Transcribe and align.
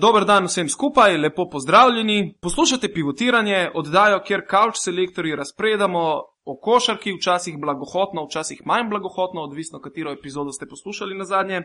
Dober 0.00 0.24
dan 0.24 0.46
vsem 0.48 0.68
skupaj, 0.68 1.16
lepo 1.16 1.44
pozdravljeni. 1.50 2.34
Poslušate 2.40 2.88
pivotiranje, 2.92 3.70
oddajo, 3.74 4.20
kjer 4.24 4.46
kavč 4.48 4.78
selektorji 4.80 5.36
razpredamo 5.36 6.04
o 6.44 6.54
košarki, 6.56 7.12
včasih 7.12 7.58
blagohotno, 7.60 8.24
včasih 8.24 8.62
manj 8.64 8.88
blagohotno, 8.88 9.42
odvisno 9.42 9.80
katero 9.80 10.12
epizodo 10.12 10.52
ste 10.52 10.68
poslušali 10.68 11.18
na 11.18 11.24
zadnje. 11.24 11.60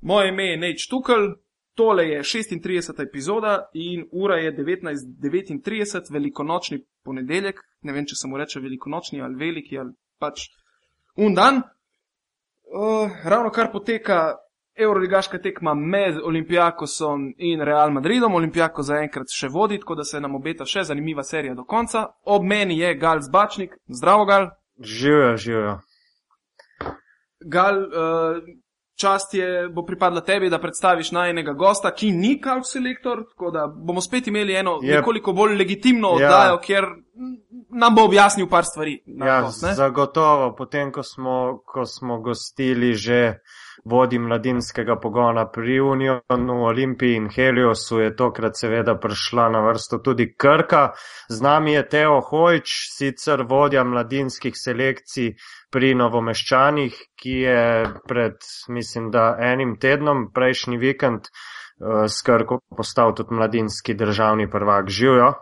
Moje 0.00 0.28
ime 0.28 0.46
je 0.46 0.56
Neč 0.56 0.88
Tukl, 0.90 1.28
tole 1.74 2.08
je 2.08 2.22
36. 2.22 3.02
epizoda 3.02 3.70
in 3.72 4.08
ura 4.12 4.36
je 4.36 4.56
19.39, 4.56 6.12
velikonočni 6.12 6.82
ponedeljek. 7.04 7.60
Ne 7.82 7.92
vem, 7.92 8.06
če 8.06 8.18
se 8.18 8.28
mu 8.28 8.38
reče 8.38 8.60
velikonočni 8.60 9.22
ali 9.22 9.38
veliki 9.38 9.78
ali 9.78 9.94
pač 10.18 10.48
un 11.16 11.34
dan. 11.34 11.62
Uh, 12.68 13.22
ravno 13.24 13.50
kar 13.50 13.70
poteka 13.72 14.34
Euroligaška 14.78 15.38
tekma 15.38 15.74
med 15.74 16.18
Olimpijakosom 16.24 17.34
in 17.38 17.60
Real 17.60 17.90
Madridom. 17.90 18.34
Olimpijako 18.34 18.82
zaenkrat 18.82 19.26
še 19.30 19.48
vodi, 19.48 19.78
tako 19.78 19.94
da 19.94 20.04
se 20.04 20.20
nam 20.20 20.34
obeta 20.34 20.64
še 20.64 20.84
zanimiva 20.84 21.22
serija 21.22 21.54
do 21.54 21.64
konca. 21.64 22.04
Ob 22.24 22.44
meni 22.44 22.78
je 22.78 22.94
Gal 22.94 23.20
Zbačnik, 23.20 23.74
zdravo 23.88 24.24
Gal. 24.24 24.48
Živijo, 24.78 25.36
živijo. 25.36 25.78
Gal, 27.40 27.76
uh, 27.78 28.42
čast 28.96 29.34
je, 29.34 29.46
bo 29.68 29.82
pripadla 29.82 30.20
tebi, 30.20 30.50
da 30.50 30.58
predstaviš 30.58 31.12
najnega 31.12 31.52
gosta, 31.52 31.90
ki 31.90 32.10
ni 32.12 32.40
kalk 32.40 32.66
selektor, 32.66 33.24
tako 33.28 33.50
da 33.50 33.66
bomo 33.68 34.00
spet 34.00 34.26
imeli 34.26 34.54
eno 34.54 34.78
Je- 34.82 34.94
nekoliko 34.94 35.32
bolj 35.32 35.56
legitimno 35.56 36.08
Ja. 36.10 36.14
oddajo, 36.16 36.58
kjer 36.58 36.84
nam 37.70 37.94
bo 37.94 38.04
objasnil 38.04 38.48
par 38.48 38.64
stvari. 38.64 39.02
na 39.06 39.26
Ja, 39.26 39.40
ne? 39.42 39.74
zagotovo, 39.74 40.54
potem 40.54 40.92
ko 40.92 41.02
smo, 41.02 41.36
ko 41.64 41.86
smo 41.86 42.20
gostili 42.20 42.94
že 42.94 43.34
vodi 43.90 44.18
mladinskega 44.18 44.96
pogona 45.00 45.46
pri 45.50 45.80
Unionu, 45.80 46.56
Olimpiji 46.64 47.16
in 47.16 47.28
Heliosu, 47.28 48.00
je 48.00 48.16
tokrat 48.16 48.56
seveda 48.56 48.94
prišla 49.00 49.48
na 49.48 49.60
vrsto 49.66 49.98
tudi 49.98 50.34
Krka. 50.34 50.92
Z 51.28 51.42
nami 51.42 51.72
je 51.72 51.84
Teo 51.88 52.20
Hojč, 52.20 52.74
sicer 52.96 53.42
vodja 53.48 53.84
mladinskih 53.84 54.56
selekcij 54.56 55.34
pri 55.72 55.94
Novomeščanih, 55.94 56.98
ki 57.16 57.36
je 57.44 57.62
pred, 58.08 58.36
mislim, 58.68 59.10
da 59.10 59.36
enim 59.40 59.76
tednom, 59.80 60.28
prejšnji 60.34 60.78
vikend, 60.78 61.28
eh, 61.28 62.08
s 62.08 62.22
Krko 62.26 62.60
postal 62.76 63.14
tudi 63.14 63.34
mladinski 63.34 63.94
državni 63.94 64.50
prvak. 64.50 64.88
Živijo. 64.88 65.32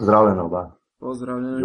Zdravljena 0.00 0.44
oba. 0.44 0.70
Pozdravljeni. 1.00 1.62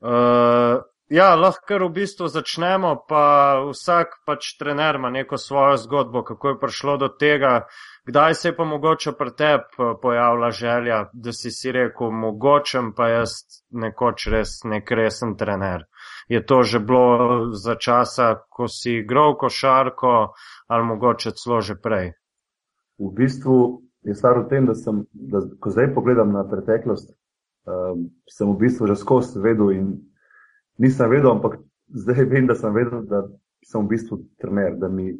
Uh, 0.00 0.82
ja, 1.08 1.34
lahko 1.34 1.78
v 1.88 1.92
bistvu 1.92 2.28
začnemo, 2.28 3.04
pa 3.08 3.60
vsak 3.70 4.20
pač 4.26 4.56
trener 4.60 4.98
ima 5.00 5.10
neko 5.10 5.38
svojo 5.40 5.76
zgodbo, 5.76 6.22
kako 6.24 6.48
je 6.48 6.58
prišlo 6.60 6.96
do 6.96 7.08
tega, 7.08 7.66
kdaj 8.06 8.34
se 8.34 8.48
je 8.48 8.56
pa 8.56 8.64
mogoče 8.64 9.12
pri 9.18 9.32
tebi 9.36 9.88
pojavila 10.02 10.50
želja, 10.50 10.98
da 11.12 11.32
si 11.32 11.50
si 11.50 11.72
rekel, 11.72 12.10
mogočem 12.10 12.92
pa 12.96 13.08
jaz 13.08 13.40
nekoč 13.70 14.26
res 14.32 14.60
nek 14.64 14.90
resen 14.90 15.36
trener. 15.36 15.84
Je 16.28 16.44
to 16.46 16.62
že 16.62 16.78
bilo 16.78 17.52
za 17.52 17.74
časa, 17.74 18.34
ko 18.50 18.68
si 18.68 19.00
igral 19.00 19.36
košarko 19.36 20.32
ali 20.68 20.84
mogoče 20.84 21.32
celo 21.32 21.60
že 21.60 21.74
prej? 21.82 22.12
V 22.98 23.12
bistvu 23.14 23.82
je 24.02 24.14
stvar 24.14 24.44
v 24.44 24.48
tem, 24.48 24.66
da 24.66 24.74
sem, 24.74 25.04
da, 25.12 25.40
ko 25.60 25.70
zdaj 25.70 25.94
pogledam 25.94 26.32
na 26.32 26.44
preteklost, 26.48 27.14
um, 27.64 28.10
sem 28.28 28.48
v 28.52 28.58
bistvu 28.58 28.86
že 28.86 28.96
skozi 28.96 29.40
vedel 29.40 29.72
in 29.72 29.88
nisem 30.78 31.10
vedel, 31.10 31.30
ampak 31.30 31.58
zdaj 31.88 32.24
vem, 32.30 32.46
da 32.46 32.54
sem 32.54 32.74
vedel, 32.74 33.04
da 33.08 33.24
sem 33.66 33.84
v 33.84 33.88
bistvu 33.94 34.20
trener, 34.40 34.76
da 34.78 34.88
mi 34.88 35.12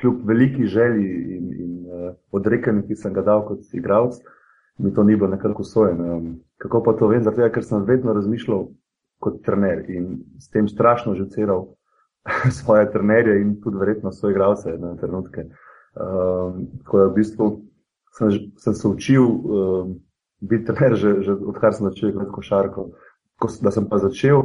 kljub 0.00 0.26
veliki 0.26 0.66
želji 0.66 1.06
in, 1.36 1.46
in 1.52 1.72
uh, 1.86 2.12
odrekanju, 2.32 2.84
ki 2.86 2.96
sem 2.96 3.12
ga 3.12 3.24
dal 3.26 3.42
kot 3.48 3.66
igralec, 3.74 4.20
mi 4.78 4.94
to 4.94 5.04
ni 5.04 5.16
bilo 5.16 5.30
nekako 5.30 5.62
usvojeno. 5.62 6.16
Um, 6.16 6.28
kako 6.62 6.82
pa 6.82 6.92
to 6.92 7.08
vem? 7.08 7.22
Zato, 7.22 7.48
ker 7.54 7.64
sem 7.64 7.84
vedno 7.84 8.14
razmišljal 8.14 8.68
kot 9.18 9.40
trener 9.42 9.82
in 9.90 10.20
s 10.38 10.50
tem 10.54 10.68
strašno 10.68 11.14
žuciral 11.18 11.66
svoje 12.60 12.90
trenerje 12.92 13.40
in 13.42 13.56
tudi 13.60 13.76
verjetno 13.76 14.12
svoje 14.12 14.32
igralce 14.32 14.76
na 14.78 14.94
trenutke. 14.96 15.48
Um, 15.98 16.68
tako 16.84 16.98
da 16.98 17.08
v 17.08 17.14
bistvu 17.14 17.48
sem, 18.18 18.30
sem 18.56 18.74
se 18.74 18.88
učil 18.88 19.24
um, 19.24 19.96
biti 20.40 20.64
trener, 20.64 20.94
že, 20.94 21.16
že 21.22 21.32
odkar 21.34 21.74
sem 21.74 21.90
začel 21.90 22.12
igrati 22.12 22.30
košarko. 22.32 22.90
Ko, 23.38 23.48
da 23.62 23.70
sem 23.70 23.86
pa 23.88 23.98
začel 24.02 24.42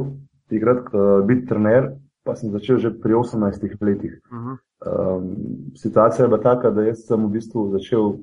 igrati, 0.50 0.94
uh, 0.94 1.24
biti 1.26 1.46
trener, 1.50 1.92
pa 2.24 2.36
sem 2.38 2.52
začel 2.54 2.78
že 2.78 2.94
pri 2.94 3.14
18 3.14 3.82
letih. 3.82 4.20
Uh 4.30 4.38
-huh. 4.38 4.56
Um, 4.84 5.36
situacija 5.76 6.24
je 6.24 6.28
bila 6.28 6.40
taka, 6.40 6.70
da 6.70 6.82
jaz 6.82 7.06
sem 7.06 7.26
v 7.26 7.30
bistvu 7.30 7.70
začel 7.72 8.14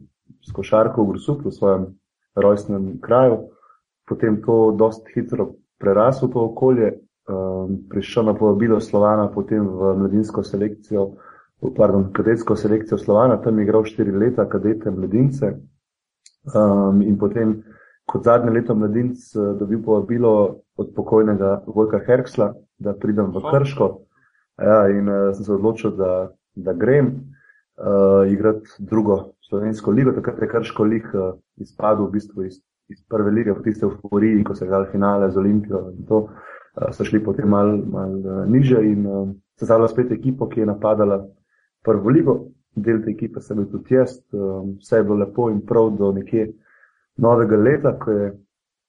s 0.41 0.51
košarko 0.51 1.03
v 1.03 1.07
Grusuplu, 1.07 1.49
v 1.49 1.53
svojem 1.53 1.85
rojstnem 2.35 2.99
kraju, 3.01 3.49
potem 4.07 4.41
to 4.41 4.71
dosti 4.77 5.11
hitro 5.15 5.55
prerasel 5.79 6.29
to 6.29 6.43
okolje, 6.45 6.93
um, 7.29 7.77
prišel 7.89 8.23
na 8.23 8.33
povabilo 8.33 8.79
Slovana, 8.79 9.27
potem 9.27 9.67
v 9.67 9.95
mladinsko 9.97 10.43
selekcijo, 10.43 11.11
pardon, 11.75 12.11
kadetsko 12.13 12.55
selekcijo 12.55 12.97
Slovana, 12.97 13.41
tam 13.41 13.59
je 13.59 13.65
igral 13.65 13.85
štiri 13.85 14.11
leta, 14.11 14.45
kadete 14.45 14.91
mladince 14.91 15.57
um, 16.53 17.01
in 17.01 17.17
potem 17.17 17.63
kot 18.06 18.23
zadnje 18.23 18.51
leto 18.51 18.75
mladinc 18.75 19.35
eh, 19.35 19.53
dobil 19.59 19.81
povabilo 19.84 20.62
od 20.78 20.94
pokojnega 20.95 21.63
Vojka 21.67 22.00
Herksla, 22.06 22.53
da 22.79 22.94
pridem 22.94 23.31
v. 23.31 23.44
Krško. 23.51 23.89
Ja, 24.62 24.85
in 24.89 25.09
uh, 25.09 25.31
sem 25.34 25.45
se 25.45 25.53
odločil, 25.53 25.95
da, 25.97 26.29
da 26.56 26.73
grem 26.78 27.07
uh, 27.07 28.28
igrati 28.29 28.69
drugo 28.79 29.34
slovensko 29.50 29.91
ligo. 29.91 30.11
Takrat 30.11 30.41
je 30.41 30.50
Krško 30.50 30.84
lig 30.84 31.07
uh, 31.13 31.34
izpadel 31.57 32.06
v 32.06 32.11
bistvu 32.17 32.45
iz, 32.45 32.59
iz 32.90 33.00
prve 33.09 33.31
lige, 33.31 33.56
po 33.56 33.63
tiste 33.66 33.85
euforiji, 33.88 34.44
ko 34.44 34.56
se 34.56 34.66
je 34.66 34.67
igrali 34.67 34.90
finale 34.91 35.31
z 35.31 35.38
Olimpijo 35.38 35.88
in 35.95 36.06
to. 36.06 36.28
Uh, 36.75 36.90
so 36.94 37.06
šli 37.06 37.23
potem 37.23 37.50
malo 37.50 37.78
mal, 37.78 38.17
uh, 38.19 38.44
niže 38.47 38.84
in 38.85 39.07
uh, 39.07 39.29
sestavila 39.59 39.90
spet 39.90 40.11
ekipo, 40.11 40.50
ki 40.50 40.61
je 40.61 40.69
napadala 40.69 41.23
prvo 41.85 42.09
ligo. 42.09 42.38
Del 42.75 43.01
te 43.03 43.11
ekipe 43.11 43.41
sem 43.41 43.57
bil 43.57 43.67
tudi 43.72 43.97
jaz, 43.97 44.19
um, 44.31 44.78
vse 44.79 45.01
je 45.01 45.03
bilo 45.03 45.17
lepo 45.25 45.50
in 45.51 45.59
prav 45.66 45.90
do 45.97 46.11
nekje 46.16 46.51
novega 47.17 47.57
leta, 47.57 47.99
ko 47.99 48.11
je 48.11 48.31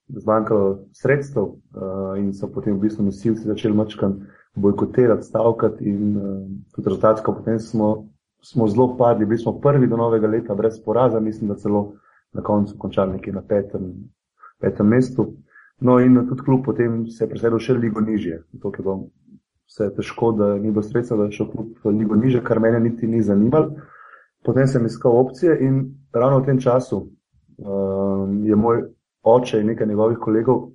zmanjkalo 0.08 0.78
sredstev 0.92 1.42
uh, 1.42 2.18
in 2.18 2.32
so 2.32 2.48
potem 2.52 2.76
v 2.76 2.86
bistvu 2.86 3.04
nosilci 3.04 3.48
začeli 3.48 3.74
mačkan 3.74 4.20
bojkotirati, 4.54 5.26
stavkati 5.26 5.84
in 5.84 6.16
uh, 6.16 6.24
tudi 6.74 6.88
rezultatsko 6.88 7.34
potem 7.34 7.58
smo, 7.60 8.08
smo 8.44 8.68
zelo 8.68 8.96
padli, 8.96 9.26
bili 9.26 9.38
smo 9.38 9.60
prvi 9.60 9.86
do 9.86 9.96
novega 9.96 10.28
leta 10.28 10.54
brez 10.54 10.80
poraza, 10.84 11.20
mislim, 11.20 11.48
da 11.48 11.56
celo 11.56 11.92
na 12.32 12.42
koncu 12.42 12.78
končali 12.78 13.12
nekje 13.12 13.32
na 13.32 13.42
petem, 13.48 13.92
petem 14.60 14.86
mestu. 14.86 15.32
No 15.80 15.98
in 16.00 16.28
tudi 16.28 16.42
klub 16.42 16.64
potem 16.64 17.06
se 17.08 17.24
je 17.24 17.28
preselil 17.28 17.58
še 17.58 17.74
ligo 17.74 18.00
nižje, 18.00 18.42
zato 18.52 18.70
je 18.76 18.82
bilo 18.82 18.98
vse 19.66 19.88
težko, 19.96 20.32
da 20.32 20.54
ni 20.58 20.70
bilo 20.70 20.82
sredstva, 20.82 21.16
da 21.16 21.24
je 21.24 21.38
šel 21.38 21.48
klub 21.50 21.96
ligo 21.98 22.16
nižje, 22.16 22.42
kar 22.44 22.60
mene 22.60 22.80
niti 22.80 23.08
ni 23.08 23.22
zanimalo. 23.22 23.72
Potem 24.44 24.66
sem 24.66 24.86
iskal 24.86 25.16
opcije 25.16 25.56
in 25.62 25.82
ravno 26.12 26.40
v 26.40 26.46
tem 26.46 26.60
času 26.60 27.06
um, 27.58 28.44
je 28.46 28.56
moj 28.56 28.82
oče 29.22 29.60
in 29.60 29.66
nekaj 29.66 29.86
njegovih 29.86 30.18
kolegov 30.18 30.70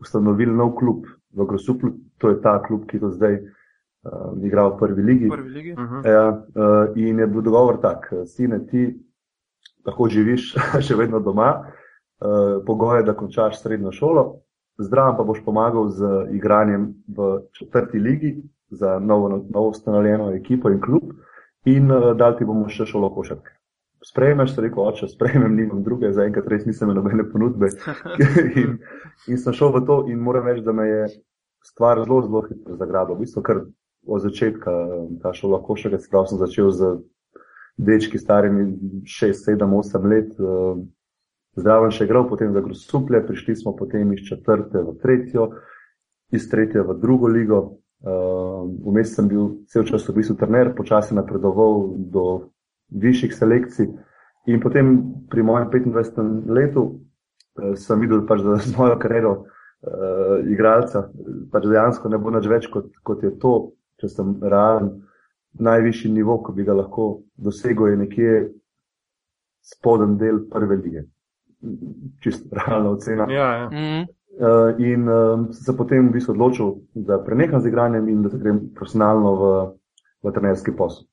ustanovili 0.00 0.52
nov 0.52 0.74
klub 0.76 1.06
v 1.32 1.46
Grosuplu, 1.46 1.90
to 2.18 2.28
je 2.28 2.40
ta 2.42 2.62
klub, 2.62 2.86
ki 2.86 2.98
do 2.98 3.10
zdaj 3.10 3.38
um, 3.38 4.44
igra 4.44 4.66
v 4.68 4.76
prvi 4.78 5.02
ligi. 5.02 5.28
Prvi 5.28 5.50
ligi. 5.50 5.72
Uh 5.72 5.78
-huh. 5.78 6.08
Ja, 6.08 6.28
uh, 6.28 6.96
in 6.96 7.18
je 7.18 7.26
bil 7.26 7.42
dogovor 7.42 7.80
tak, 7.80 8.12
sine, 8.26 8.66
ti 8.66 8.98
lahko 9.86 10.08
živiš 10.08 10.54
še 10.86 10.94
vedno 10.94 11.20
doma, 11.20 11.64
uh, 11.64 12.64
pogoj 12.66 12.98
je, 12.98 13.02
da 13.02 13.16
končaš 13.16 13.62
srednjo 13.62 13.92
šolo, 13.92 14.40
zdravo 14.78 15.16
pa 15.16 15.22
boš 15.22 15.44
pomagal 15.44 15.88
z 15.88 16.26
igranjem 16.32 16.94
v 17.08 17.40
četrti 17.52 17.98
ligi 17.98 18.42
za 18.70 18.98
novo, 18.98 19.28
novo 19.28 19.68
ustanovljeno 19.68 20.30
ekipo 20.30 20.70
in 20.70 20.80
klub 20.80 21.02
in 21.64 21.90
uh, 21.90 22.16
dal 22.16 22.38
ti 22.38 22.44
bomo 22.44 22.68
še 22.68 22.86
šolo 22.86 23.14
košarke. 23.14 23.61
Sprejmeš, 24.02 24.56
rekel, 24.58 24.82
oče, 24.82 25.06
sprejmem, 25.08 25.54
nimam 25.56 25.82
druge, 25.86 26.10
zaenkrat 26.12 26.48
res 26.50 26.64
nisem 26.66 26.88
imel 26.88 26.98
nobene 26.98 27.26
ponudbe. 27.30 27.70
in, 28.62 28.80
in 29.30 29.38
sem 29.38 29.54
šel 29.54 29.70
v 29.76 29.84
to 29.86 29.98
in 30.10 30.18
moram 30.18 30.48
reči, 30.50 30.64
da 30.66 30.74
me 30.74 30.88
je 30.88 31.04
stvar 31.62 32.02
zelo, 32.02 32.22
zelo 32.26 32.42
hitro 32.48 32.76
zagrabila. 32.76 33.16
V 33.16 33.22
bistvu 33.22 33.42
kar 33.46 33.62
od 34.06 34.24
začetka 34.24 34.72
um, 34.72 35.18
ta 35.22 35.30
šola 35.32 35.62
košarke, 35.62 36.00
se 36.02 36.10
pravi, 36.10 36.32
sem 36.32 36.40
začel 36.42 36.70
z 36.74 36.90
dečki 37.78 38.18
starimi 38.18 38.66
6, 39.06 39.46
7, 39.46 39.70
8 39.70 40.10
let. 40.10 40.34
um, 40.40 40.88
Zdravo 41.52 41.90
še 41.92 42.06
igral, 42.08 42.24
potem 42.30 42.54
za 42.54 42.62
Grosuplje, 42.64 43.20
prišli 43.28 43.58
smo 43.60 43.74
potem 43.76 44.12
iz 44.14 44.22
četrte 44.24 44.80
v 44.80 44.94
tretjo, 45.02 45.50
iz 46.32 46.46
tretje 46.48 46.80
v 46.80 46.96
drugo 46.96 47.28
ligo. 47.28 47.60
Um, 48.02 48.72
Vmes 48.88 49.12
sem 49.14 49.28
bil 49.28 49.60
cel 49.70 49.84
čas 49.84 50.08
v 50.08 50.16
bistvu 50.16 50.38
trener, 50.40 50.72
počasi 50.74 51.14
napredoval 51.14 51.92
do 52.10 52.24
višjih 52.94 53.34
selekcij. 53.34 53.88
In 54.46 54.60
potem 54.60 54.96
pri 55.30 55.42
mojem 55.42 55.70
25. 55.70 56.50
letu 56.50 56.86
eh, 57.58 57.74
sem 57.76 58.00
videl, 58.00 58.26
pač, 58.26 58.42
da 58.42 58.58
z 58.62 58.76
mojo 58.76 58.98
kariero 58.98 59.36
uh, 59.82 60.38
igralca 60.50 61.08
pač 61.52 61.66
dejansko 61.66 62.10
ne 62.10 62.18
bo 62.18 62.32
nič 62.34 62.48
več 62.50 62.68
kot, 62.72 62.90
kot 63.06 63.22
je 63.22 63.32
to, 63.42 63.54
če 64.00 64.10
sem 64.10 64.36
realen. 64.42 64.94
Najvišji 65.52 66.08
nivo, 66.14 66.38
ko 66.40 66.54
bi 66.56 66.64
ga 66.64 66.72
lahko 66.72 67.06
dosegel, 67.36 67.90
je 67.90 67.96
nekje 68.00 68.36
spoden 69.68 70.16
del 70.16 70.46
prve 70.48 70.78
lige. 70.80 71.02
Čisto 72.24 72.56
realna 72.56 72.94
ocena. 72.96 73.28
Ja, 73.30 73.48
ja. 73.60 73.66
Mhm. 73.68 74.10
Uh, 74.32 74.78
in 74.80 75.04
um, 75.12 75.42
sem 75.52 75.66
se 75.66 75.74
potem 75.76 76.06
v 76.08 76.14
bistvu 76.14 76.32
odločil, 76.32 76.70
da 76.96 77.18
preneham 77.20 77.60
z 77.60 77.68
igranjem 77.68 78.08
in 78.08 78.22
da 78.24 78.30
se 78.32 78.38
grem 78.40 78.62
profesionalno 78.72 79.32
v, 79.36 79.50
v 80.24 80.32
trenerski 80.32 80.72
posel. 80.72 81.04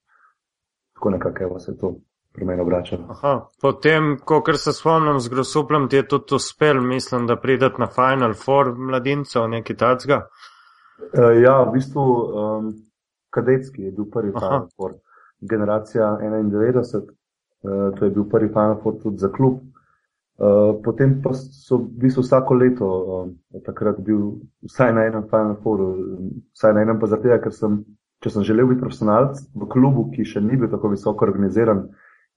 Tako 0.99 1.09
nekako 1.09 1.43
evo, 1.43 1.59
se 1.59 1.77
to 1.77 1.93
pri 2.33 2.45
meni 2.45 2.61
obračalo. 2.61 3.05
Aha. 3.09 3.47
Potem, 3.61 4.17
ko 4.25 4.43
se 4.53 4.73
spomnim 4.73 5.19
z 5.19 5.29
grosuplem, 5.29 5.87
ti 5.89 5.95
je 5.95 6.07
tudi 6.07 6.35
uspel, 6.35 6.81
mislim, 6.81 7.27
da 7.27 7.35
prideti 7.35 7.79
na 7.79 7.87
Final 7.87 8.33
Four 8.33 8.75
mladincev, 8.77 9.47
nekaj 9.47 9.75
tacga. 9.75 10.17
Uh, 10.19 11.31
ja, 11.43 11.63
v 11.63 11.71
bistvu 11.73 12.01
um, 12.03 12.73
kadetski 13.29 13.81
je 13.81 13.91
bil 13.91 14.09
prvi 14.11 14.33
Aha. 14.35 14.47
Final 14.47 14.67
Four. 14.75 14.93
Generacija 15.39 16.17
91, 16.21 16.83
uh, 16.99 17.95
to 17.99 18.05
je 18.05 18.11
bil 18.11 18.27
prvi 18.29 18.47
Final 18.47 18.75
Four 18.83 18.99
tudi 19.03 19.17
za 19.17 19.31
klub. 19.31 19.63
Uh, 20.39 20.75
potem 20.83 21.21
pa 21.23 21.31
so 21.35 21.77
v 21.77 22.03
bistvu 22.03 22.23
vsako 22.27 22.53
leto 22.53 22.87
um, 22.87 23.31
takrat 23.63 24.03
bil 24.03 24.35
vsaj 24.67 24.93
na 24.95 25.07
enem 25.07 25.23
Final 25.31 25.55
Fouru, 25.63 25.87
vsaj 26.55 26.75
na 26.75 26.83
enem 26.83 26.99
pa 26.99 27.07
zato, 27.07 27.31
ker 27.43 27.55
sem, 27.55 27.81
če 28.23 28.33
sem 28.33 28.45
želel 28.47 28.67
biti 28.71 28.81
profesionalc 28.83 29.39
v 29.55 29.67
klubu, 29.71 30.09
ki 30.13 30.27
še 30.27 30.41
ni 30.43 30.57
bil 30.59 30.71
tako 30.71 30.91
visoko 30.93 31.27
organiziran 31.27 31.87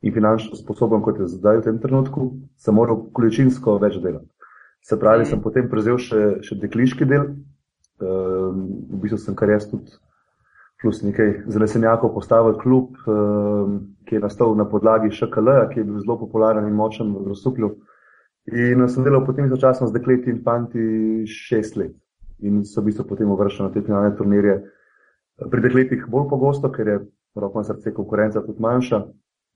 in 0.03 0.15
finančno 0.15 0.59
sposoben, 0.59 1.03
kot 1.03 1.19
je 1.23 1.31
zdaj 1.31 1.61
v 1.61 1.67
tem 1.67 1.81
trenutku, 1.83 2.29
sem 2.59 2.75
moral 2.75 3.05
količinsko 3.15 3.79
več 3.83 3.99
delati. 4.03 4.29
Se 4.83 4.99
pravi, 4.99 5.27
sem 5.27 5.43
potem 5.43 5.69
prevzel 5.71 5.99
še, 6.03 6.23
še 6.43 6.59
dekliški 6.59 7.07
del, 7.07 7.29
um, 8.03 8.65
v 8.91 9.03
bistvu 9.05 9.21
sem 9.23 9.39
kar 9.39 9.53
jaz 9.55 9.69
tudi 9.71 9.95
plus 10.83 10.99
nekaj 11.07 11.45
zanesenjakov 11.55 12.11
postavil 12.17 12.57
klub, 12.59 12.97
um, 13.07 13.77
ki 14.07 14.19
je 14.19 14.23
nastal 14.25 14.57
na 14.59 14.67
podlagi 14.67 15.13
ŠKL, 15.15 15.51
ki 15.71 15.79
je 15.79 15.87
bil 15.87 16.01
zelo 16.03 16.19
popularen 16.19 16.67
in 16.67 16.75
močen 16.75 17.15
v 17.15 17.31
Rosuplju. 17.31 17.71
In 18.51 18.83
sem 18.91 19.07
delal 19.07 19.23
potem 19.23 19.47
istočasno 19.47 19.87
z 19.87 19.95
dekleti 19.95 20.35
in 20.35 20.43
fanti 20.43 21.23
šest 21.31 21.79
let. 21.79 21.95
In 22.43 22.65
so 22.67 22.83
v 22.83 22.91
bistvu 22.91 23.07
potem 23.07 23.31
uvrščeni 23.31 23.69
na 23.69 23.75
te 23.75 23.85
finalne 23.87 24.17
turnirje. 24.19 24.57
Pri 25.51 25.63
dekletih 25.65 26.05
bolj 26.09 26.29
pogosto, 26.31 26.71
ker 26.73 26.89
je 26.89 26.99
roko 27.35 27.59
na 27.59 27.65
srce 27.65 27.95
konkurenca 27.95 28.43
tudi 28.45 28.63
manjša. 28.63 29.03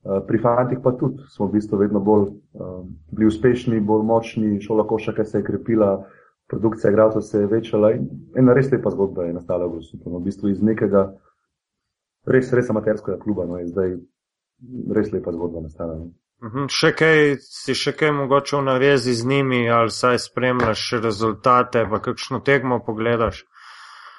Eh, 0.05 0.21
Pri 0.27 0.39
fantih 0.39 0.79
pa 0.83 0.91
tudi 0.91 1.23
smo 1.29 1.47
v 1.47 1.57
bistvu 1.57 1.77
vedno 1.77 1.99
bolj 1.99 2.29
um, 2.29 2.89
bili 3.11 3.27
uspešni, 3.27 3.79
bolj 3.79 4.03
močni, 4.05 4.61
šola 4.61 4.87
košaka 4.87 5.25
se 5.25 5.39
je 5.39 5.43
krepila, 5.43 6.05
produkcija 6.47 6.91
igralcev 6.91 7.21
se 7.21 7.39
je 7.39 7.47
večala 7.47 7.91
in 7.91 8.07
ena 8.37 8.53
res 8.53 8.71
lepa 8.71 8.89
zgodba 8.89 9.23
je 9.23 9.33
nastala 9.33 9.67
v 9.67 9.81
Rosuplju. 9.81 10.11
No, 10.11 10.19
v 10.19 10.29
bistvu 10.29 10.49
iz 10.49 10.61
nekega 10.61 11.09
res, 12.25 12.53
res 12.53 12.69
amaterskega 12.69 13.19
kluba, 13.19 13.45
no, 13.45 13.57
je 13.59 13.67
zdaj 13.67 13.97
res 14.95 15.11
lepa 15.11 15.33
zgodba 15.35 15.65
nastala. 15.65 15.97
No. 15.99 16.13
Mhm. 16.45 16.69
Še 16.69 16.93
kaj, 16.93 17.19
si 17.41 17.73
še 17.75 17.95
kaj 17.97 18.13
mogoče 18.13 18.57
v 18.59 18.63
navezi 18.69 19.13
z 19.17 19.25
njimi, 19.25 19.65
ali 19.69 19.91
saj 19.91 20.21
spremljaš 20.29 20.91
rezultate, 21.03 21.87
pa 21.89 21.99
kakšno 21.99 22.39
tekmo 22.45 22.79
pogledaš? 22.85 23.43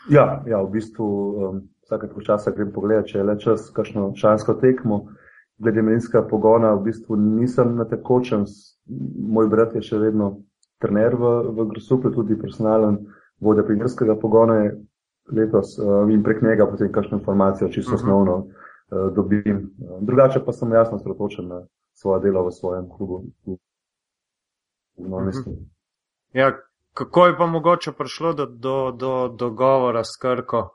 Ja, 0.09 0.43
ja, 0.47 0.63
v 0.63 0.71
bistvu 0.71 1.05
um, 1.05 1.61
vsake 1.85 2.07
toliko 2.09 2.25
časa 2.25 2.51
grem 2.51 2.73
pogledat, 2.73 3.07
če 3.07 3.19
je 3.19 3.25
le 3.25 3.39
čas, 3.39 3.71
kakšno 3.71 4.13
šansko 4.17 4.55
tekmo. 4.61 5.07
Glede 5.59 5.83
menjskega 5.83 6.23
pogona, 6.31 6.75
v 6.79 6.85
bistvu 6.87 7.17
nisem 7.19 7.73
na 7.77 7.85
tekočem, 7.85 8.45
moj 9.29 9.49
brat 9.51 9.75
je 9.75 9.83
še 9.83 9.99
vedno 9.99 10.39
trener 10.79 11.17
v, 11.19 11.33
v 11.51 11.67
Grosuplju, 11.73 12.13
tudi 12.15 12.37
personalen 12.39 13.01
vodja 13.43 13.65
pionirskega 13.67 14.15
pogona 14.17 14.61
je 14.63 14.71
letos 15.35 15.75
um, 15.79 16.11
in 16.11 16.23
prek 16.23 16.43
njega 16.43 16.67
potem 16.67 16.93
kakšno 16.93 17.19
informacijo 17.19 17.69
čisto 17.69 17.91
Mhm. 17.93 17.99
osnovno 17.99 18.37
uh, 18.39 19.11
dobim. 19.15 19.57
Um, 19.83 20.07
drugače 20.07 20.45
pa 20.47 20.53
sem 20.53 20.73
jasno 20.73 20.99
sredotočen 20.99 21.49
na 21.49 21.63
svoje 21.93 22.23
delo 22.23 22.47
v 22.47 22.53
svojem 22.53 22.87
klubu 22.89 23.25
v, 23.47 23.59
v 24.99 25.09
Novem 25.09 25.19
Mhm. 25.19 25.27
mestu. 25.27 25.51
Ja, 26.33 26.53
kako 26.99 27.27
je 27.27 27.37
pa 27.39 27.47
mogoče 27.47 27.93
prišlo 27.93 28.33
do, 28.33 28.47
do, 28.47 28.91
do 28.91 29.29
dogovora 29.29 30.05
s 30.05 30.17
Krko? 30.23 30.71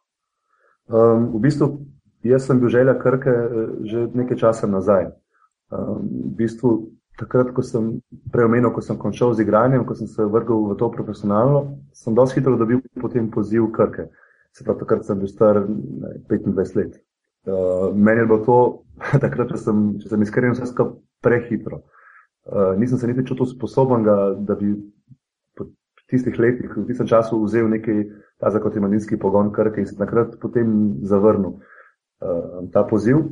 Um, 0.87 1.27
v 1.35 1.39
bistvu, 1.39 1.67
jaz 2.23 2.45
sem 2.47 2.59
bil 2.59 2.69
želja 2.69 2.95
Krke 2.99 3.29
eh, 3.29 3.67
že 3.83 4.07
nekaj 4.13 4.37
časa 4.37 4.67
nazaj. 4.67 5.09
Um, 5.71 6.07
v 6.31 6.35
bistvu, 6.39 6.71
takrat, 7.19 7.51
ko 7.51 7.63
sem 7.63 7.97
preomenil, 8.31 8.71
ko 8.71 8.81
sem 8.81 8.97
končal 8.97 9.33
z 9.33 9.43
igranjem, 9.43 9.83
ko 9.85 9.95
sem 9.99 10.07
se 10.07 10.23
vrgel 10.23 10.63
v 10.71 10.77
to 10.79 10.91
profesionalno, 10.91 11.63
sem 11.91 12.15
dosti 12.15 12.39
hitro 12.39 12.55
dobil 12.57 12.79
potem 13.01 13.27
poziv 13.31 13.67
Krke. 13.75 14.07
Se 14.55 14.63
pravi, 14.63 14.79
takrat 14.79 15.03
sem 15.03 15.19
bil 15.19 15.27
star 15.27 15.59
ne, 15.67 16.15
25 16.31 16.75
let. 16.79 16.99
Uh, 17.43 17.91
meni 17.91 18.23
je 18.23 18.31
bilo 18.31 18.39
to, 18.47 18.59
takrat, 19.25 19.51
če 19.51 19.59
sem, 19.59 19.85
če 19.99 20.13
sem 20.13 20.23
iskren, 20.23 20.55
vse 20.55 20.71
skupaj 20.71 21.01
prehitro. 21.23 21.83
Uh, 22.43 22.75
nisem 22.79 22.99
se 22.99 23.07
niti 23.07 23.27
čutil 23.27 23.47
sposoben, 23.47 24.07
da 24.47 24.55
bi 24.59 24.71
tistih 26.13 26.37
letih, 26.37 26.69
v 26.77 26.85
tistem 26.85 27.09
času 27.09 27.41
vzel 27.43 27.67
nekaj 27.73 28.05
ta 28.43 28.59
kot 28.59 28.75
je 28.75 28.81
mladinski 28.81 29.17
pogon 29.17 29.51
Krke 29.51 29.81
in 29.81 29.87
se 29.87 29.97
takrat 29.97 30.35
potem 30.41 30.99
zavrnil 31.01 31.57
uh, 31.57 32.69
ta 32.71 32.83
poziv. 32.83 33.23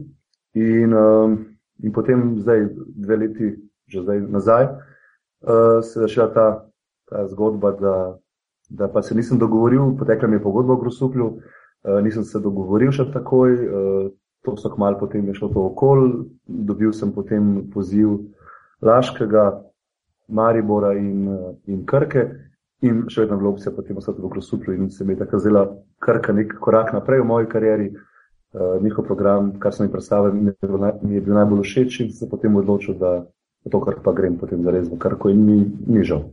In, 0.54 0.94
um, 0.94 1.38
in 1.84 1.92
potem 1.92 2.40
zdaj, 2.40 2.70
dve 2.96 3.16
leti, 3.18 3.56
že 3.88 4.04
zdaj 4.04 4.22
nazaj, 4.22 4.66
uh, 4.66 5.80
se 5.84 6.00
je 6.00 6.08
začela 6.08 6.28
ta, 6.34 6.48
ta 7.10 7.28
zgodba, 7.28 7.72
da, 7.72 7.96
da 8.70 8.88
pa 8.88 9.02
se 9.02 9.16
nisem 9.16 9.40
dogovoril, 9.40 9.96
potekla 10.00 10.28
mi 10.28 10.36
je 10.36 10.44
pogodba 10.44 10.76
v 10.76 10.84
Grosuplju, 10.84 11.28
uh, 11.28 12.02
nisem 12.04 12.24
se 12.24 12.40
dogovoril 12.40 12.92
še 12.92 13.08
takoj, 13.14 13.52
uh, 13.56 14.12
to 14.44 14.58
so 14.58 14.72
kmal 14.74 14.98
potem 15.00 15.28
je 15.28 15.38
šlo 15.40 15.52
to 15.54 15.66
okol, 15.72 16.08
dobil 16.48 16.94
sem 16.94 17.12
potem 17.12 17.68
poziv 17.74 18.20
Laškega, 18.82 19.62
Maribora 20.28 20.96
in, 20.98 21.28
uh, 21.28 21.52
in 21.68 21.86
Krke. 21.86 22.51
In 22.82 23.04
še 23.14 23.22
vedno 23.22 23.38
bila 23.38 23.52
opcija 23.54 23.72
potem 23.76 23.98
ostati 23.98 24.22
v 24.22 24.30
Grosuplju 24.30 24.74
in 24.74 24.90
se 24.90 25.06
mi 25.06 25.14
je 25.14 25.20
tako 25.20 25.40
zdela 25.40 25.68
Krka 26.02 26.34
nek 26.34 26.56
korak 26.60 26.94
naprej 26.94 27.22
v 27.22 27.28
moji 27.30 27.50
karieri. 27.50 27.92
Uh, 28.52 28.82
njihov 28.84 29.06
program, 29.06 29.54
kar 29.60 29.72
sem 29.72 29.86
jim 29.86 29.92
predstavil, 29.94 30.34
mi 30.34 30.52
je, 30.52 30.70
naj, 30.80 30.98
mi 31.08 31.16
je 31.16 31.22
bil 31.24 31.38
najbolj 31.38 31.62
všeč 31.64 32.00
in 32.02 32.10
sem 32.12 32.26
se 32.26 32.28
potem 32.30 32.56
odločil, 32.60 32.98
da 33.00 33.12
to, 33.72 33.80
kar 33.80 34.02
pa 34.04 34.12
grem 34.12 34.36
potem 34.42 34.64
zares 34.66 34.90
v 34.92 34.98
Krko 35.00 35.30
in 35.32 35.46
mi 35.46 35.56
ni 35.88 36.04
žal. 36.04 36.26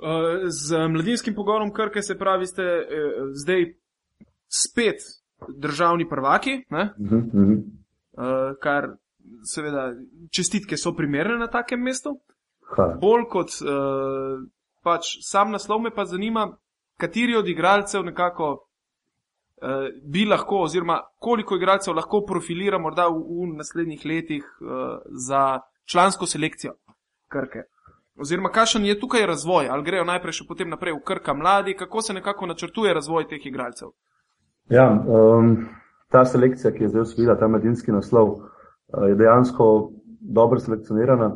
Uh, 0.00 0.48
Z 0.48 0.88
mladinskim 0.88 1.34
pogonom 1.34 1.74
Krke 1.74 2.00
se 2.02 2.16
pravi, 2.18 2.48
ste 2.48 2.62
uh, 2.62 3.28
zdaj 3.36 3.66
spet 4.48 5.04
državni 5.58 6.08
prvaki, 6.08 6.62
ne? 6.70 6.94
Uh 6.96 7.10
-huh, 7.10 7.20
uh 7.20 7.34
-huh. 7.34 7.58
uh, 7.58 8.56
kar 8.60 8.94
seveda 9.44 9.92
čestitke 10.30 10.76
so 10.76 10.94
primerne 10.96 11.38
na 11.38 11.46
takem 11.46 11.82
mestu. 11.82 12.20
Hvala. 12.74 12.96
Bolj 13.00 13.24
kot 13.28 13.50
uh, 13.60 14.40
pač 14.82 15.16
sam 15.22 15.50
naslov 15.50 15.80
me 15.80 15.90
pa 15.94 16.04
zanima, 16.04 16.48
kateri 17.00 17.36
od 17.36 17.48
igralcev 17.48 18.04
nekako 18.04 18.50
uh, 18.52 19.88
bi 20.04 20.24
lahko, 20.24 20.62
oziroma 20.68 21.00
koliko 21.18 21.56
igralcev 21.56 21.94
lahko 21.94 22.24
profilira 22.26 22.78
morda 22.78 23.08
v, 23.08 23.18
v 23.18 23.52
naslednjih 23.56 24.06
letih 24.06 24.44
uh, 24.60 24.98
za 25.28 25.60
člansko 25.90 26.26
selekcijo 26.26 26.74
Krke. 27.28 27.64
Oziroma, 28.20 28.50
kakšen 28.52 28.84
je 28.84 28.98
tukaj 29.00 29.26
razvoj, 29.26 29.70
ali 29.72 29.84
grejo 29.84 30.04
najprej 30.04 30.36
še 30.36 30.46
potem 30.48 30.68
naprej 30.68 30.92
v 30.98 31.04
Krka 31.04 31.34
mladi, 31.34 31.74
kako 31.74 32.02
se 32.02 32.12
nekako 32.12 32.46
načrtuje 32.46 32.92
razvoj 32.94 33.28
teh 33.30 33.46
igralcev. 33.46 33.94
Ja, 34.70 34.90
um, 34.92 35.56
ta 36.12 36.24
selekcija, 36.28 36.74
ki 36.76 36.84
je 36.84 36.90
zdaj 36.92 37.06
osvojila 37.06 37.38
ta 37.40 37.48
mladinski 37.48 37.92
naslov, 37.92 38.34
uh, 38.36 39.08
je 39.08 39.16
dejansko 39.16 39.68
dobro 40.20 40.60
selekcionirana. 40.60 41.32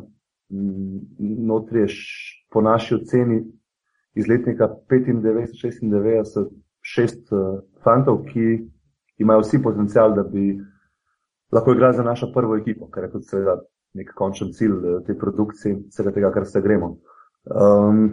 Notri 1.49 1.79
je 1.79 1.87
po 2.57 2.61
naši 2.61 2.95
oceni 2.95 3.43
iz 4.15 4.25
letnika 4.27 4.65
95-96 4.89 6.47
šest 6.81 7.31
uh, 7.31 7.59
fantov, 7.83 8.23
ki 8.25 8.45
imajo 9.17 9.39
vsi 9.39 9.59
potencial, 9.63 10.15
da 10.15 10.23
bi 10.23 10.55
lahko 11.51 11.71
igrali 11.71 11.95
za 11.95 12.03
našo 12.03 12.31
prvo 12.33 12.55
ekipo, 12.57 12.87
kar 12.89 13.03
je 13.03 13.11
tudi 13.11 13.25
seveda 13.25 13.59
nek 13.93 14.09
končen 14.15 14.49
cilj 14.53 14.71
eh, 14.73 15.03
te 15.05 15.13
produkcije 15.17 15.71
in 15.73 15.83
vsega 15.89 16.11
tega, 16.11 16.31
kar 16.31 16.45
se 16.45 16.61
gremo. 16.61 16.97
Um, 17.45 18.09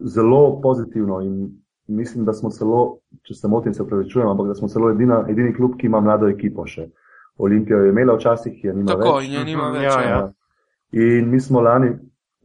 zelo 0.00 0.60
pozitivno 0.62 1.20
in 1.20 1.50
mislim, 1.88 2.24
da 2.24 2.32
smo 2.32 2.50
celo, 2.50 2.98
če 3.22 3.34
se 3.34 3.48
motim, 3.48 3.74
se 3.74 3.82
upravičujem, 3.82 4.28
ampak 4.28 4.46
da 4.46 4.54
smo 4.54 4.68
celo 4.68 4.90
edina, 4.90 5.24
edini 5.28 5.54
klub, 5.54 5.74
ki 5.78 5.86
ima 5.86 6.00
mlado 6.00 6.28
ekipo 6.28 6.66
še. 6.66 6.86
Olimpijo 7.38 7.78
je 7.78 7.90
imela 7.90 8.14
včasih, 8.14 8.64
je 8.64 8.74
nima 8.74 8.92
Tako, 8.92 9.16
več. 9.16 9.26
in 9.26 9.32
je 9.32 9.44
nima 9.44 9.68
Mhm, 9.68 9.72
več. 9.74 9.84
ja, 9.84 10.00
ja. 10.00 10.10
ja. 10.10 10.32
In 10.92 11.30
mi 11.30 11.40
smo 11.40 11.60
lani, 11.60 11.90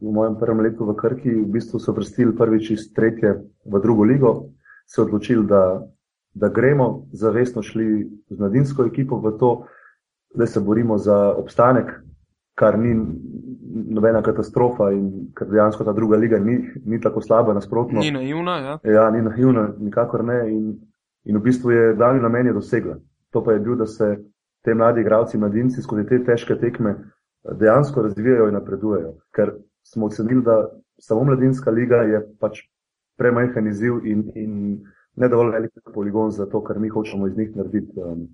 v 0.00 0.12
mojem 0.12 0.36
prvem 0.36 0.60
letu 0.60 0.84
v 0.84 0.94
Krki, 0.96 1.30
v 1.30 1.48
bistvu 1.48 1.80
so 1.80 1.92
vrstili 1.92 2.36
prvič 2.36 2.70
iz 2.70 2.92
tretje 2.92 3.40
v 3.64 3.80
drugo 3.80 4.04
ligo, 4.04 4.52
se 4.86 5.02
odločili, 5.02 5.46
da, 5.46 5.82
da 6.34 6.48
gremo, 6.48 7.08
zavestno 7.12 7.62
šli 7.62 8.04
z 8.30 8.38
mladinsko 8.38 8.84
ekipo 8.84 9.18
v 9.18 9.32
to, 9.38 9.66
da 10.34 10.46
se 10.46 10.60
borimo 10.60 10.98
za 10.98 11.32
obstanek, 11.32 11.90
kar 12.54 12.78
ni 12.78 12.92
nobena 13.88 14.22
katastrofa 14.22 14.90
in 14.92 15.32
ker 15.36 15.48
dejansko 15.48 15.84
ta 15.84 15.92
druga 15.92 16.16
liga 16.16 16.38
ni, 16.38 16.58
ni 16.84 17.00
tako 17.00 17.20
slaba, 17.20 17.54
nasprotno. 17.54 18.00
Ni 18.00 18.10
naivna, 18.10 18.56
ja. 18.58 18.78
Ja, 18.84 19.10
ni 19.10 19.22
naivna, 19.22 19.74
nikakor 19.78 20.24
ne. 20.24 20.38
In, 20.52 20.76
in 21.24 21.36
v 21.36 21.42
bistvu 21.42 21.70
je 21.70 21.94
glavni 21.96 22.20
namen 22.20 22.46
je 22.46 22.52
dosegla. 22.52 22.96
To 23.32 23.44
pa 23.44 23.52
je 23.52 23.60
bil, 23.60 23.76
da 23.76 23.86
se 23.86 24.16
te 24.64 24.74
mladi 24.74 25.00
igralci, 25.00 25.38
mladinci 25.38 25.82
skozi 25.82 26.06
te 26.08 26.22
težke 26.24 26.56
tekme 26.60 26.96
dejansko 27.44 28.02
razvijajo 28.02 28.48
in 28.48 28.56
napredujejo. 28.56 29.12
Ker 29.36 29.52
smo 29.86 30.06
ocenili, 30.06 30.42
da 30.42 30.68
samo 30.98 31.24
mladinska 31.24 31.70
liga 31.70 31.96
je 31.96 32.20
pač 32.40 32.60
premajhen 33.16 33.68
izziv 33.68 34.04
in, 34.04 34.30
in 34.34 34.52
ne 35.16 35.28
dovolj 35.28 35.52
velik 35.52 35.72
poligon 35.94 36.30
za 36.30 36.46
to, 36.46 36.62
kar 36.64 36.78
mi 36.78 36.88
hočemo 36.88 37.26
iz 37.26 37.36
njih 37.36 37.56
narediti. 37.56 38.00
Um, 38.00 38.28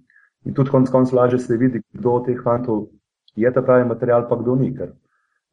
in 0.44 0.54
tudi 0.54 0.70
konec 0.70 0.90
koncev 0.90 1.18
lažje 1.18 1.38
se 1.38 1.56
vidi, 1.56 1.82
kdo 1.92 2.10
od 2.18 2.26
teh 2.26 2.40
fantov 2.44 2.86
je 3.36 3.52
ta 3.52 3.62
pravi 3.62 3.88
material, 3.88 4.26
pa 4.28 4.36
kdo 4.36 4.56
ni. 4.56 4.72
Ker, 4.76 4.94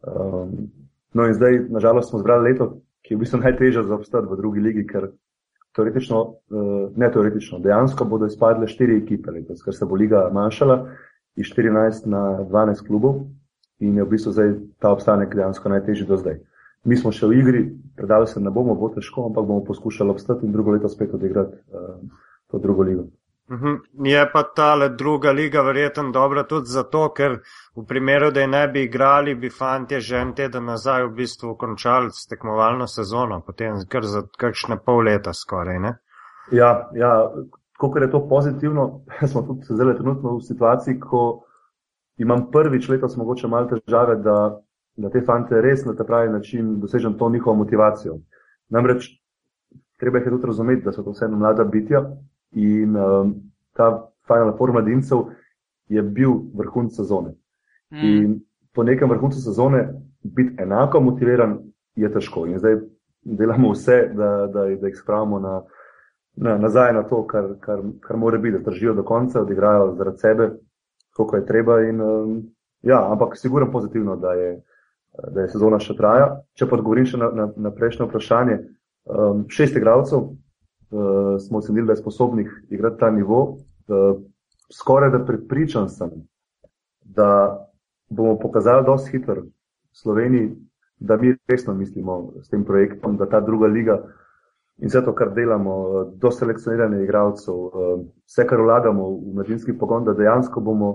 um, 0.07 0.69
no 1.13 1.27
in 1.27 1.33
zdaj, 1.33 1.59
nažalost, 1.69 2.09
smo 2.09 2.19
zbrali 2.19 2.51
leto, 2.51 2.69
ki 3.05 3.13
je 3.13 3.17
v 3.17 3.25
bistvu 3.25 3.39
najtežje 3.43 3.83
za 3.83 3.95
obstati 3.95 4.27
v 4.31 4.37
drugi 4.37 4.63
ligi, 4.63 4.85
ker 4.87 5.11
teoretično, 5.75 6.21
uh, 6.25 6.79
ne 6.95 7.11
teoretično, 7.11 7.59
dejansko 7.59 8.05
bodo 8.05 8.25
izpadle 8.31 8.67
štiri 8.67 8.97
ekipe 9.03 9.31
letos, 9.31 9.61
ker 9.63 9.75
se 9.75 9.85
bo 9.85 9.99
liga 9.99 10.29
manjšala 10.33 10.79
iz 11.35 11.51
14 11.53 12.07
na 12.09 12.23
12 12.49 12.87
klubov 12.87 13.27
in 13.79 13.97
je 13.97 14.03
v 14.03 14.09
bistvu 14.09 14.31
zdaj 14.31 14.53
ta 14.79 14.91
obstanek 14.91 15.35
dejansko 15.35 15.69
najtežji 15.69 16.07
do 16.07 16.17
zdaj. 16.17 16.39
Mi 16.83 16.97
smo 16.97 17.11
še 17.11 17.27
v 17.27 17.39
igri, 17.39 17.63
predali 17.95 18.27
se 18.27 18.39
ne 18.39 18.51
bomo, 18.51 18.75
bo 18.75 18.89
težko, 18.93 19.27
ampak 19.27 19.47
bomo 19.47 19.63
poskušali 19.67 20.15
obstati 20.15 20.45
in 20.45 20.51
drugo 20.55 20.71
leto 20.71 20.89
spet 20.89 21.13
odigrati 21.13 21.55
uh, 21.55 21.95
to 22.51 22.59
drugo 22.59 22.83
ligo. 22.83 23.07
Mhm. 23.51 23.75
Je 24.05 24.29
pa 24.33 24.43
ta 24.55 24.87
druga 24.87 25.31
liga 25.31 25.61
verjetno 25.61 26.11
dobra 26.11 26.43
tudi 26.43 26.69
zato, 26.69 27.09
ker 27.13 27.39
v 27.75 27.85
primeru, 27.87 28.31
da 28.31 28.41
je 28.41 28.47
ne 28.47 28.67
bi 28.67 28.83
igrali, 28.83 29.35
bi 29.35 29.49
fanti 29.49 29.99
že 29.99 30.17
en 30.17 30.33
teden 30.35 30.65
nazaj 30.65 31.07
v 31.07 31.13
bistvu 31.15 31.55
končali 31.57 32.11
s 32.11 32.27
tekmovalno 32.27 32.87
sezono, 32.87 33.41
potem 33.41 33.81
kar 33.89 34.05
za 34.05 34.21
kakšne 34.37 34.77
pol 34.85 35.03
leta 35.03 35.33
skoraj. 35.33 35.79
Ne? 35.79 35.97
Ja, 36.51 36.89
ja 36.93 37.31
koliko 37.77 37.99
je 37.99 38.11
to 38.11 38.27
pozitivno, 38.29 39.01
smo 39.31 39.41
tudi 39.41 39.65
zelo 39.65 39.93
trenutno 39.93 40.37
v 40.37 40.41
situaciji, 40.41 40.99
ko 40.99 41.43
imam 42.19 42.51
prvič 42.51 42.89
letos 42.89 43.17
mogoče 43.17 43.47
malo 43.47 43.67
težave, 43.67 44.15
da, 44.15 44.59
da 44.97 45.09
te 45.09 45.21
fante 45.25 45.61
res 45.61 45.85
na 45.85 45.95
ta 45.95 46.03
pravi 46.03 46.29
način 46.29 46.79
dosežem 46.79 47.17
to 47.17 47.29
njihovo 47.29 47.55
motivacijo. 47.55 48.19
Namreč 48.69 49.07
treba 49.99 50.17
je 50.17 50.29
tudi 50.29 50.47
razumeti, 50.47 50.83
da 50.85 50.91
so 50.91 51.03
to 51.03 51.11
vseeno 51.11 51.37
mlada 51.37 51.63
bitja 51.63 52.03
in 52.51 52.97
um, 52.97 53.33
ta 53.73 54.11
Final 54.27 54.57
Four 54.57 54.73
mladincev 54.73 55.17
je 55.87 56.01
bil 56.01 56.31
vrhunc 56.53 56.95
sezone. 56.95 57.33
Mm. 57.91 57.97
In 58.03 58.39
po 58.75 58.83
nekem 58.83 59.09
vrhuncu 59.09 59.41
sezone 59.41 59.87
biti 60.23 60.55
enako 60.63 61.01
motiviran 61.01 61.57
je 61.95 62.11
težko. 62.13 62.45
In 62.47 62.59
zdaj 62.59 62.75
delamo 63.23 63.71
vse, 63.71 64.11
da, 64.13 64.47
da, 64.53 64.65
da 64.81 64.87
jih 64.87 64.97
spravimo 64.97 65.39
na, 65.39 65.61
na, 66.35 66.57
nazaj 66.57 66.93
na 66.93 67.03
to, 67.03 67.23
kar, 67.27 67.55
kar, 67.59 67.81
kar 67.99 68.17
mora 68.17 68.37
biti, 68.37 68.57
da 68.57 68.63
držijo 68.63 68.93
do 68.93 69.03
konca, 69.03 69.41
odigrajo 69.41 69.95
zaradi 69.95 70.17
sebe, 70.17 70.49
koliko 71.19 71.35
je 71.35 71.45
treba. 71.45 71.81
In, 71.83 72.01
um, 72.01 72.41
ja, 72.81 72.99
ampak 73.11 73.37
siguren 73.37 73.71
pozitivno, 73.71 74.15
da 74.15 74.33
je, 74.33 74.61
da 75.35 75.41
je 75.41 75.51
sezona 75.51 75.79
še 75.83 75.97
traja. 75.99 76.31
Če 76.55 76.67
pa 76.69 76.77
odgovorim 76.79 77.07
še 77.09 77.19
na, 77.19 77.31
na, 77.35 77.47
na 77.67 77.71
prejšnje 77.75 78.07
vprašanje, 78.07 78.59
um, 79.11 79.43
šest 79.51 79.75
igralcev 79.75 80.23
uh, 80.23 81.35
smo 81.43 81.59
ocenili, 81.59 81.87
da 81.89 81.97
je 81.97 82.03
sposobnih 82.03 82.53
igrati 82.71 83.01
ta 83.03 83.11
nivo. 83.11 83.41
Uh, 83.91 84.21
skoraj 84.71 85.11
da 85.11 85.25
prepričan 85.25 85.89
sem, 85.91 86.13
da 87.03 87.29
bomo 88.09 88.37
pokazali 88.39 88.85
dosti 88.85 89.17
hitro 89.17 89.43
Sloveniji, 89.91 90.53
da 90.99 91.17
mi 91.17 91.35
resno 91.49 91.73
mislimo 91.73 92.33
s 92.41 92.49
tem 92.49 92.63
projektom, 92.65 93.17
da 93.17 93.25
ta 93.29 93.39
druga 93.41 93.67
liga 93.67 93.97
in 94.81 94.87
vse 94.87 95.01
to, 95.05 95.13
kar 95.15 95.33
delamo, 95.35 96.03
do 96.15 96.31
selekcioniranja 96.31 97.01
igralcev, 97.03 97.55
vse, 98.27 98.45
kar 98.47 98.61
vlagamo 98.61 99.09
v 99.09 99.33
mladinski 99.35 99.75
pogon, 99.77 100.05
da 100.07 100.13
dejansko 100.13 100.61
bomo 100.61 100.91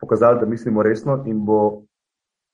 pokazali, 0.00 0.40
da 0.40 0.46
mislimo 0.46 0.82
resno 0.82 1.22
in 1.26 1.44
bo 1.44 1.82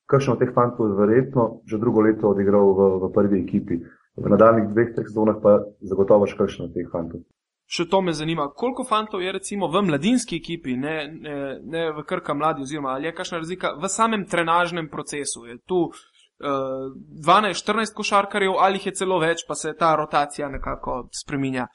kakšen 0.09 0.33
od 0.33 0.40
teh 0.40 0.52
fantov 0.55 0.97
verjetno 0.97 1.61
že 1.67 1.78
drugo 1.78 2.00
leto 2.00 2.31
odigral 2.33 2.73
v, 2.73 2.90
v 3.05 3.12
prvi 3.12 3.43
ekipi. 3.45 3.81
V 4.19 4.26
nadaljnih 4.26 4.73
dveh, 4.73 4.95
treh 4.97 5.07
sezonah 5.07 5.37
pa 5.43 5.61
zagotovo 5.81 6.26
še 6.26 6.37
kakšen 6.38 6.64
od 6.67 6.73
teh 6.75 6.88
fantov. 6.90 7.23
Še 7.69 7.85
to 7.85 8.00
me 8.00 8.14
zanima, 8.17 8.49
koliko 8.49 8.83
fantov 8.88 9.21
je 9.21 9.33
recimo 9.33 9.69
v 9.69 9.83
mladinski 9.85 10.40
ekipi, 10.40 10.75
ne, 10.81 10.97
ne, 11.12 11.35
ne 11.61 11.83
v 11.93 12.05
krka 12.09 12.35
mladi, 12.35 12.64
oziroma 12.64 12.97
ali 12.97 13.07
je 13.07 13.14
kakšna 13.14 13.43
razlika 13.45 13.75
v 13.76 13.90
samem 13.93 14.25
trenažnem 14.25 14.88
procesu. 14.88 15.45
Je 15.47 15.59
tu 15.69 15.85
uh, 15.93 16.00
12-14 16.40 17.95
košarkarjev 17.95 18.52
ali 18.59 18.78
jih 18.78 18.87
je 18.87 18.92
celo 18.92 19.18
več, 19.18 19.45
pa 19.49 19.54
se 19.54 19.75
ta 19.78 19.97
rotacija 19.97 20.49
nekako 20.49 21.09
spreminja? 21.23 21.66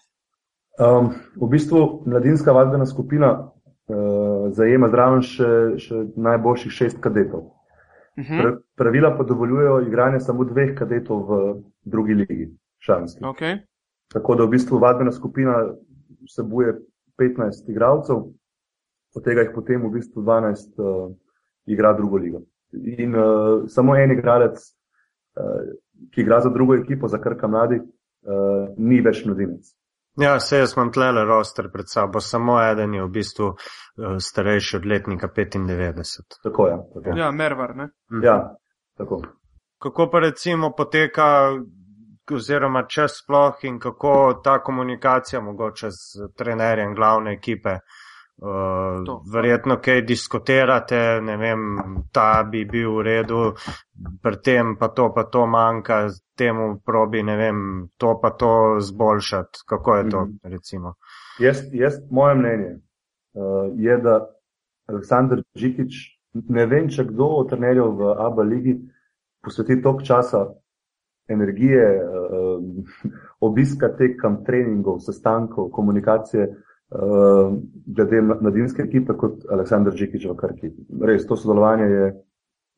Um, 0.79 1.12
v 1.41 1.50
bistvu 1.51 2.03
mladinska 2.05 2.51
vadbena 2.51 2.86
skupina 2.86 3.34
uh, 3.34 4.51
zajema 4.55 4.89
zraven 4.89 5.22
še, 5.22 5.50
še 5.77 6.05
najboljših 6.15 6.72
šest 6.72 7.01
kadetov. 7.01 7.51
Uh 8.17 8.24
mhm. 8.24 8.34
-huh. 8.34 8.58
Pravila 8.75 9.17
pa 9.17 9.24
dovoljujejo 9.24 9.82
igranje 9.82 10.20
samo 10.20 10.43
dveh 10.43 10.77
kadetov 10.77 11.25
v 11.29 11.62
drugi 11.84 12.13
ligi, 12.13 12.50
šanski. 12.79 13.24
Okay. 13.24 13.60
Tako 14.13 14.36
da 14.36 14.43
v 14.43 14.50
bistvu 14.50 14.77
vadbena 14.77 15.12
skupina 15.12 15.53
vsebuje 16.24 16.74
15 17.17 17.70
igralcev, 17.70 18.15
od 19.15 19.24
tega 19.24 19.41
jih 19.41 19.51
potem 19.55 19.82
v 19.82 19.91
bistvu 19.93 20.22
12 20.22 20.77
uh, 20.77 21.15
igra 21.65 21.93
drugo 21.93 22.17
ligo. 22.17 22.41
In 22.74 23.15
uh, 23.15 23.63
samo 23.68 23.96
en 23.96 24.12
igralec, 24.12 24.58
uh, 25.39 25.62
ki 26.12 26.22
igra 26.22 26.39
za 26.39 26.50
drugo 26.50 26.75
ekipo, 26.75 27.08
za 27.08 27.20
krka 27.22 27.48
mladi, 27.48 27.80
uh, 27.80 28.74
ni 28.77 29.01
več 29.01 29.25
mladinec. 29.25 29.74
Ja, 30.22 30.39
se 30.39 30.58
jaz 30.58 30.75
imam 30.77 30.92
tlele 30.94 31.24
roster 31.25 31.72
pred 31.74 31.89
sabo, 31.89 32.20
samo 32.22 32.60
eden 32.62 32.94
je 32.94 33.03
v 33.03 33.12
bistvu 33.13 33.48
uh, 33.53 34.18
starejši 34.20 34.77
od 34.77 34.86
letnika 34.86 35.30
95. 35.36 36.38
Tako 36.44 36.68
je. 36.68 36.77
Tako. 36.94 37.18
Ja, 37.18 37.32
Mervar, 37.32 37.75
ne? 37.75 37.89
Mhm. 38.12 38.25
Ja, 38.25 38.38
tako. 38.98 39.22
Kako 39.82 40.10
pa 40.12 40.20
recimo 40.20 40.72
poteka, 40.77 41.27
oziroma 42.34 42.86
če 42.88 43.08
sploh 43.12 43.65
in 43.68 43.80
kako 43.80 44.42
ta 44.44 44.62
komunikacija 44.63 45.42
mogoče 45.42 45.89
z 45.92 46.30
trenerjem 46.38 46.96
glavne 46.96 47.34
ekipe? 47.34 47.74
Uh, 47.82 48.02
verjetno 49.34 49.78
kaj 49.82 50.02
diskutirate, 50.02 51.22
ne 51.22 51.38
vem, 51.38 51.60
ta 52.12 52.44
bi 52.44 52.66
bil 52.66 52.98
v 52.98 53.04
redu, 53.04 53.42
pri 54.22 54.38
tem 54.44 54.75
pa 54.80 54.90
to, 54.90 55.12
pa 55.13 55.24
to 55.24 55.46
manjka, 55.48 56.10
temu 56.36 56.80
probi, 56.86 57.24
ne 57.24 57.36
vem, 57.38 57.90
to 57.98 58.20
pa 58.22 58.32
to 58.32 58.80
zboljšati. 58.80 59.63
Kako 59.66 59.96
je 59.96 60.10
to, 60.10 60.25
mm. 60.25 60.40
recimo? 60.44 60.96
Jaz, 61.40 61.63
jaz, 61.74 62.00
moje 62.12 62.36
mnenje 62.36 62.72
uh, 62.74 63.70
je, 63.75 63.98
da 63.98 64.20
Aleksandr 64.90 65.44
Džikič, 65.58 66.02
ne 66.34 66.66
vem, 66.66 66.90
če 66.90 67.06
kdo 67.06 67.30
od 67.44 67.50
trenerjev 67.50 67.96
v 68.00 68.12
ABA 68.18 68.44
ligi 68.44 68.75
posveti 69.44 69.82
toliko 69.82 70.04
časa, 70.04 70.48
energije, 71.30 71.86
uh, 72.02 73.13
obiska 73.48 73.94
tekem, 73.98 74.42
treningov, 74.44 75.00
sestankov, 75.06 75.70
komunikacije. 75.72 76.50
Uh, 76.94 77.56
glede 77.86 78.22
mladinske 78.22 78.84
ekipe 78.84 79.16
kot 79.18 79.48
Aleksandr 79.50 79.96
Džikič 79.98 80.28
v 80.30 80.36
Krki. 80.38 80.68
Res, 81.02 81.24
to 81.26 81.34
sodelovanje 81.34 81.88
je 81.90 82.10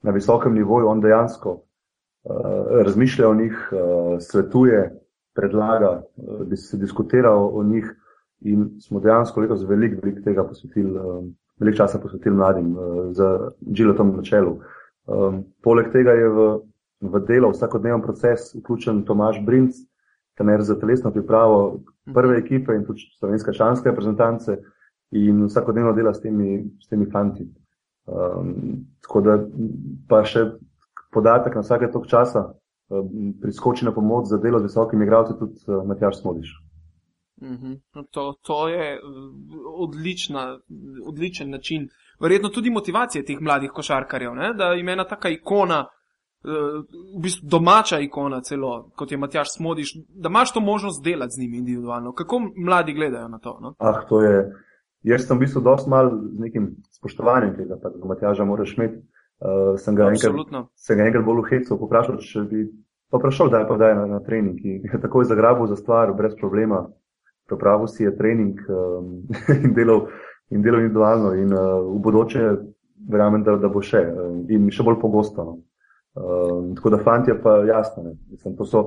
na 0.08 0.14
visokem 0.16 0.54
nivoju, 0.56 0.88
on 0.88 1.02
dejansko 1.04 1.52
uh, 1.52 2.84
razmišlja 2.88 3.28
o 3.28 3.34
njih, 3.36 3.58
uh, 3.74 4.14
svetuje, 4.24 4.86
predlaga, 5.36 5.90
uh, 6.16 6.46
da 6.48 6.56
se 6.56 6.80
diskutira 6.80 7.34
o, 7.36 7.64
njih 7.64 7.90
in 8.48 8.70
smo 8.80 9.02
dejansko 9.04 9.42
letos 9.42 9.66
veliko, 9.68 10.00
veliko 10.04 10.24
tega 10.24 10.46
posvetili, 10.48 10.96
uh, 10.96 11.26
veliko 11.60 11.78
časa 11.78 12.00
posvetili 12.00 12.36
mladim 12.36 12.72
uh, 12.72 12.88
z 13.12 13.28
Džilotom 13.68 14.16
na 14.16 14.24
čelu. 14.24 14.56
Um, 15.08 15.44
poleg 15.64 15.92
tega 15.92 16.16
je 16.16 16.30
v, 16.30 16.48
v 17.02 17.24
delo 17.28 17.52
vsakodneven 17.52 18.02
proces 18.02 18.54
vključen 18.62 19.04
Tomaš 19.04 19.44
Brinc, 19.46 19.84
trener 20.36 20.62
za 20.62 20.80
telesno 20.80 21.12
pripravo 21.12 21.80
prve 22.14 22.38
ekipe 22.38 22.76
in 22.76 22.86
tudi 22.86 23.02
slovenske 23.20 23.54
članske 23.54 23.90
reprezentance 23.90 24.58
in 25.12 25.46
vsakodnevno 25.46 25.94
dela 25.94 26.14
s 26.14 26.22
temi, 26.22 26.64
s 26.86 26.88
temi 26.88 27.10
fanti. 27.12 27.48
Um, 28.06 28.86
tako 29.02 29.22
da 29.22 29.38
pa 30.10 30.22
še 30.26 30.46
podatek 31.14 31.56
na 31.56 31.64
vsake 31.64 31.90
tok 31.92 32.06
časa 32.08 32.44
um, 32.90 33.34
priskoči 33.42 33.86
na 33.86 33.94
pomoč 33.96 34.30
za 34.30 34.38
delo 34.38 34.60
z 34.60 34.70
visokimi 34.70 35.06
igralci 35.06 35.38
tudi 35.40 35.58
uh, 35.68 35.82
Matjaš 35.88 36.22
Smodiš. 36.22 36.54
Mhm. 37.42 37.74
To, 38.12 38.34
to 38.42 38.68
je 38.68 39.00
odlična, 39.78 40.60
odličen 41.06 41.50
način, 41.50 41.90
verjetno 42.22 42.50
tudi 42.50 42.70
motivacije 42.70 43.26
teh 43.26 43.42
mladih 43.42 43.72
košarkarjev, 43.72 44.36
ne? 44.36 44.54
da 44.54 44.72
je 44.74 44.92
ena 44.94 45.04
taka 45.04 45.30
ikona, 45.30 45.86
v 46.46 47.22
bistvu 47.22 47.50
domača 47.50 48.00
ikona, 48.00 48.42
celo 48.42 48.92
kot 48.96 49.12
je 49.12 49.18
Matjaš 49.18 49.56
Smodiš, 49.58 49.96
da 50.10 50.30
imaš 50.30 50.54
to 50.54 50.62
možnost 50.62 51.04
delati 51.04 51.36
z 51.38 51.42
njimi 51.42 51.58
individualno. 51.58 52.14
Kako 52.14 52.42
mladi 52.66 52.94
gledajo 52.94 53.28
na 53.28 53.40
to? 53.40 53.58
No? 53.62 53.74
Ah, 53.80 54.02
to 54.10 54.22
je. 54.22 54.52
Jaz 55.04 55.28
sem 55.28 55.38
v 55.38 55.46
bistvu 55.46 55.62
dosti 55.62 55.90
mal 55.90 56.10
z 56.10 56.40
nekim 56.40 56.72
spoštovanjem 56.98 57.56
tega, 57.56 57.78
da 57.82 57.90
ga 57.90 58.08
Matjaža 58.08 58.46
moraš 58.46 58.78
imeti. 58.78 59.02
Uh, 59.36 59.76
sem, 59.78 59.96
ga 59.96 60.08
enkrat, 60.10 60.70
sem 60.80 60.98
ga 60.98 61.10
enkrat 61.10 61.26
bolj 61.26 61.42
v 61.44 61.50
hecu 61.50 61.76
poprašal, 61.78 62.22
če 62.24 62.46
bi 62.48 62.62
pa 63.12 63.20
prišel, 63.20 63.50
da 63.52 63.60
je 63.60 63.68
pa 63.68 63.76
daj 63.78 63.96
na, 63.96 64.06
na 64.08 64.20
trening. 64.24 64.62
In 64.64 64.86
je 64.88 65.02
takoj 65.02 65.28
zagrabil 65.28 65.68
za 65.68 65.76
stvar, 65.76 66.14
brez 66.16 66.38
problema. 66.40 66.86
Pripravil 67.46 67.92
si 67.92 68.08
je 68.08 68.16
trening 68.18 68.62
um, 68.70 69.28
in 69.66 69.76
delal 69.76 70.08
in 70.50 70.64
delal 70.64 70.82
individualno. 70.82 71.34
In 71.36 71.54
uh, 71.54 71.84
v 71.84 72.00
bodoče 72.02 72.48
verjamem, 73.12 73.44
da, 73.44 73.58
da 73.62 73.70
bo 73.70 73.84
še 73.84 74.02
in 74.50 74.72
še 74.72 74.88
bolj 74.88 75.02
pogosto. 75.04 75.44
No. 75.44 75.60
Um, 76.16 76.76
tako 76.76 76.90
da 76.90 76.98
fanti 77.04 77.32
je 77.32 77.42
pa 77.42 77.58
jasno. 77.68 78.04
Mislim, 78.32 78.56
to 78.58 78.66
so 78.66 78.84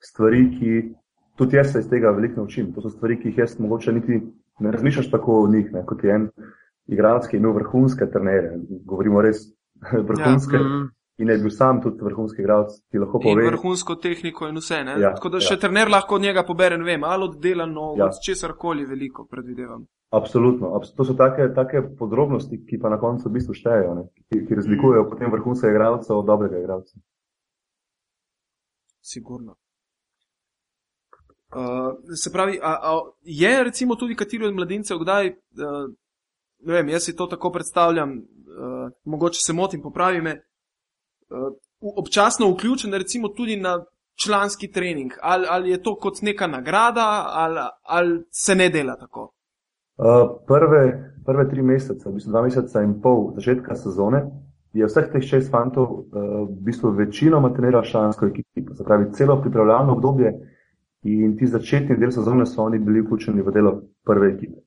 stvari, 0.00 0.46
ki 0.58 0.94
tudi 1.36 1.56
jaz 1.56 1.72
se 1.72 1.78
iz 1.78 1.88
tega 1.88 2.10
veliko 2.10 2.40
naučim. 2.40 2.72
To 2.74 2.80
so 2.80 2.90
stvari, 2.90 3.20
ki 3.20 3.28
jih 3.28 3.38
jaz 3.38 3.58
mogoče 3.60 3.92
niti 3.92 4.20
ne 4.60 4.70
razmišljaš 4.70 5.10
tako 5.10 5.42
o 5.42 5.48
njih, 5.48 5.72
ne, 5.72 5.86
kot 5.86 6.04
je 6.04 6.14
en 6.14 6.28
igralec, 6.86 7.26
ki 7.28 7.36
je 7.36 7.40
imel 7.40 7.52
vrhunske 7.52 8.10
trenere. 8.12 8.56
Govorimo 8.84 9.22
res 9.22 9.44
vrhunske. 10.08 10.56
Ja, 10.56 10.62
mm. 10.62 10.88
In 11.20 11.28
je 11.28 11.36
bil 11.38 11.50
sam 11.52 11.82
tudi 11.84 12.00
vrhunski 12.04 12.40
igralec, 12.40 12.78
ki 12.90 12.98
lahko 12.98 13.20
pove. 13.20 13.44
Vrhunsko 13.44 13.94
tehniko 14.00 14.48
in 14.48 14.56
vse. 14.56 14.78
Ja, 14.88 15.10
Tako 15.14 15.28
da 15.34 15.40
še 15.44 15.58
ja. 15.58 15.60
trener 15.60 15.90
lahko 15.92 16.16
od 16.16 16.22
njega 16.24 16.46
pobere, 16.48 16.78
ne 16.80 16.84
vem, 16.84 17.04
ali 17.04 17.26
oddela 17.28 17.66
nogo, 17.68 17.98
ja. 18.00 18.08
česar 18.24 18.54
koli 18.56 18.86
veliko, 18.88 19.26
predvidevam. 19.28 19.84
Absolutno. 20.10 20.80
To 20.96 21.04
so 21.04 21.14
take, 21.14 21.54
take 21.54 21.82
podrobnosti, 21.98 22.58
ki 22.66 22.78
pa 22.82 22.90
na 22.90 22.98
koncu 22.98 23.28
v 23.28 23.32
bistvu 23.38 23.54
štejejo, 23.54 23.94
ki, 24.26 24.42
ki 24.48 24.58
razlikujejo 24.58 25.04
mm. 25.04 25.10
potem 25.10 25.30
vrhunskega 25.30 25.70
igralca 25.70 26.16
od 26.16 26.26
dobrega 26.26 26.58
igralca. 26.58 26.98
Sigurno. 29.00 29.54
Uh, 31.50 31.94
se 32.14 32.30
pravi, 32.32 32.58
a, 32.62 32.74
a 32.82 33.00
je 33.22 33.64
recimo 33.64 33.94
tudi 33.96 34.14
kateri 34.14 34.46
od 34.46 34.54
mladincev, 34.54 34.98
kdaj, 34.98 35.30
uh, 35.30 35.88
ne 36.66 36.74
vem, 36.74 36.92
jaz 36.94 37.06
si 37.06 37.16
to 37.16 37.26
tako 37.26 37.50
predstavljam, 37.50 38.18
uh, 38.18 38.90
mogoče 39.04 39.40
se 39.42 39.52
motim, 39.52 39.82
popravi 39.82 40.20
me, 40.22 40.36
uh, 41.30 41.50
občasno 41.98 42.50
vključen 42.50 42.94
recimo 42.94 43.28
tudi 43.28 43.56
na 43.56 43.78
članski 44.24 44.70
trening, 44.70 45.12
ali, 45.22 45.46
ali 45.50 45.70
je 45.70 45.82
to 45.82 45.96
kot 45.96 46.22
neka 46.22 46.46
nagrada, 46.46 47.26
ali, 47.26 47.60
ali 47.82 48.24
se 48.30 48.54
ne 48.54 48.68
dela 48.68 48.96
tako? 48.96 49.32
Uh, 50.00 50.30
prve, 50.46 51.12
prve 51.26 51.48
tri 51.48 51.62
mesece, 51.62 52.08
v 52.08 52.14
bistvu 52.16 52.32
dva 52.32 52.40
meseca 52.46 52.80
in 52.80 52.94
pol 53.04 53.34
začetka 53.36 53.74
sezone, 53.76 54.22
je 54.72 54.86
vseh 54.86 55.10
teh 55.12 55.20
šest 55.20 55.50
fantov 55.52 55.90
uh, 55.92 56.48
v 56.48 56.56
bistvu 56.64 56.94
večinoma 56.96 57.50
treniralo 57.52 57.84
člansko 57.84 58.30
ekipo, 58.30 58.74
se 58.74 58.84
pravi 58.84 59.10
celo 59.12 59.36
pripravljalno 59.42 59.92
obdobje 59.92 60.32
in 61.04 61.36
ti 61.36 61.46
začetni 61.46 61.98
del 62.00 62.14
sezone 62.16 62.46
so 62.46 62.62
oni 62.64 62.78
bili 62.78 63.02
vključeni 63.04 63.42
v 63.42 63.52
delo 63.52 63.74
prve 64.04 64.32
ekipe. 64.32 64.60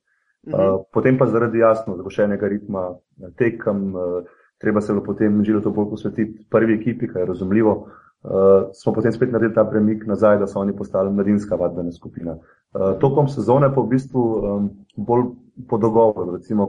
Uh, 0.53 0.85
potem 0.93 1.17
pa 1.17 1.25
zaradi 1.25 1.65
jasno 1.65 1.97
zagošenega 1.97 2.47
ritma 2.47 2.91
tekem, 3.37 3.95
uh, 3.95 4.21
treba 4.61 4.81
se 4.81 4.93
bo 4.93 5.01
potem 5.01 5.43
žilo 5.43 5.61
to 5.61 5.71
bolj 5.71 5.89
posvetiti 5.89 6.45
prvi 6.49 6.77
ekipi, 6.77 7.07
kar 7.07 7.21
je 7.21 7.31
razumljivo. 7.33 7.87
Uh, 8.23 8.71
smo 8.73 8.93
potem 8.93 9.11
spet 9.11 9.31
naredili 9.31 9.55
ta 9.55 9.65
premik 9.67 10.05
nazaj, 10.07 10.37
da 10.39 10.47
so 10.47 10.59
oni 10.59 10.75
postali 10.75 11.11
mladinska 11.11 11.55
vadbena 11.55 11.91
skupina. 11.91 12.37
Uh, 12.71 12.93
tokom 12.99 13.27
sezone 13.27 13.67
pa 13.75 13.81
v 13.81 13.89
bistvu 13.91 14.21
um, 14.23 14.69
bolj 14.95 15.25
po 15.69 15.77
dogovoru, 15.77 16.37
recimo, 16.37 16.67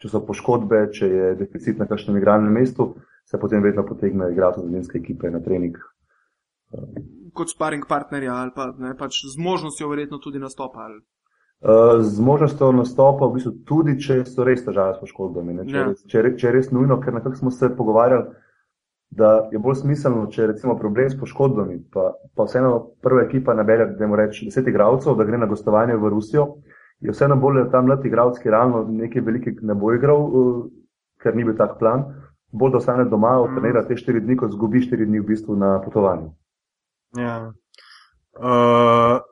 če 0.00 0.08
so 0.08 0.22
poškodbe, 0.24 0.86
če 0.96 1.08
je 1.08 1.34
deficit 1.36 1.76
na 1.78 1.84
kakšnem 1.90 2.16
igralnem 2.16 2.56
mestu, 2.56 2.94
se 3.28 3.40
potem 3.40 3.60
vedno 3.62 3.84
potegne 3.84 4.30
igrati 4.32 4.64
mladinske 4.64 4.98
ekipe 4.98 5.28
na 5.30 5.42
trening. 5.44 5.76
Uh. 6.72 6.88
Kot 7.36 7.52
sparing 7.52 7.84
partnerja 7.88 8.38
ali 8.40 8.54
pa 8.56 8.70
ne, 8.78 8.94
pač 8.96 9.20
z 9.28 9.36
možnostjo 9.36 9.90
verjetno 9.92 10.22
tudi 10.24 10.40
nastopa. 10.40 10.86
Ali... 10.88 11.02
Z 12.00 12.20
možnostjo 12.20 12.72
nastopa, 12.72 13.28
v 13.28 13.36
bistvu 13.36 13.52
tudi 13.68 13.98
če 14.00 14.22
so 14.24 14.44
res 14.44 14.64
težave 14.64 14.96
s 14.96 15.04
poškodbami. 15.04 15.58
Če, 15.68 15.76
ja. 15.76 15.84
če, 16.08 16.24
če 16.40 16.48
je 16.48 16.52
res 16.56 16.72
nujno, 16.72 16.96
ker 17.04 17.12
nekako 17.16 17.42
smo 17.42 17.52
se 17.52 17.68
pogovarjali, 17.76 18.40
da 19.16 19.48
je 19.52 19.58
bolj 19.58 19.74
smiselno, 19.82 20.26
če 20.26 20.42
je 20.42 20.46
recimo 20.52 20.76
problem 20.78 21.10
s 21.10 21.18
poškodbami, 21.20 21.78
pa, 21.92 22.12
pa 22.36 22.46
vseeno 22.48 22.72
prva 23.02 23.22
ekipa 23.24 23.54
nabere, 23.54 23.86
da 23.86 24.06
moramo 24.06 24.26
reči, 24.26 24.48
deset 24.48 24.68
igralcev, 24.68 25.14
da 25.18 25.26
gre 25.28 25.38
na 25.38 25.46
gostovanje 25.46 25.96
v 25.96 26.10
Rusijo, 26.10 26.46
je 27.00 27.12
vseeno 27.14 27.36
bolje, 27.36 27.64
da 27.64 27.70
tam 27.76 27.86
mladi 27.86 28.08
igralec, 28.08 28.40
ki 28.42 28.50
realno 28.50 28.84
nekaj 28.90 29.22
velikih 29.22 29.60
ne 29.62 29.76
bo 29.78 29.92
igral, 29.94 30.24
uh, 30.24 30.64
ker 31.22 31.36
ni 31.36 31.44
bil 31.46 31.56
tak 31.58 31.78
plan, 31.78 32.08
bolj 32.52 32.74
da 32.74 32.80
ostane 32.82 33.04
doma, 33.10 33.36
mm. 33.42 33.58
trenira 33.58 33.84
te 33.86 33.98
štiri 33.98 34.22
dni, 34.24 34.38
kot 34.40 34.54
zgubi 34.56 34.82
štiri 34.82 35.06
dni 35.06 35.22
v 35.22 35.28
bistvu 35.30 35.58
na 35.58 35.76
potovanju. 35.84 36.32
Ja. 37.18 37.36
Uh... 38.34 39.22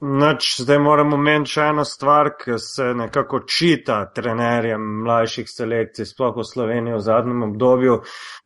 Nač, 0.00 0.60
zdaj 0.62 0.78
moramo 0.78 1.16
omeniti 1.18 1.56
še 1.56 1.64
eno 1.72 1.82
stvar, 1.82 2.28
ki 2.38 2.54
se 2.62 2.84
nekako 2.94 3.40
čita 3.50 3.96
trenerjem 4.14 4.84
mlajših 5.02 5.48
selekcij, 5.50 6.06
sploh 6.06 6.36
v 6.36 6.44
Sloveniji 6.46 6.94
v 6.94 7.00
zadnjem 7.02 7.42
obdobju, 7.48 7.96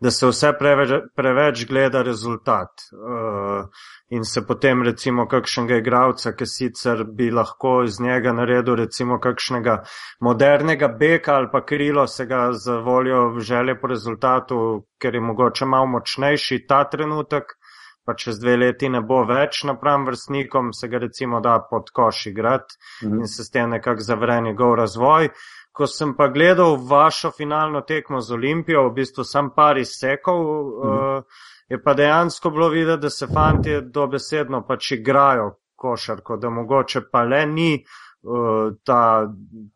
da 0.01 0.11
se 0.11 0.31
vse 0.31 0.55
preveč, 0.57 0.95
preveč 1.13 1.67
gleda 1.69 2.01
rezultat. 2.09 2.87
Uh, 2.97 3.69
in 4.17 4.25
se 4.25 4.47
potem 4.49 4.81
recimo 4.83 5.27
kakšnega 5.29 5.83
igravca, 5.83 6.33
ki 6.33 6.49
sicer 6.49 7.05
bi 7.05 7.29
lahko 7.31 7.83
iz 7.85 8.01
njega 8.01 8.33
naredil 8.33 8.81
recimo 8.81 9.21
kakšnega 9.21 9.77
modernega 10.25 10.89
beka 10.89 11.37
ali 11.37 11.53
pa 11.53 11.61
krilo 11.69 12.07
se 12.07 12.27
ga 12.27 12.47
za 12.53 12.79
voljo 12.81 13.41
želje 13.41 13.77
po 13.81 13.93
rezultatu, 13.93 14.59
ker 14.97 15.15
je 15.15 15.21
mogoče 15.21 15.69
malo 15.69 15.87
močnejši 15.99 16.65
ta 16.69 16.85
trenutek 16.89 17.57
pa 18.05 18.15
čez 18.15 18.41
dve 18.41 18.57
leti 18.57 18.89
ne 18.89 19.01
bo 19.01 19.23
več 19.25 19.63
napram 19.65 20.07
vrstnikom, 20.07 20.73
se 20.73 20.89
ga 20.89 20.99
recimo 20.99 21.41
da 21.41 21.59
pod 21.71 21.91
koš 21.91 22.27
igrati 22.27 22.75
mm 23.03 23.09
-hmm. 23.09 23.21
in 23.21 23.27
se 23.27 23.45
s 23.45 23.51
tem 23.51 23.71
nekako 23.71 24.01
zavre 24.01 24.41
njegov 24.41 24.75
razvoj. 24.75 25.29
Ko 25.73 25.87
sem 25.87 26.17
pa 26.17 26.29
gledal 26.29 26.77
vašo 26.89 27.31
finalno 27.31 27.81
tekmo 27.81 28.21
z 28.21 28.33
Olimpijo, 28.33 28.89
v 28.89 28.93
bistvu 28.93 29.25
sem 29.25 29.51
par 29.57 29.79
izsekov, 29.79 30.41
mm 30.41 30.71
-hmm. 30.83 31.19
uh, 31.19 31.25
je 31.69 31.83
pa 31.83 31.95
dejansko 31.95 32.51
bilo 32.51 32.69
videti, 32.69 33.03
da 33.03 33.11
se 33.11 33.27
fanti 33.27 33.81
dobesedno 33.81 34.67
pač 34.67 34.91
igrajo 34.91 35.55
košarko, 35.77 36.37
da 36.37 36.51
mogoče 36.51 37.01
pa 37.13 37.23
le 37.23 37.47
ni 37.47 37.85
uh, 38.23 38.77
ta 38.85 39.29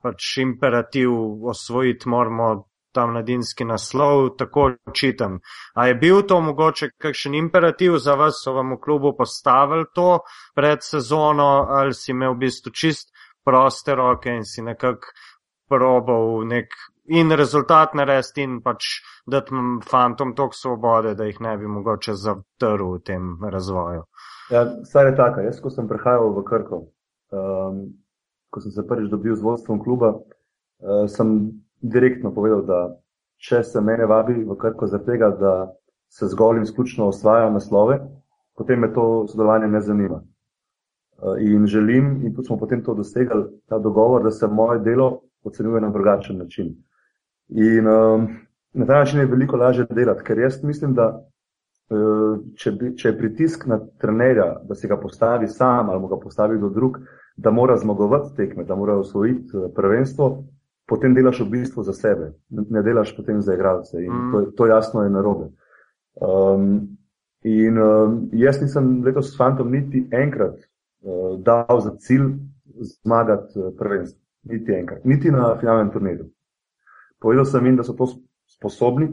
pač 0.02 0.36
imperativ 0.38 1.10
osvojiti 1.48 2.08
moramo 2.08 2.64
ta 2.96 3.04
mladinski 3.06 3.66
naslov, 3.68 4.30
tako 4.40 4.70
čitam. 4.96 5.38
A 5.74 5.86
je 5.90 5.98
bil 6.00 6.22
to 6.24 6.40
mogoče 6.40 6.90
kakšen 7.02 7.36
imperativ 7.36 7.98
za 8.00 8.16
vas, 8.16 8.40
so 8.44 8.56
vam 8.56 8.72
v 8.74 8.80
klubu 8.80 9.12
postavili 9.18 9.84
to 9.94 10.20
pred 10.56 10.82
sezono, 10.82 11.66
ali 11.68 11.94
si 11.94 12.14
imel 12.16 12.34
v 12.34 12.46
bistvu 12.46 12.72
čist 12.72 13.12
proste 13.44 13.94
roke 13.94 14.32
in 14.32 14.44
si 14.44 14.64
nekako 14.64 15.12
probal 15.68 16.46
nek 16.46 16.72
in 17.08 17.30
rezultat 17.30 17.94
narediti 17.94 18.42
in 18.42 18.60
pač 18.62 18.86
dati 19.26 19.54
fantom 19.90 20.34
toliko 20.34 20.54
svobode, 20.54 21.14
da 21.14 21.24
jih 21.24 21.40
ne 21.40 21.56
bi 21.58 21.66
mogoče 21.66 22.14
zatrl 22.14 22.96
v 22.96 23.02
tem 23.04 23.36
razvoju. 23.42 24.02
Ja, 24.50 24.66
stvar 24.84 25.06
je 25.06 25.16
taka, 25.16 25.42
jaz 25.46 25.60
ko 25.62 25.70
sem 25.70 25.88
prihajal 25.90 26.30
v 26.34 26.44
Krko, 26.46 26.82
um, 27.34 27.80
ko 28.50 28.62
sem 28.62 28.74
se 28.74 28.86
prvič 28.86 29.10
dobil 29.10 29.34
z 29.34 29.42
vodstvom 29.42 29.82
kluba, 29.82 30.12
uh, 30.14 31.06
sem 31.10 31.32
direktno 31.90 32.34
povedal, 32.34 32.62
da 32.66 32.80
če 33.36 33.62
se 33.64 33.80
mene 33.80 34.06
vabi 34.06 34.44
v 34.44 34.56
krko 34.56 34.86
za 34.86 34.98
tega, 35.04 35.30
da 35.30 35.72
se 36.08 36.26
zgolj 36.26 36.60
in 36.60 36.62
izključno 36.62 37.08
osvaja 37.08 37.50
naslove, 37.50 38.00
potem 38.56 38.80
me 38.80 38.92
to 38.94 39.26
sodelovanje 39.28 39.68
ne 39.68 39.80
zanima. 39.80 40.22
Eh, 41.16 41.44
in 41.44 41.66
želim, 41.66 42.20
in 42.24 42.34
tudi 42.34 42.46
smo 42.46 42.58
potem 42.58 42.82
to 42.84 42.94
dosegali, 42.94 43.44
ta 43.68 43.78
dogovor, 43.78 44.22
da 44.22 44.30
se 44.30 44.46
moje 44.46 44.80
delo 44.80 45.20
ocenjuje 45.44 45.80
na 45.80 45.90
drugačen 45.90 46.38
način. 46.38 46.74
In 47.48 47.88
um, 47.88 48.26
na 48.72 48.86
ta 48.86 48.98
način 48.98 49.20
je 49.20 49.26
veliko 49.26 49.56
lažje 49.56 49.86
delati, 49.90 50.22
ker 50.24 50.38
jaz 50.38 50.62
mislim, 50.64 50.94
da 50.94 51.06
uh, 51.14 52.38
če, 52.56 52.72
bi, 52.72 52.96
če 52.96 53.08
je 53.08 53.18
pritisk 53.18 53.66
na 53.66 53.78
trenerja, 54.00 54.48
da 54.68 54.74
se 54.74 54.88
ga 54.88 54.98
postavi 55.00 55.48
sam 55.48 55.90
ali 55.90 56.08
ga 56.08 56.18
postavi 56.22 56.58
do 56.58 56.68
drug, 56.68 56.98
da 57.36 57.50
mora 57.50 57.76
zmagovati 57.76 58.36
tekme, 58.36 58.64
da 58.64 58.74
mora 58.74 58.98
osvojiti 58.98 59.52
prvenstvo, 59.74 60.44
potem 60.86 61.14
delaš 61.14 61.40
v 61.40 61.50
bistvu 61.50 61.82
za 61.82 61.92
sebe, 61.92 62.32
ne 62.50 62.82
delaš 62.82 63.16
potem 63.16 63.40
za 63.42 63.54
igralce. 63.54 63.98
In 63.98 64.12
mm. 64.12 64.32
to, 64.32 64.50
to 64.56 64.66
jasno 64.66 65.02
je 65.02 65.10
narobe. 65.10 65.50
Um, 66.20 66.96
in 67.42 67.78
um, 67.78 68.28
jaz 68.32 68.60
nisem 68.62 69.02
letos 69.04 69.32
s 69.32 69.36
fantom 69.36 69.70
niti 69.70 70.06
enkrat 70.12 70.56
uh, 70.56 71.38
dal 71.42 71.80
za 71.80 71.96
cilj 71.98 72.38
zmagati 72.80 73.58
uh, 73.58 73.74
prvenstvo. 73.78 74.22
Niti 74.46 74.72
enkrat, 74.72 75.04
niti 75.04 75.30
na 75.30 75.56
finalnem 75.58 75.90
turnirju. 75.90 76.28
Povedal 77.18 77.44
sem 77.44 77.66
jim, 77.66 77.76
da 77.76 77.82
so 77.82 77.96
to 77.98 78.06
sposobni, 78.46 79.08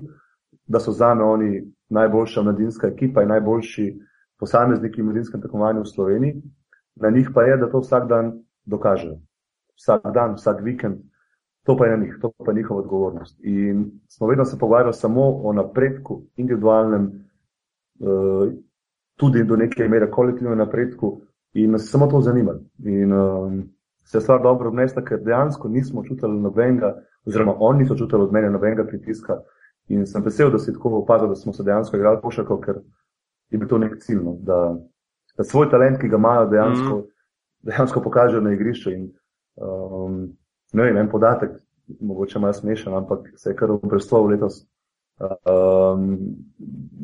da 0.67 0.79
so 0.79 0.91
za 0.91 1.13
me 1.13 1.23
oni 1.23 1.63
najboljša 1.89 2.41
mladinska 2.41 2.87
ekipa 2.87 3.23
in 3.23 3.33
najboljši 3.33 3.87
posamezniki 4.39 5.01
v 5.01 5.05
mladinskem 5.05 5.41
tekmovanju 5.41 5.81
v 5.81 5.89
Sloveniji. 5.89 6.41
Na 6.95 7.09
njih 7.09 7.29
pa 7.33 7.43
je, 7.43 7.57
da 7.57 7.69
to 7.69 7.79
vsak 7.79 8.07
dan 8.07 8.43
dokažejo. 8.65 9.17
Vsak 9.75 10.13
dan, 10.13 10.35
vsak 10.37 10.61
vikend, 10.61 11.01
To 11.63 11.77
pa 11.77 11.85
je 11.85 11.97
njih, 11.97 12.17
to 12.21 12.31
pa 12.45 12.51
je 12.51 12.55
njihova 12.55 12.79
odgovornost. 12.79 13.39
In 13.43 13.91
smo 14.07 14.27
vedno 14.27 14.45
se 14.45 14.59
pogovarjali 14.59 14.93
samo 14.93 15.21
o 15.43 15.53
napredku, 15.53 16.21
individualnem, 16.35 17.11
uh, 17.99 18.53
tudi 19.15 19.43
do 19.43 19.55
neke 19.55 19.87
mere 19.87 20.11
kolektivnem 20.11 20.57
napredku, 20.57 21.21
in 21.53 21.71
nas 21.71 21.89
samo 21.91 22.07
to 22.07 22.21
zanima. 22.21 22.53
In 22.85 23.13
um, 23.13 23.63
se 24.03 24.17
je 24.17 24.21
stvar 24.21 24.41
dobro 24.41 24.69
obnesla, 24.69 25.03
ker 25.03 25.23
dejansko 25.23 25.69
nismo 25.69 26.03
čutili 26.03 26.41
nobenega, 26.41 26.95
oziroma 27.25 27.55
oni 27.59 27.79
niso 27.79 27.95
čutili 27.95 28.21
od 28.21 28.33
mene 28.33 28.49
nobenega 28.49 28.83
pritiska. 28.83 29.39
In 29.87 30.05
sem 30.05 30.23
vesel, 30.23 30.51
da 30.51 30.59
si 30.59 30.73
tako 30.73 30.89
opazil, 30.89 31.27
da 31.27 31.35
smo 31.35 31.53
se 31.53 31.63
dejansko 31.63 31.97
igrali 31.97 32.19
pošako, 32.21 32.59
ker 32.61 32.75
je 33.49 33.57
bil 33.57 33.67
to 33.67 33.77
nek 33.77 33.97
cilj, 33.99 34.21
no, 34.23 34.37
da, 34.39 34.77
da 35.37 35.43
svoj 35.43 35.69
talent, 35.69 35.99
ki 36.01 36.09
ga 36.09 36.17
imajo, 36.17 36.45
dejansko, 36.49 36.97
mm. 36.97 37.03
dejansko 37.69 38.01
pokažejo 38.01 38.41
na 38.41 38.53
igrišču. 38.53 38.91
In, 38.91 39.11
um, 39.55 40.33
ne 40.73 40.87
vem, 40.87 40.97
en 40.97 41.09
podatek, 41.09 41.57
mogoče 42.01 42.39
malo 42.39 42.53
smešen, 42.53 42.93
ampak 42.93 43.27
se 43.35 43.49
je 43.49 43.55
kar 43.55 43.71
obrestval 43.71 44.27
letos. 44.31 44.63
Um, 45.19 46.17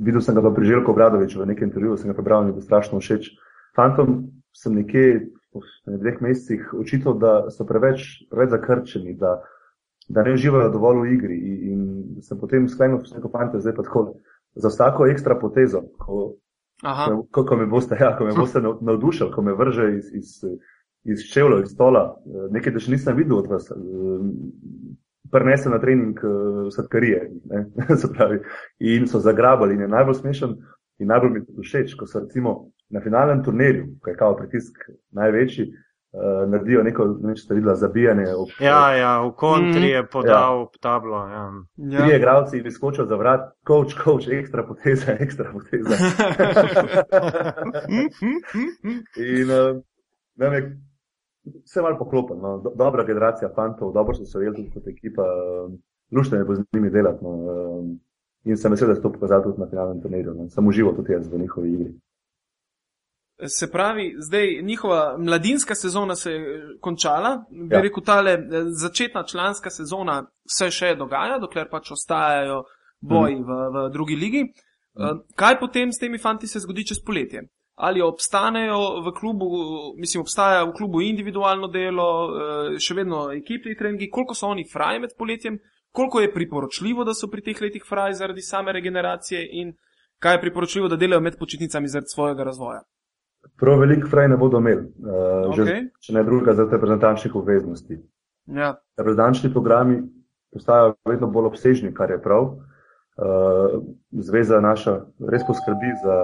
videl 0.04 0.22
sem 0.22 0.36
ga 0.36 0.42
pa 0.42 0.52
pri 0.56 0.66
Željku 0.66 0.92
Obradoviču 0.92 1.42
v 1.42 1.46
nekem 1.52 1.70
intervjuju, 1.70 1.98
sem 1.98 2.10
ga 2.10 2.16
prebral 2.18 2.44
in 2.44 2.50
mi 2.50 2.58
je 2.58 2.66
strašno 2.66 3.00
všeč. 3.00 3.30
Fantom 3.76 4.32
sem 4.56 4.76
nekje 4.76 5.30
v 5.54 5.98
dveh 5.98 6.22
mesecih 6.22 6.74
očital, 6.74 7.18
da 7.18 7.50
so 7.54 7.66
preveč, 7.66 8.26
preveč 8.30 8.54
zakrčeni, 8.54 9.16
da, 9.18 9.40
da 10.10 10.24
ne 10.26 10.34
uživajo 10.34 10.72
dovolj 10.74 11.02
v 11.02 11.14
igri. 11.14 11.38
In, 11.38 11.64
in 11.74 12.26
sem 12.26 12.38
potem 12.40 12.68
sklenil 12.70 13.02
vse 13.04 13.22
fante, 13.32 13.62
zdaj 13.62 13.78
pa 13.78 13.86
tako. 13.86 14.06
Za 14.56 14.70
vsako 14.74 15.06
ekstra 15.08 15.38
potezo, 15.38 15.84
ko, 16.02 16.36
ko, 17.32 17.44
ko 17.46 17.56
me 17.56 17.68
boste, 17.70 17.98
ja, 18.00 18.16
ko 18.18 18.26
me 18.26 18.34
boste 18.34 18.62
navdušili, 18.62 19.32
ko 19.32 19.42
me 19.46 19.54
vrže 19.54 19.86
iz, 19.98 20.10
iz, 20.18 20.32
iz 21.04 21.24
čevlja, 21.34 21.62
iz 21.64 21.72
stola, 21.72 22.04
nekaj, 22.52 22.74
da 22.74 22.82
še 22.84 22.92
nisem 22.92 23.18
videl 23.18 23.38
od 23.40 23.48
vas, 23.50 23.70
prnese 25.32 25.70
na 25.70 25.80
trening 25.80 26.18
sadkarije. 26.76 27.22
in 28.94 29.08
so 29.08 29.20
zagrabali 29.20 29.78
in 29.78 29.82
je 29.86 29.88
najbolj 29.88 30.20
smešen 30.22 30.58
in 31.00 31.08
najbolj 31.08 31.32
mi 31.32 31.40
je 31.40 31.64
všeč, 31.64 31.94
ko 31.96 32.08
so 32.08 32.20
recimo 32.20 32.72
na 32.90 33.02
finalnem 33.02 33.44
turnirju, 33.44 33.86
ko 34.02 34.10
je 34.10 34.16
kao 34.16 34.36
pritisk 34.36 34.76
največji, 35.12 35.66
uh, 35.68 36.52
naredijo 36.52 36.84
neko, 36.84 37.06
ne 37.22 37.36
če 37.36 37.44
ste 37.44 37.56
videli, 37.56 37.76
zabijanje. 37.78 38.26
Ob, 38.36 38.50
ja, 38.60 38.96
ja, 38.98 39.12
v 39.24 39.32
kontri 39.38 39.86
mm. 39.86 39.92
je 39.94 40.08
podal 40.12 40.60
ja. 40.60 40.68
tablo. 40.82 41.22
Ja. 41.28 41.46
Ja. 41.78 42.00
Trije 42.04 42.18
igralci 42.18 42.58
in 42.58 42.72
skočijo 42.72 43.06
za 43.06 43.16
vrat, 43.16 43.52
coach, 43.68 43.96
coach, 44.04 44.28
ekstra 44.28 44.66
poteza, 44.68 45.16
ekstra 45.26 45.54
poteza. 45.54 45.96
in 49.30 49.48
uh, 49.54 49.82
ne 50.36 50.50
vem, 50.50 50.74
vse 51.46 51.82
malo 51.82 51.98
poklopen, 51.98 52.40
no. 52.40 52.58
Do, 52.64 52.74
dobra 52.76 53.06
generacija 53.06 53.50
fantov, 53.56 53.94
dobro 53.94 54.16
so 54.16 54.26
se 54.26 54.38
ujeli 54.38 54.56
tudi 54.56 54.72
kot 54.74 54.88
ekipa, 54.88 55.24
uh, 55.24 55.74
luštno 56.12 56.38
je 56.38 56.46
bo 56.46 56.56
z 56.56 56.64
njimi 56.74 56.90
delati. 56.90 57.24
No. 57.24 57.30
Uh, 57.30 57.98
in 58.44 58.58
sem 58.58 58.72
vesel, 58.72 58.88
da 58.88 58.96
se 58.96 59.02
to 59.02 59.12
pokazalo 59.12 59.44
tudi 59.44 59.60
na 59.60 59.70
finalnem 59.70 60.02
turnirju. 60.02 60.34
No. 60.34 60.50
Sem 60.50 60.68
užival 60.68 60.96
tudi 60.96 61.14
jaz 61.14 61.28
v 61.28 61.40
njihovi 61.40 61.74
igri. 61.74 61.94
Se 63.48 63.72
pravi, 63.72 64.16
zdaj 64.20 64.62
njihova 64.62 65.18
mladinska 65.18 65.76
sezona 65.76 66.16
se 66.16 66.32
je 66.32 66.62
končala, 66.82 67.46
bi 67.52 67.76
ja. 67.76 67.82
rekel, 67.82 68.04
ta 68.04 68.24
začetna 68.68 69.24
članska 69.24 69.70
sezona 69.70 70.26
se 70.58 70.68
še 70.72 70.96
dogaja, 70.96 71.38
dokler 71.40 71.70
pač 71.72 71.92
ostajajo 71.92 72.64
boji 73.00 73.36
mm. 73.40 73.46
v, 73.48 73.70
v 73.76 73.86
drugi 73.94 74.16
ligi. 74.16 74.44
Mm. 74.44 75.22
Kaj 75.36 75.60
potem 75.60 75.94
s 75.94 76.00
temi 76.00 76.20
fanti 76.20 76.48
se 76.48 76.60
zgodi 76.60 76.86
čez 76.92 77.00
poletje? 77.06 77.46
Ali 77.80 78.02
obstanejo 78.04 78.80
v 79.06 79.14
klubu, 79.16 79.48
mislim, 79.98 80.22
obstaja 80.22 80.66
v 80.68 80.74
klubu 80.76 81.02
individualno 81.02 81.70
delo, 81.72 82.08
eh, 82.28 82.80
še 82.80 82.98
vedno 82.98 83.30
ekipni 83.32 83.78
treningi, 83.80 84.10
koliko 84.12 84.36
so 84.36 84.50
oni 84.52 84.66
fraj 84.68 85.00
med 85.00 85.16
poletjem, 85.18 85.60
koliko 85.96 86.20
je 86.20 86.34
priporočljivo, 86.34 87.06
da 87.08 87.14
so 87.16 87.30
pri 87.32 87.42
teh 87.42 87.62
letih 87.62 87.86
fraj 87.88 88.18
zaradi 88.20 88.44
same 88.44 88.74
regeneracije 88.76 89.46
in 89.62 89.72
kaj 90.20 90.36
je 90.36 90.42
priporočljivo, 90.42 90.90
da 90.92 91.00
delajo 91.00 91.22
med 91.24 91.38
počitnicami 91.40 91.88
zaradi 91.88 92.12
svojega 92.16 92.44
razvoja. 92.44 92.82
Prav 93.60 93.80
veliko 93.80 94.10
fraj 94.12 94.28
ne 94.28 94.38
bodo 94.38 94.60
imeli, 94.60 94.84
uh, 94.84 95.48
okay. 95.48 95.66
že, 95.66 95.76
če 96.04 96.14
ne 96.14 96.24
druga, 96.24 96.54
za 96.54 96.68
reprezentančnih 96.72 97.36
obveznosti. 97.36 97.96
Ja. 98.60 98.74
Reprezentančni 98.98 99.52
programi 99.54 100.02
postajajo 100.54 100.98
vedno 101.08 101.32
bolj 101.32 101.54
obsežni, 101.54 101.94
kar 101.96 102.12
je 102.12 102.20
prav. 102.22 102.52
Uh, 103.20 103.80
zveza 104.12 104.60
naša 104.64 105.00
res 105.32 105.44
poskrbi 105.48 105.92
za, 106.04 106.22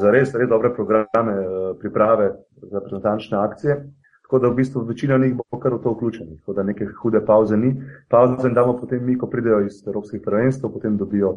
za 0.00 0.10
res, 0.10 0.34
res 0.34 0.48
dobre 0.48 0.74
programe, 0.74 1.34
uh, 1.40 1.76
priprave 1.80 2.32
za 2.62 2.78
reprezentančne 2.78 3.38
akcije. 3.38 3.76
Tako 4.24 4.38
da 4.38 4.48
v 4.48 4.54
bistvu 4.54 4.82
večina 4.88 5.18
njih 5.18 5.34
bo 5.36 5.58
kar 5.60 5.74
v 5.74 5.82
to 5.82 5.92
vključenih, 5.92 6.38
tako 6.40 6.52
da 6.52 6.62
neke 6.62 6.86
hude 7.02 7.20
pauze 7.26 7.56
ni. 7.56 7.74
Pauze 8.08 8.48
jim 8.48 8.54
damo 8.54 8.76
potem 8.76 9.04
mi, 9.04 9.18
ko 9.18 9.26
pridejo 9.26 9.60
iz 9.66 9.82
evropskih 9.86 10.22
prvenstv, 10.24 10.66
potem 10.72 10.96
dobijo 10.96 11.36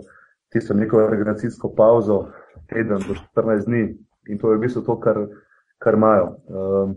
tisto 0.50 0.74
neko 0.74 1.08
regeneracijsko 1.08 1.74
pauzo, 1.76 2.28
teden 2.70 3.04
do 3.08 3.15
14 3.36 3.65
dni, 3.65 3.98
in 4.28 4.38
to 4.38 4.52
je 4.52 4.58
v 4.58 4.62
bistvu 4.62 4.82
to, 4.82 5.00
kar, 5.00 5.20
kar 5.84 5.93
imajo. 5.93 6.38
Um, 6.48 6.96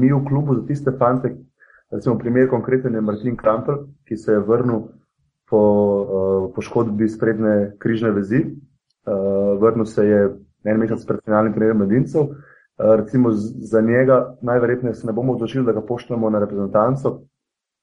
mi 0.00 0.12
v 0.12 0.24
klubu 0.24 0.54
za 0.54 0.66
tiste 0.66 0.96
fante, 0.98 1.36
recimo 1.92 2.18
primer 2.18 2.48
konkreten 2.48 2.94
je 2.94 3.00
Martin 3.00 3.36
Krampel, 3.36 3.84
ki 4.08 4.16
se 4.16 4.32
je 4.32 4.40
vrnil 4.40 4.88
po 5.50 5.60
uh, 5.60 6.54
poškodbi 6.54 7.08
sprednje 7.08 7.76
križne 7.78 8.10
vezi. 8.10 8.46
Uh, 9.06 9.60
vrnil 9.60 9.84
se 9.84 10.06
je 10.06 10.30
en 10.66 10.78
mesec 10.78 11.06
pred 11.06 11.20
finalnim 11.24 11.54
trenerjem 11.54 11.78
mladincev. 11.78 12.22
Uh, 12.22 12.94
recimo 12.96 13.30
za 13.72 13.80
njega 13.80 14.36
najverjetneje 14.42 14.94
se 14.94 15.06
ne 15.06 15.12
bomo 15.12 15.32
odločili, 15.32 15.64
da 15.64 15.72
ga 15.72 15.80
pošljemo 15.80 16.30
na 16.30 16.38
reprezentanco, 16.38 17.20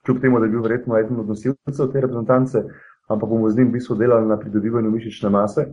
kljub 0.06 0.22
temu, 0.22 0.40
da 0.40 0.46
je 0.46 0.52
bil 0.52 0.62
verjetno 0.62 0.98
eden 0.98 1.20
od 1.20 1.28
nosilcev 1.28 1.92
te 1.92 2.02
reprezentance, 2.02 2.64
ampak 3.08 3.30
bomo 3.30 3.50
z 3.50 3.58
njim 3.58 3.68
v 3.68 3.72
bistvu 3.72 3.96
delali 3.96 4.28
na 4.28 4.40
pridobivanju 4.40 4.92
mišične 4.92 5.30
mase 5.30 5.66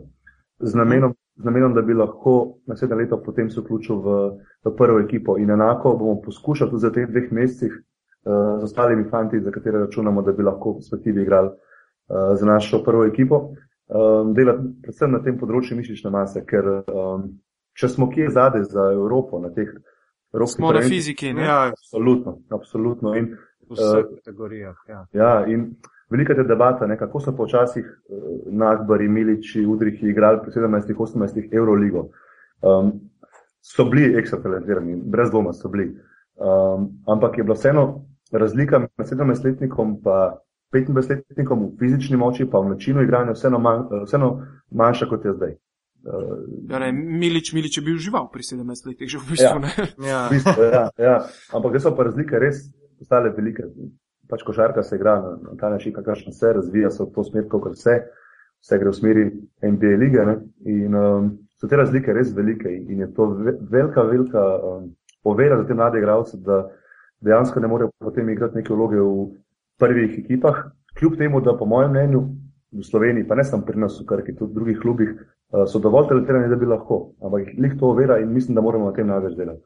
z 0.60 0.74
namenom, 0.74 1.14
z 1.36 1.44
namenom, 1.44 1.74
da 1.74 1.82
bi 1.82 1.94
lahko 1.94 2.56
naslednje 2.66 2.96
leto 2.96 3.22
potem 3.24 3.50
se 3.50 3.60
vključil 3.60 3.96
v, 3.96 4.16
v 4.64 4.74
prvo 4.76 5.00
ekipo. 5.00 5.38
In 5.38 5.50
enako 5.50 5.96
bomo 5.96 6.20
poskušali 6.24 6.70
tudi 6.70 6.80
za 6.80 6.92
teh 6.92 7.08
dveh 7.08 7.32
mesecih 7.32 7.72
uh, 7.72 8.60
z 8.60 8.64
ostalimi 8.64 9.08
fanti, 9.10 9.40
za 9.40 9.50
katere 9.50 9.78
računamo, 9.78 10.22
da 10.22 10.32
bi 10.32 10.42
lahko 10.42 10.74
perspektivi 10.74 11.22
igrali 11.22 11.48
uh, 11.48 12.36
za 12.36 12.46
našo 12.46 12.82
prvo 12.84 13.04
ekipo, 13.04 13.50
um, 13.90 14.34
delati 14.34 14.70
predvsem 14.82 15.12
na 15.12 15.20
tem 15.24 15.38
področju 15.38 15.76
mišične 15.78 16.10
mase, 16.10 16.44
ker 16.46 16.68
um, 16.80 17.26
če 17.74 17.88
smo 17.88 18.10
kje 18.10 18.30
zade 18.34 18.64
za 18.64 18.90
Evropo 18.94 19.40
na 19.42 19.52
teh 19.54 19.70
Smo 20.46 20.72
na 20.72 20.80
fiziki, 20.86 21.32
ne? 21.34 21.42
Ja, 21.42 21.72
absolutno, 21.72 22.36
absolutno. 22.54 23.16
In, 23.18 23.32
v 23.66 23.74
vseh 23.74 24.04
uh, 24.04 24.12
kategorijah. 24.18 24.76
Ja. 24.88 25.00
ja, 25.12 25.32
in 25.46 25.72
velika 26.10 26.32
je 26.32 26.44
debata, 26.44 26.86
ne, 26.86 26.98
kako 26.98 27.20
so 27.20 27.34
počasih 27.36 27.84
uh, 27.84 28.52
Nagbari, 28.52 29.08
Miliči, 29.08 29.64
Udrihi 29.66 30.10
igrali 30.10 30.38
pri 30.42 30.54
17-18 30.54 31.48
Euroligo. 31.50 32.08
Um, 32.62 32.92
so 33.60 33.84
bili 33.90 34.14
ekstratalentirani, 34.18 35.02
brez 35.04 35.30
dvoma 35.30 35.52
so 35.52 35.68
bili. 35.68 35.90
Um, 36.38 37.02
ampak 37.06 37.38
je 37.38 37.44
bila 37.44 37.54
vseeno 37.54 38.04
razlika 38.32 38.78
med 38.78 38.90
17-letnikom 38.98 39.98
in 40.02 40.38
25-letnikom 40.72 41.64
v 41.64 41.72
fizični 41.78 42.16
moči, 42.16 42.46
pa 42.50 42.60
v 42.60 42.74
načinu 42.74 43.02
igranja, 43.02 43.34
vseeno, 43.34 43.58
man, 43.58 43.88
vseeno 44.06 44.30
manjša 44.70 45.08
kot 45.10 45.24
je 45.24 45.34
zdaj. 45.34 45.56
Uh, 46.00 46.70
ja, 46.70 46.78
ne, 46.80 46.92
Milič, 46.92 47.52
Milič 47.52 47.76
je 47.76 47.84
bil 47.84 47.98
žival 48.00 48.30
pri 48.32 48.42
17 48.46 48.86
letih, 48.88 49.08
že 49.10 49.18
v 49.20 49.34
bistvu. 49.34 49.56
Ja, 49.60 50.08
ja. 50.12 50.20
v 50.28 50.38
bistvu 50.38 50.68
ja, 50.72 50.84
ja. 50.96 51.16
Ampak 51.52 51.76
so 51.82 51.92
pa 51.92 52.08
razlike 52.08 52.40
res 52.40 52.70
postale 52.96 53.34
velike 53.36 53.68
pač 54.30 54.42
košarka 54.46 54.82
se 54.82 54.96
igra 54.96 55.18
na, 55.20 55.30
na 55.42 55.56
ta 55.58 55.70
način, 55.70 55.92
kakšno 55.92 56.32
se 56.32 56.52
razvija, 56.52 56.90
so 56.90 57.06
to 57.14 57.24
smer, 57.24 57.48
kot 57.50 57.74
vse, 57.74 57.96
vse 58.62 58.78
gre 58.78 58.90
v 58.90 58.94
smeri 58.94 59.24
NBA 59.62 59.96
lige. 59.98 60.24
Ne? 60.26 60.36
In 60.70 60.94
um, 60.94 61.30
so 61.58 61.68
te 61.68 61.76
razlike 61.76 62.14
res 62.14 62.32
velike 62.36 62.70
in 62.70 63.02
je 63.02 63.10
to 63.14 63.26
velika, 63.70 64.02
velika 64.02 64.44
um, 64.56 64.90
ovira 65.24 65.58
za 65.58 65.66
te 65.66 65.74
mlade 65.74 65.98
igralce, 65.98 66.38
da 66.46 66.62
dejansko 67.20 67.60
ne 67.60 67.68
morejo 67.68 67.90
potem 67.98 68.30
igrati 68.30 68.62
neke 68.62 68.74
vloge 68.74 69.00
v 69.00 69.26
prvih 69.80 70.18
ekipah. 70.24 70.62
Kljub 70.98 71.16
temu, 71.18 71.40
da 71.40 71.56
po 71.58 71.66
mojem 71.66 71.90
mnenju 71.90 72.22
v 72.72 72.84
Sloveniji, 72.86 73.26
pa 73.28 73.34
ne 73.34 73.44
samo 73.44 73.66
pri 73.66 73.80
nas, 73.80 73.98
v 74.00 74.06
Krki, 74.06 74.36
tudi 74.38 74.52
v 74.52 74.54
drugih 74.54 74.80
klubih, 74.82 75.10
uh, 75.16 75.64
so 75.66 75.80
dovolj 75.82 76.08
talentirani, 76.08 76.50
da 76.50 76.56
bi 76.56 76.68
lahko. 76.70 77.14
Ampak 77.22 77.54
jih 77.54 77.78
to 77.78 77.90
ovira 77.94 78.18
in 78.20 78.34
mislim, 78.34 78.54
da 78.54 78.64
moramo 78.64 78.90
na 78.90 78.96
tem 78.96 79.08
največ 79.08 79.36
delati. 79.38 79.64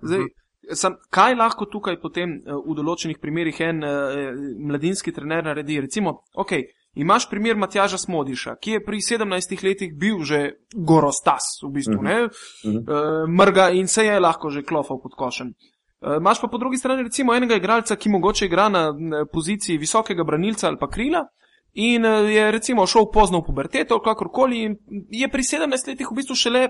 Zdaj, 0.00 0.28
Sam, 0.72 0.96
kaj 1.10 1.34
lahko 1.34 1.66
tukaj 1.66 1.96
potem 2.02 2.36
eh, 2.38 2.52
v 2.52 2.74
določenih 2.78 3.18
primerjih 3.18 3.62
en 3.66 3.80
uh, 3.82 4.36
mladinski 4.68 5.12
trener 5.16 5.42
naredi? 5.48 5.80
Recimo, 5.82 6.20
ok, 6.38 6.52
imaš 7.00 7.26
primer 7.30 7.58
Matjaža 7.58 7.98
Smodiša, 7.98 8.56
ki 8.62 8.76
je 8.76 8.82
pri 8.84 9.00
17 9.02 9.64
letih 9.66 9.96
bil 9.98 10.22
že 10.26 10.40
gorostas, 10.74 11.48
v 11.64 11.72
bistvu, 11.74 11.98
uh 11.98 12.06
-huh. 12.06 12.28
uh, 12.28 12.76
uh, 12.76 13.28
mrga 13.28 13.70
in 13.70 13.88
se 13.88 14.04
je 14.04 14.20
lahko 14.20 14.50
že 14.50 14.62
klofal 14.62 15.00
pod 15.02 15.16
košem. 15.16 15.54
Uh, 16.00 16.16
imaš 16.16 16.40
pa 16.40 16.48
po 16.48 16.58
drugi 16.58 16.76
strani 16.76 17.02
recimo 17.02 17.34
enega 17.34 17.56
igralca, 17.56 17.96
ki 17.96 18.08
mogoče 18.08 18.46
igra 18.46 18.68
na, 18.68 18.84
poziciji 19.32 19.78
visokega 19.78 20.24
branilca 20.24 20.68
ali 20.68 20.78
pa 20.80 20.88
krila. 20.88 21.26
In 21.74 22.04
je 22.04 22.50
recimo 22.50 22.86
šel 22.86 23.10
pozno 23.12 23.38
v 23.38 23.46
puberteto, 23.46 24.00
kakorkoli, 24.02 24.62
in 24.64 24.78
je 25.10 25.28
pri 25.28 25.42
17 25.42 25.88
letih 25.88 26.08
v 26.10 26.16
bistvu 26.16 26.34
šele 26.34 26.68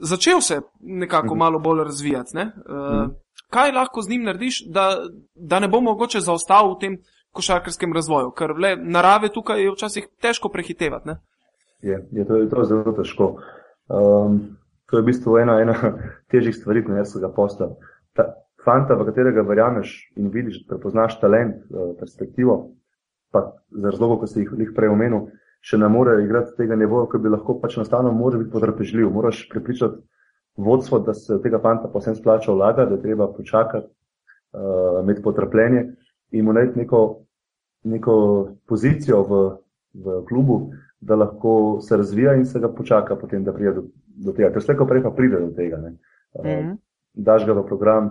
začel 0.00 0.40
se 0.40 0.60
nekako 0.80 1.34
mhm. 1.34 1.38
malo 1.38 1.58
bolj 1.58 1.84
razvijati. 1.84 2.30
Ne? 2.34 2.44
Uh, 2.44 3.10
kaj 3.50 3.72
lahko 3.72 4.02
z 4.02 4.10
njim 4.10 4.22
narediš, 4.22 4.64
da, 4.66 4.98
da 5.34 5.60
ne 5.60 5.68
bo 5.68 5.80
mogoče 5.80 6.20
zaostal 6.20 6.74
v 6.74 6.78
tem 6.80 6.98
košarkarskem 7.32 7.92
razvoju, 7.92 8.30
ker 8.30 8.50
le 8.50 8.76
narave 8.76 9.28
tukaj 9.32 9.62
je 9.62 9.70
včasih 9.72 10.08
težko 10.22 10.48
prehitevati. 10.48 11.08
Ne? 11.08 11.16
Je, 11.82 12.08
je, 12.12 12.26
to, 12.26 12.36
je 12.36 12.48
to 12.50 12.64
zelo 12.64 12.92
težko. 12.92 13.36
Um, 13.88 14.56
to 14.90 14.96
je 14.98 15.02
v 15.02 15.06
bistvu 15.06 15.38
ena, 15.38 15.58
ena 15.60 15.74
težjih 16.30 16.56
stvari, 16.56 16.84
ki 16.84 16.98
jaz 17.00 17.16
ga 17.20 17.30
postavim. 18.14 18.44
Fanta, 18.64 18.96
v 18.96 19.04
katerega 19.04 19.42
verjameš 19.44 19.90
in 20.16 20.30
vidiš, 20.32 20.62
prepoznaš 20.68 21.18
talent, 21.20 21.56
eh, 21.56 21.92
perspektivo, 21.98 22.72
pa 23.32 23.52
za 23.70 23.90
razlogo, 23.90 24.20
ko 24.20 24.26
si 24.26 24.40
jih, 24.40 24.52
jih 24.58 24.70
prej 24.76 24.88
omenil, 24.88 25.26
še 25.60 25.78
ne 25.78 25.88
more 25.88 26.16
igrati 26.22 26.56
tega 26.56 26.76
nivoja, 26.76 27.10
ki 27.12 27.20
bi 27.20 27.32
lahko 27.32 27.58
pač 27.60 27.76
nastalo, 27.76 28.12
mora 28.12 28.38
biti 28.38 28.52
potrpežljiv. 28.52 29.10
Moraš 29.12 29.48
pripričati 29.50 30.00
vodstvo, 30.56 30.98
da 30.98 31.14
se 31.14 31.40
tega 31.42 31.58
fanta 31.58 31.88
posebno 31.88 32.20
splača 32.20 32.52
vlaga, 32.52 32.86
da 32.86 32.94
je 32.94 33.02
treba 33.02 33.28
počakati, 33.32 33.86
uh, 34.54 35.02
imeti 35.02 35.22
potrpljenje 35.22 35.84
in 36.30 36.44
mu 36.44 36.52
najti 36.52 36.78
neko, 36.78 37.00
neko 37.84 38.16
pozicijo 38.68 39.22
v, 39.22 39.40
v 40.04 40.20
klubu, 40.28 40.70
da 41.00 41.16
lahko 41.16 41.80
se 41.80 41.96
razvija 41.96 42.34
in 42.34 42.46
se 42.46 42.60
ga 42.60 42.68
počaka, 42.68 43.16
potem, 43.16 43.44
da 43.44 43.52
pride 43.52 43.72
do, 43.72 43.86
do 44.06 44.32
tega. 44.32 44.52
Ker 44.52 44.62
vse, 44.62 44.76
ko 44.76 44.86
prej 44.86 45.02
pa 45.02 45.10
pride 45.16 45.40
do 45.40 45.50
tega. 45.56 45.80
Uh, 45.80 46.44
mm 46.44 46.48
-hmm. 46.48 46.76
Daš 47.14 47.46
ga 47.46 47.52
v 47.52 47.66
program, 47.66 48.10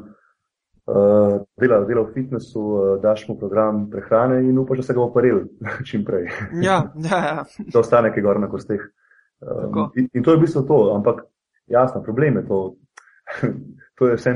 uh, 0.88 1.42
dela, 1.60 1.84
dela 1.86 2.04
v 2.04 2.14
fitnessu, 2.14 2.60
uh, 2.60 3.02
daš 3.02 3.28
mu 3.28 3.38
program 3.40 3.90
prehrane 3.92 4.42
in 4.44 4.58
upaš, 4.58 4.78
da 4.78 4.84
se 4.84 4.94
ga 4.94 5.00
bo 5.00 5.14
paril 5.14 5.44
čim 5.90 6.06
prej. 6.06 6.30
Ja, 6.62 6.94
ja, 6.96 7.20
ja. 7.26 7.46
to 7.74 7.80
ostane, 7.80 8.14
ki 8.14 8.22
gor 8.22 8.40
na 8.40 8.50
kosteh. 8.52 8.82
Um, 9.44 9.92
in, 9.96 10.10
in 10.14 10.24
to 10.24 10.32
je 10.32 10.38
v 10.38 10.46
bistvu 10.48 10.64
to, 10.68 10.96
ampak 10.96 11.26
jasno, 11.68 12.04
problem 12.04 12.38
je 12.38 12.48
to. 12.48 12.76
to 13.98 14.08
je 14.08 14.16
vse 14.16 14.32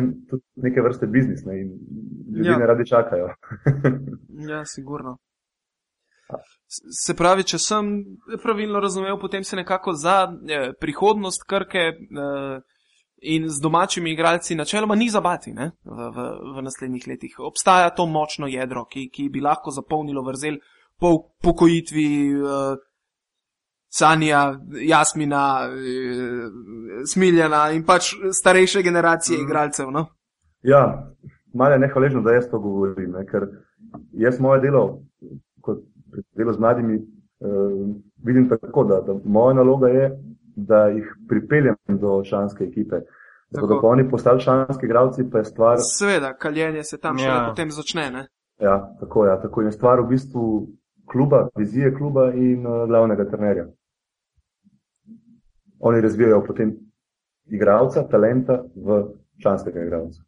neke 0.56 0.82
vrste 0.82 1.08
biznis 1.08 1.46
ne? 1.46 1.62
in 1.62 1.72
ljudje 2.36 2.52
ja. 2.52 2.58
ne 2.58 2.68
radi 2.68 2.86
čakajo. 2.86 3.30
ja, 4.50 4.66
sigurno. 4.66 5.18
Se 6.68 7.16
pravi, 7.16 7.46
če 7.48 7.58
sem 7.62 7.92
pravilno 8.44 8.80
razumel, 8.84 9.16
potem 9.20 9.44
se 9.48 9.56
nekako 9.56 9.94
za 9.96 10.18
eh, 10.28 10.74
prihodnost 10.80 11.46
Krke 11.48 11.86
eh, 11.88 12.60
in 13.22 13.50
z 13.50 13.62
domačimi 13.62 14.12
igralci 14.12 14.56
načeloma 14.56 14.96
ni 14.96 15.10
zabati 15.10 15.54
ne, 15.54 15.72
v, 15.84 16.10
v, 16.16 16.26
v 16.56 16.62
naslednjih 16.62 17.08
letih. 17.08 17.36
Obstaja 17.40 17.90
to 17.90 18.06
močno 18.06 18.48
jedro, 18.48 18.86
ki, 18.86 19.10
ki 19.10 19.30
bi 19.30 19.42
lahko 19.42 19.72
zapolnilo 19.72 20.24
vrzel 20.24 20.58
po 21.00 21.34
pokojitvi 21.44 22.08
eh, 22.32 22.76
Sanja, 23.90 24.60
Jasmina, 24.88 25.70
eh, 25.70 26.50
Smiljana 27.14 27.72
in 27.72 27.86
pač 27.86 28.14
starejše 28.32 28.82
generacije 28.84 29.40
mm. 29.40 29.44
igralcev. 29.44 29.92
No? 29.92 30.06
Ja, 30.62 31.14
malo 31.54 31.72
je 31.72 31.80
nehvaležno, 31.80 32.22
da 32.22 32.32
jaz 32.32 32.50
to 32.52 32.60
govorim, 32.60 33.12
ne? 33.12 33.26
ker 33.26 33.48
jaz 34.12 34.40
moje 34.40 34.62
delo, 34.62 35.02
kot 35.62 35.82
delo 36.38 36.54
z 36.54 36.60
mladimi, 36.60 36.96
eh, 36.96 37.96
vidim 38.24 38.50
tako, 38.50 38.84
da, 38.84 39.02
da 39.02 39.20
moja 39.24 39.54
naloga 39.54 39.88
je, 39.88 40.12
da 40.58 40.88
jih 40.90 41.08
pripeljem 41.30 41.78
do 42.02 42.22
članske 42.26 42.64
ekipe. 42.64 43.02
Da 43.50 43.62
bodo 43.62 43.80
oni 43.84 44.10
postali 44.10 44.42
članski 44.42 44.86
igralci, 44.86 45.30
pa 45.32 45.38
je 45.38 45.46
stvar. 45.46 45.78
Sveda, 45.80 46.34
kaljenje 46.34 46.84
se 46.84 46.98
tam 47.00 47.18
ja. 47.18 47.24
še 47.24 47.50
potem 47.50 47.72
začne. 47.72 48.10
Ne? 48.12 48.28
Ja, 48.60 48.82
tako, 49.00 49.26
ja, 49.26 49.38
tako 49.42 49.62
je 49.62 49.72
stvar 49.72 50.02
v 50.02 50.10
bistvu 50.10 50.68
kluba, 51.06 51.48
vizije 51.56 51.94
kluba 51.96 52.32
in 52.34 52.66
uh, 52.68 52.84
glavnega 52.90 53.30
trenerja 53.30 53.68
oni 55.80 56.02
razvijajo 56.02 56.44
potem 56.48 56.76
igralca, 57.46 58.08
talenta 58.08 58.64
v 58.76 59.04
članskega 59.42 59.84
igralca. 59.84 60.22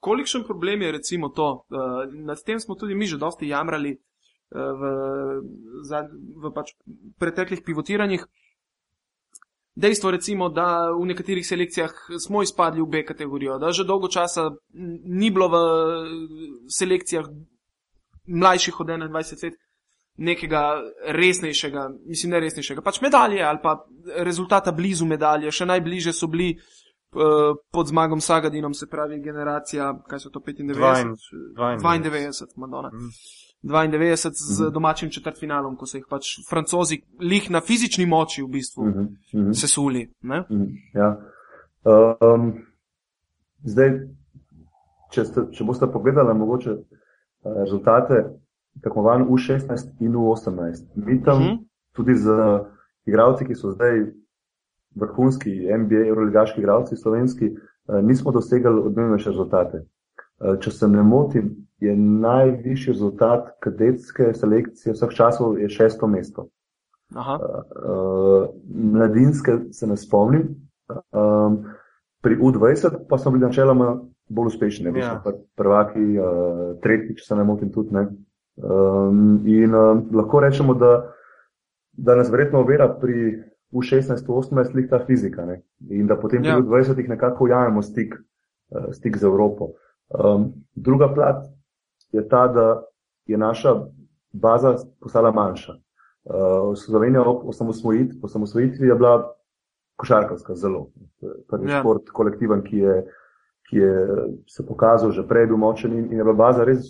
Kolikšen 0.00 0.44
problem 0.44 0.82
je 0.82 0.92
recimo 0.92 1.28
to? 1.28 1.64
Uh, 1.68 2.14
nad 2.26 2.38
tem 2.46 2.60
smo 2.60 2.74
tudi 2.74 2.94
mi 2.94 3.06
že 3.06 3.18
dosti 3.18 3.48
jamrali 3.48 3.96
uh, 3.96 4.60
v, 4.60 4.82
za, 5.82 6.04
v 6.36 6.52
pač 6.54 6.74
preteklih 7.18 7.62
pivotiranjih. 7.66 8.26
Dejstvo 9.74 10.10
recimo, 10.14 10.48
da 10.54 10.90
v 10.94 11.06
nekaterih 11.10 11.46
selekcijah 11.46 11.90
smo 12.26 12.42
izpadli 12.42 12.82
v 12.82 12.86
B 12.86 13.02
kategorijo, 13.06 13.58
da 13.58 13.72
že 13.72 13.84
dolgo 13.84 14.08
časa 14.08 14.50
ni 15.04 15.30
bilo 15.30 15.48
v 15.50 15.58
selekcijah 16.70 17.26
mlajših 18.26 18.80
od 18.80 18.86
21 18.86 19.42
let 19.42 19.58
nekega 20.16 20.62
resnejšega, 21.10 21.88
mislim, 22.06 22.32
ne 22.32 22.40
resnejšega, 22.40 22.82
pač 22.86 23.00
medalje 23.02 23.42
ali 23.42 23.58
pa 23.62 23.80
rezultata 24.22 24.72
blizu 24.72 25.06
medalje, 25.10 25.50
še 25.50 25.66
najbliže 25.66 26.12
so 26.14 26.28
bili 26.30 26.52
uh, 26.54 27.56
pod 27.74 27.90
zmagom 27.90 28.22
Sagadinom, 28.22 28.74
se 28.74 28.86
pravi 28.90 29.18
generacija, 29.22 29.90
kaj 30.06 30.22
so 30.22 30.30
to 30.30 30.40
95, 30.40 31.16
92, 31.58 32.54
Madonna. 32.56 32.92
Mm. 32.94 33.10
92 33.64 34.30
z 34.32 34.60
mm. 34.60 34.72
domačim 34.72 35.10
četrtfinalom, 35.10 35.76
ko 35.76 35.86
so 35.86 35.96
jih 35.96 36.06
pač 36.10 36.34
francozi 36.48 37.00
lih 37.20 37.50
na 37.50 37.60
fizični 37.60 38.06
moči 38.06 38.42
v 38.42 38.48
bistvu 38.48 38.84
mm 38.84 38.92
-hmm. 39.32 39.52
sesuli. 39.52 40.08
Mm, 40.22 40.64
ja. 40.94 41.16
um, 41.84 42.52
zdaj, 43.64 43.90
če, 45.10 45.24
ste, 45.24 45.40
če 45.52 45.64
boste 45.64 45.86
pogledali 45.92 46.34
mogoče 46.38 46.70
uh, 46.70 46.82
rezultate 47.64 48.24
tekmovanj 48.82 49.24
U16 49.24 49.90
in 50.00 50.12
U18. 50.12 50.84
Mi 50.94 51.22
tam 51.22 51.36
uh 51.36 51.42
mhm. 51.42 51.52
-huh. 51.52 51.64
tudi 51.92 52.14
z 52.14 52.30
igravci, 53.06 53.44
ki 53.44 53.54
so 53.54 53.70
zdaj 53.70 54.04
vrhunski 54.94 55.50
NBA, 55.78 56.06
euroligaški 56.08 56.60
igravci, 56.60 56.96
slovenski, 56.96 57.44
eh, 57.44 58.02
nismo 58.02 58.32
dosegali 58.32 58.80
odmevnejše 58.80 59.30
rezultate. 59.30 59.84
Eh, 60.44 60.56
če 60.60 60.70
se 60.70 60.88
ne 60.88 61.02
motim, 61.02 61.52
je 61.80 61.94
najvišji 61.96 62.92
rezultat 62.92 63.48
kadetske 63.64 64.32
selekcije 64.36 64.94
vseh 64.94 65.14
časov 65.16 65.58
je 65.60 65.68
šesto 65.72 66.08
mesto. 66.08 66.48
Aha. 67.14 67.38
Eh, 67.40 68.46
mladinske 68.94 69.58
se 69.72 69.86
ne 69.86 69.96
spomnim. 69.96 70.48
Pri 72.24 72.36
U20 72.36 73.06
pa 73.08 73.18
smo 73.18 73.32
bili 73.32 73.44
načeloma 73.44 73.94
bolj 74.28 74.46
uspešni, 74.52 74.92
ja. 74.98 75.22
prvaki, 75.56 76.04
tretji, 76.82 77.16
če 77.16 77.24
se 77.24 77.36
ne 77.36 77.44
motim, 77.44 77.70
tudi 77.72 77.94
ne. 77.96 78.04
In 79.52 79.76
lahko 80.12 80.40
rečemo, 80.44 80.74
da, 80.74 80.92
da 81.92 82.16
nas 82.16 82.30
verjetno 82.32 82.60
ovira 82.64 82.88
pri 83.00 83.42
U16-18 83.72 84.76
lik 84.76 84.90
ta 84.90 85.00
fizika 85.06 85.44
ne? 85.44 85.60
in 85.90 86.06
da 86.06 86.16
potem 86.20 86.44
ja. 86.44 86.56
pri 86.56 86.64
U20 86.64 87.08
nekako 87.08 87.44
ujamemo 87.44 87.82
stik, 87.82 88.16
stik 88.92 89.16
z 89.16 89.28
Evropo. 89.28 89.72
Um, 90.14 90.52
druga 90.74 91.08
plat 91.14 91.44
je 92.12 92.28
ta, 92.28 92.48
da 92.48 92.82
je 93.26 93.38
naša 93.38 93.74
baza 94.32 94.76
postala 95.00 95.32
manjša. 95.32 95.72
Uh, 96.24 96.76
Slovenija 96.76 97.22
ob 97.22 97.48
osamosvojitvi, 97.48 98.20
osamosvojitvi 98.22 98.86
je 98.88 98.94
bila 98.94 99.34
košarkarska 99.96 100.54
zelo. 100.54 100.86
Prvi 101.48 101.70
ja. 101.70 101.80
šport 101.80 102.10
kolektiven, 102.10 102.62
ki 102.62 102.78
je, 102.78 103.06
ki 103.70 103.76
je 103.76 104.06
se 104.46 104.66
pokazal 104.66 105.10
že 105.10 105.26
prej 105.28 105.46
bil 105.46 105.56
močen 105.56 105.92
in, 105.92 106.04
in 106.12 106.18
je 106.18 106.24
bila 106.24 106.34
baza 106.34 106.64
res 106.64 106.86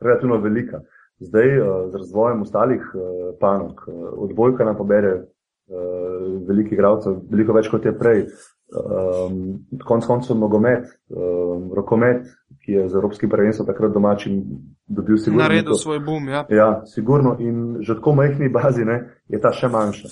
relativno 0.00 0.36
velika. 0.36 0.80
Zdaj, 1.18 1.58
uh, 1.60 1.90
z 1.90 1.96
razvojem 1.96 2.42
ostalih 2.42 2.82
uh, 2.94 3.02
panog, 3.40 3.84
uh, 3.86 4.08
odbojka 4.26 4.64
nam 4.64 4.76
pobere 4.76 5.14
uh, 5.14 6.44
velikih 6.48 6.72
igralcev, 6.72 7.20
veliko 7.30 7.52
več 7.52 7.70
kot 7.70 7.84
je 7.84 7.98
prej. 7.98 8.26
Um, 8.70 9.66
konc 9.84 10.06
koncev 10.06 10.38
nogomet, 10.38 10.86
um, 11.10 11.72
rokomet, 11.74 12.26
ki 12.70 12.74
je 12.74 12.88
z 12.88 12.94
Evropskim 12.94 13.30
prvenstvom 13.30 13.66
takrat 13.66 13.92
domačim 13.92 14.42
dobil 14.86 15.16
sigurno. 15.18 15.42
Naredil 15.42 15.74
svoj 15.74 15.98
boom, 16.00 16.28
ja. 16.28 16.46
Ja, 16.48 16.82
sigurno. 16.86 17.36
In 17.38 17.78
že 17.80 17.94
tako 17.98 18.14
majhni 18.14 18.48
bazi 18.48 18.84
ne, 18.84 18.98
je 19.28 19.40
ta 19.40 19.50
še 19.52 19.68
manjša. 19.68 20.10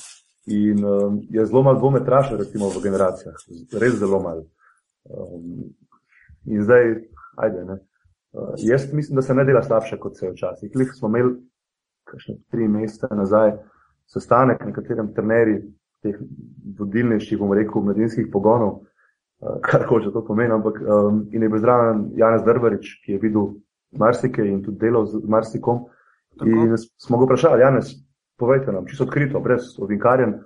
In 0.50 0.82
um, 0.84 1.20
je 1.30 1.44
zelo 1.46 1.62
malo 1.62 1.78
dvometraša, 1.78 2.36
recimo 2.40 2.70
v 2.74 2.82
generacijah. 2.82 3.36
Res 3.78 3.94
zelo 4.00 4.18
malo. 4.24 4.48
Um, 5.06 5.70
in 6.50 6.66
zdaj, 6.66 6.96
ajde, 7.36 7.64
ne. 7.68 7.78
Uh, 8.34 8.54
jaz 8.58 8.88
mislim, 8.92 9.20
da 9.20 9.22
se 9.22 9.34
ne 9.34 9.44
dela 9.44 9.62
slabše, 9.62 10.00
kot 10.02 10.18
se 10.18 10.26
je 10.26 10.32
včasih. 10.32 10.72
Klih 10.72 10.90
smo 10.98 11.12
imeli 11.12 11.36
kakšne 12.10 12.40
tri 12.50 12.68
mesece 12.68 13.06
nazaj 13.14 13.54
sestanek, 14.10 14.64
na 14.66 14.72
katerem 14.72 15.12
trenerji 15.14 15.60
teh 16.02 16.18
vodilnejših, 16.78 17.38
bomo 17.38 17.54
rekel, 17.54 17.84
medijskih 17.84 18.30
pogonov, 18.32 18.80
uh, 18.80 18.97
kar 19.62 19.86
hoče 19.88 20.12
to 20.12 20.24
pomeni, 20.26 20.52
ampak 20.52 20.80
um, 20.80 21.24
in 21.32 21.42
je 21.42 21.48
bil 21.48 21.62
zraven 21.62 22.10
Janez 22.16 22.44
Drbarič, 22.44 22.92
ki 23.04 23.12
je 23.12 23.22
videl 23.22 23.52
marsike 23.98 24.44
in 24.44 24.62
tudi 24.62 24.78
delal 24.78 25.06
z 25.06 25.22
marsikom. 25.28 25.86
Tako. 26.38 26.50
In 26.50 26.76
smo 26.76 27.18
ga 27.18 27.24
vprašali, 27.24 27.62
Janez, 27.62 27.92
povejte 28.38 28.72
nam, 28.72 28.86
čisto 28.86 29.04
odkrito, 29.04 29.40
brez 29.40 29.74
ovinkarjen, 29.78 30.38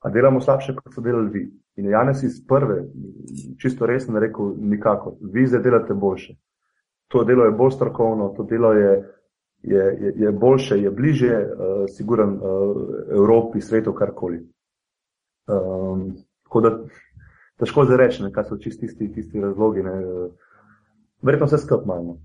a 0.00 0.10
delamo 0.10 0.40
slabše, 0.40 0.74
kot 0.76 0.94
so 0.94 1.04
delali 1.04 1.30
vi. 1.30 1.46
In 1.80 1.90
Janez 1.92 2.24
iz 2.24 2.40
prve, 2.48 2.82
čisto 3.60 3.86
resno 3.86 4.20
rekel, 4.20 4.54
nikako, 4.58 5.16
vi 5.32 5.46
zdaj 5.46 5.62
delate 5.62 5.94
boljše 5.94 6.36
to 7.10 7.24
delo 7.24 7.44
je 7.44 7.50
bolj 7.50 7.70
strokovno, 7.70 8.28
to 8.36 8.42
delo 8.42 8.72
je, 8.72 9.12
je, 9.62 9.84
je, 10.00 10.12
je 10.16 10.32
boljše, 10.32 10.78
je 10.78 10.90
bliže, 10.90 11.34
uh, 11.36 11.84
siguran 11.96 12.34
uh, 12.34 12.40
Evropi, 13.10 13.60
svetu, 13.60 13.92
karkoli. 13.92 14.38
Um, 15.48 16.12
tako 16.44 16.60
da 16.60 16.78
težko 17.60 17.84
zdaj 17.84 18.00
reči, 18.00 18.26
kaj 18.34 18.48
so 18.48 18.58
čisti 18.58 18.86
tisti, 18.86 19.10
tisti 19.14 19.40
razlogi. 19.40 19.84
Ne. 19.86 19.94
Verjetno 21.22 21.46
vse 21.46 21.62
skupaj 21.62 21.84
imamo. 21.84 22.18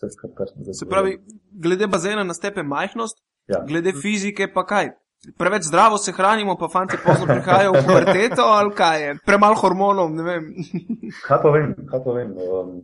Skup, 0.00 0.38
Se 0.72 0.86
pravi, 0.88 1.18
glede 1.52 1.86
bazena 1.86 2.22
na 2.24 2.34
stepe 2.34 2.62
majhnost, 2.62 3.18
ja. 3.48 3.64
glede 3.68 3.92
fizike 3.92 4.46
pa 4.54 4.64
kaj? 4.66 4.94
Preveč 5.36 5.66
zdravo 5.68 5.98
se 5.98 6.12
hranimo, 6.16 6.54
pa 6.56 6.68
fanti 6.72 6.96
pozno 7.04 7.26
prihajajo 7.26 7.74
v 7.74 7.82
puberteto 7.84 8.46
ali 8.48 8.72
kaj 8.72 9.02
je? 9.02 9.18
Premalo 9.26 9.58
hormonov, 9.60 10.14
ne 10.14 10.24
vem. 10.24 10.46
kaj 11.28 11.42
pa 11.42 11.52
vem, 11.52 11.74
kaj 11.90 12.04
pa 12.04 12.14
vem. 12.16 12.32
Um, 12.38 12.80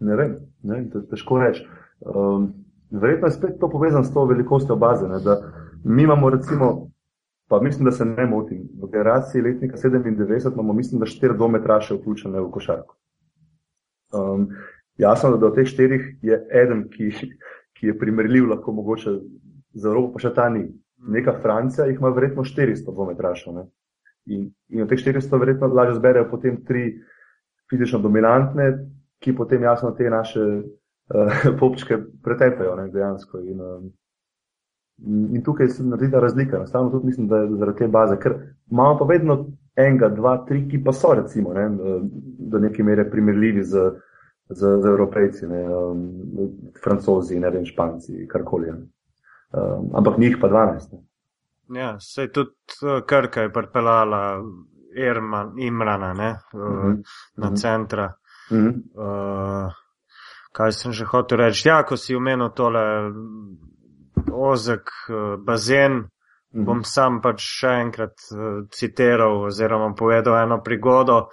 Ne 0.00 0.16
vem, 0.16 0.34
ne 0.62 0.74
vem 0.74 1.04
težko 1.10 1.38
reči. 1.38 1.62
Um, 2.04 2.50
verjetno 2.90 3.28
je 3.30 3.36
spet 3.36 3.58
to 3.60 3.70
povezano 3.70 4.04
s 4.04 4.12
to 4.12 4.24
velikostjo 4.26 4.76
baze. 4.76 5.08
Ne, 5.08 5.20
mi 5.84 6.02
imamo, 6.02 6.30
recimo, 6.30 6.90
pa 7.48 7.60
mislim, 7.60 7.84
da 7.84 7.92
se 7.92 8.04
ne 8.04 8.26
motim, 8.26 8.68
v 8.82 8.90
generaciji 8.92 9.42
letnika 9.42 9.76
97 9.76 10.52
imamo, 10.52 10.72
mislim, 10.72 11.00
da 11.00 11.06
štiri 11.06 11.36
dometraše 11.38 11.94
vključene 11.94 12.40
v 12.40 12.50
košarko. 12.50 12.96
Um, 14.14 14.48
jasno, 14.96 15.36
da 15.36 15.46
od 15.46 15.54
teh 15.54 15.66
štirih 15.66 16.16
je 16.22 16.38
eden, 16.62 16.88
ki, 16.90 17.10
ki 17.74 17.86
je 17.86 17.98
primerljiv, 17.98 18.48
lahko 18.48 18.72
mogoče 18.72 19.18
za 19.74 19.88
Evropo, 19.88 20.12
pa 20.14 20.24
še 20.24 20.34
ta 20.34 20.48
ni. 20.48 20.68
Neka 21.04 21.34
Francija 21.42 21.86
jih 21.86 21.98
ima 22.00 22.08
verjetno 22.14 22.44
400 22.44 22.94
dvometrašov. 22.94 23.64
In, 24.32 24.46
in 24.68 24.82
od 24.82 24.88
teh 24.88 25.02
400 25.02 25.40
verjetno 25.40 25.68
lažje 25.68 25.98
zberejo 25.98 26.30
potem 26.30 26.62
tri 26.64 26.94
fizično 27.70 27.98
dominantne, 28.00 28.70
ki 29.20 29.34
potem 29.36 29.62
jasno 29.62 29.90
te 29.98 30.08
naše 30.10 30.40
uh, 30.40 31.44
popčke 31.60 31.98
pretepajo 32.24 32.76
ne, 32.80 32.88
dejansko. 32.92 33.42
In, 33.44 33.60
um, 33.60 33.92
in 35.02 35.42
tukaj 35.42 35.68
se 35.68 35.84
naredi 35.84 36.12
ta 36.12 36.20
razlika. 36.20 36.56
Enostavno 36.56 36.90
tudi 36.90 37.06
mislim, 37.06 37.28
da 37.28 37.36
je 37.36 37.56
zaradi 37.56 37.78
te 37.78 37.88
baze, 37.88 38.16
ker 38.16 38.34
imamo 38.70 38.98
pa 38.98 39.04
vedno 39.04 39.46
enega, 39.76 40.08
dva, 40.08 40.36
tri, 40.48 40.68
ki 40.68 40.84
pa 40.84 40.92
so 40.92 41.14
recimo 41.14 41.52
ne, 41.52 41.68
do 42.38 42.58
neke 42.58 42.82
mere 42.82 43.10
primerljivi 43.10 43.64
z, 43.64 43.90
z, 44.48 44.60
z 44.82 44.86
evropejci, 44.86 45.46
ne, 45.46 45.62
um, 45.76 46.04
francozi, 46.84 47.40
ne 47.40 47.50
vem, 47.50 47.64
španci, 47.66 48.26
karkoli. 48.30 48.70
Um, 48.70 49.90
ampak 49.94 50.18
njih 50.18 50.38
pa 50.40 50.48
12. 50.48 50.92
Ne. 50.92 51.80
Ja, 51.80 51.96
se 52.00 52.22
je 52.22 52.32
tudi 52.32 52.50
uh, 52.82 53.00
Krka 53.06 53.40
je 53.40 53.52
pripeljala 53.52 54.42
Irman, 54.96 55.54
Imrana 55.58 56.12
ne, 56.14 56.30
uh 56.52 56.60
-huh. 56.60 57.02
na 57.36 57.46
mhm. 57.46 57.54
centra. 57.54 58.12
Uh 58.50 58.58
-huh. 58.58 58.74
uh, 58.94 59.72
kaj 60.52 60.72
sem 60.72 60.92
že 60.92 61.04
hotel 61.04 61.38
reči? 61.38 61.68
Ja, 61.68 61.82
ko 61.82 61.96
si 61.96 62.16
umenil 62.16 62.48
tole 62.54 62.80
ozek 64.32 64.90
uh, 65.08 65.44
bazen, 65.44 65.92
-huh. 65.92 66.64
bom 66.64 66.84
sam 66.84 67.20
pač 67.20 67.42
še 67.42 67.68
enkrat 67.86 68.14
uh, 68.32 68.68
citiral 68.70 69.44
oziroma 69.46 69.94
povedal 69.94 70.42
eno 70.42 70.62
prigodo, 70.62 71.28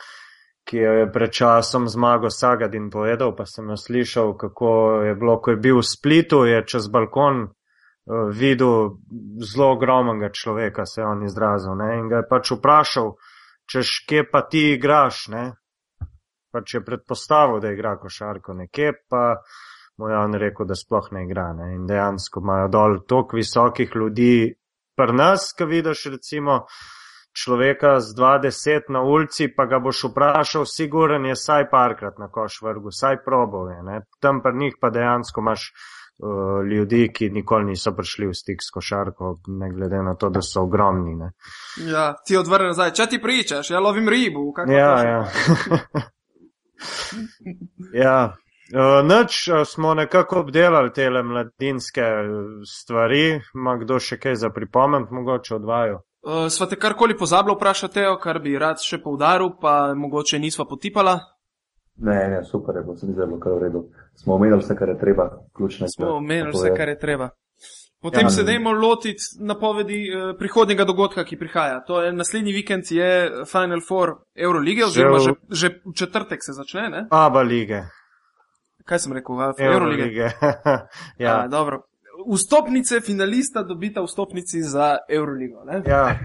ki 0.63 0.77
jo 0.77 0.91
je 0.93 1.11
pred 1.11 1.31
časom 1.31 1.87
zmago 1.87 2.29
Sagadin 2.29 2.89
povedal, 2.89 3.35
pa 3.35 3.45
sem 3.45 3.69
jo 3.69 3.77
slišal, 3.77 4.37
kako 4.37 5.01
je 5.03 5.15
bilo, 5.15 5.41
ko 5.41 5.51
je 5.51 5.57
bil 5.57 5.77
v 5.77 5.85
Splitu, 5.85 6.45
je 6.45 6.63
čez 6.65 6.87
balkon 6.87 7.49
Eh, 8.01 8.31
videl 8.33 8.97
zelo 9.45 9.71
ogromnega 9.71 10.29
človeka, 10.33 10.85
se 10.85 11.01
je 11.01 11.07
on 11.07 11.23
izrazil. 11.23 11.75
Ne? 11.75 11.99
In 11.99 12.07
ga 12.09 12.23
je 12.23 12.27
pač 12.29 12.51
vprašal, 12.55 13.13
češ, 13.69 13.91
kje 14.09 14.23
pa 14.31 14.41
ti 14.49 14.71
igraš. 14.73 15.27
Ne? 15.29 15.43
Pač 16.51 16.73
je 16.73 16.81
predpostavil, 16.85 17.61
da 17.61 17.71
igra 17.71 17.95
košarko, 18.01 18.57
nekje 18.57 18.95
pa 19.09 19.37
mu 19.97 20.09
je 20.09 20.17
on 20.17 20.33
rekel, 20.33 20.65
da 20.65 20.75
sploh 20.75 21.11
ne 21.11 21.25
igra. 21.25 21.51
Ne? 21.53 21.73
In 21.75 21.85
dejansko 21.87 22.41
imajo 22.43 22.67
dol 22.67 22.97
toliko 23.07 23.37
visokih 23.37 23.91
ljudi, 23.95 24.55
pri 24.95 25.13
nas, 25.13 25.51
ki 25.57 25.65
vidiš 25.65 26.05
recimo 26.15 26.65
človeka 27.33 27.99
z 27.99 28.15
20 28.15 28.89
na 28.89 29.01
ulici, 29.01 29.47
pa 29.55 29.65
ga 29.65 29.79
boš 29.79 30.03
vprašal, 30.09 30.65
siguren 30.65 31.25
je 31.25 31.35
saj 31.35 31.69
parkrat 31.71 32.19
na 32.19 32.27
koš 32.27 32.61
vrgu, 32.61 32.91
saj 32.91 33.23
probov 33.25 33.71
je. 33.71 34.01
Tam 34.19 34.41
pri 34.43 34.57
njih 34.57 34.75
pa 34.81 34.89
dejansko 34.89 35.41
imaš 35.41 35.71
uh, 35.71 36.65
ljudi, 36.67 37.07
ki 37.13 37.29
nikoli 37.29 37.71
niso 37.71 37.95
prišli 37.95 38.27
v 38.27 38.35
stik 38.35 38.63
s 38.63 38.73
košarko, 38.73 39.37
ne 39.47 39.71
glede 39.71 40.03
na 40.03 40.15
to, 40.15 40.29
da 40.29 40.41
so 40.41 40.65
ogromni. 40.67 41.15
Ne. 41.15 41.31
Ja, 41.87 42.13
ti 42.25 42.37
odvrne 42.37 42.73
nazaj, 42.73 42.93
če 42.99 43.07
ti 43.15 43.21
pričaš, 43.21 43.71
ja 43.71 43.79
lovim 43.79 44.09
ribu. 44.09 44.51
Ja, 44.67 44.93
ja. 45.03 45.25
ja. 48.05 48.19
Uh, 48.71 49.01
Noč 49.07 49.47
uh, 49.47 49.65
smo 49.67 49.93
nekako 49.93 50.39
obdelali 50.39 50.93
te 50.93 51.09
mladinske 51.09 52.03
stvari, 52.65 53.41
ima 53.55 53.75
kdo 53.77 53.99
še 53.99 54.17
kaj 54.19 54.35
za 54.35 54.49
pripomen, 54.49 55.07
mogoče 55.11 55.55
odvajo. 55.55 55.99
Uh, 56.21 56.47
sva 56.49 56.69
te 56.69 56.77
karkoli 56.79 57.17
pozabila 57.17 57.55
vprašati, 57.55 58.05
kar 58.21 58.39
bi 58.39 58.57
rad 58.59 58.79
še 58.79 59.01
poudaril, 59.03 59.55
pa 59.61 59.93
mogoče 59.97 60.39
nisva 60.39 60.65
potipala? 60.69 61.19
Ne, 62.01 62.27
ne, 62.29 62.43
super 62.43 62.75
je 62.75 62.83
bilo, 62.83 62.95
se 62.97 63.07
mi 63.07 63.13
zelo 63.13 63.39
kar 63.39 63.53
v 63.57 63.63
redu. 63.65 63.83
Smo 64.15 64.35
omenili 64.35 64.61
vse, 64.61 64.75
kar 64.75 64.89
je 64.89 64.97
treba, 64.97 65.29
ključne 65.57 65.89
stvari. 65.89 66.09
Smo 66.09 66.17
omenili 66.17 66.51
vse, 66.55 66.73
kar 66.77 66.89
je 66.89 66.99
treba. 66.99 67.29
Potem 68.01 68.25
ja, 68.25 68.29
se 68.29 68.43
dajmo 68.43 68.71
lotiti 68.71 69.23
napovedi 69.39 69.99
eh, 70.09 70.33
prihodnega 70.37 70.85
dogodka, 70.89 71.23
ki 71.23 71.37
prihaja. 71.37 71.83
To 71.85 72.01
je 72.01 72.13
naslednji 72.13 72.53
vikend, 72.53 72.91
je 72.91 73.45
Final 73.45 73.81
Four 73.87 74.15
Eurolige, 74.35 74.85
oziroma 74.85 75.19
že, 75.19 75.33
že 75.49 75.69
v 75.85 75.93
četrtek 75.93 76.41
se 76.43 76.53
začne. 76.57 76.89
Ne? 76.89 77.07
Aba 77.11 77.41
lige. 77.41 77.83
Kaj 78.91 78.99
sem 78.99 79.13
rekel? 79.13 79.35
Eurolige. 79.35 79.63
Eurolige. 79.65 80.31
ja, 81.25 81.43
A, 81.43 81.47
dobro. 81.47 81.81
Vstopnice 82.33 82.99
finalista 83.01 83.63
dobita 83.63 84.03
vstopnici 84.03 84.61
za 84.61 84.97
Euroligo. 85.09 85.63
Ja, 85.87 86.19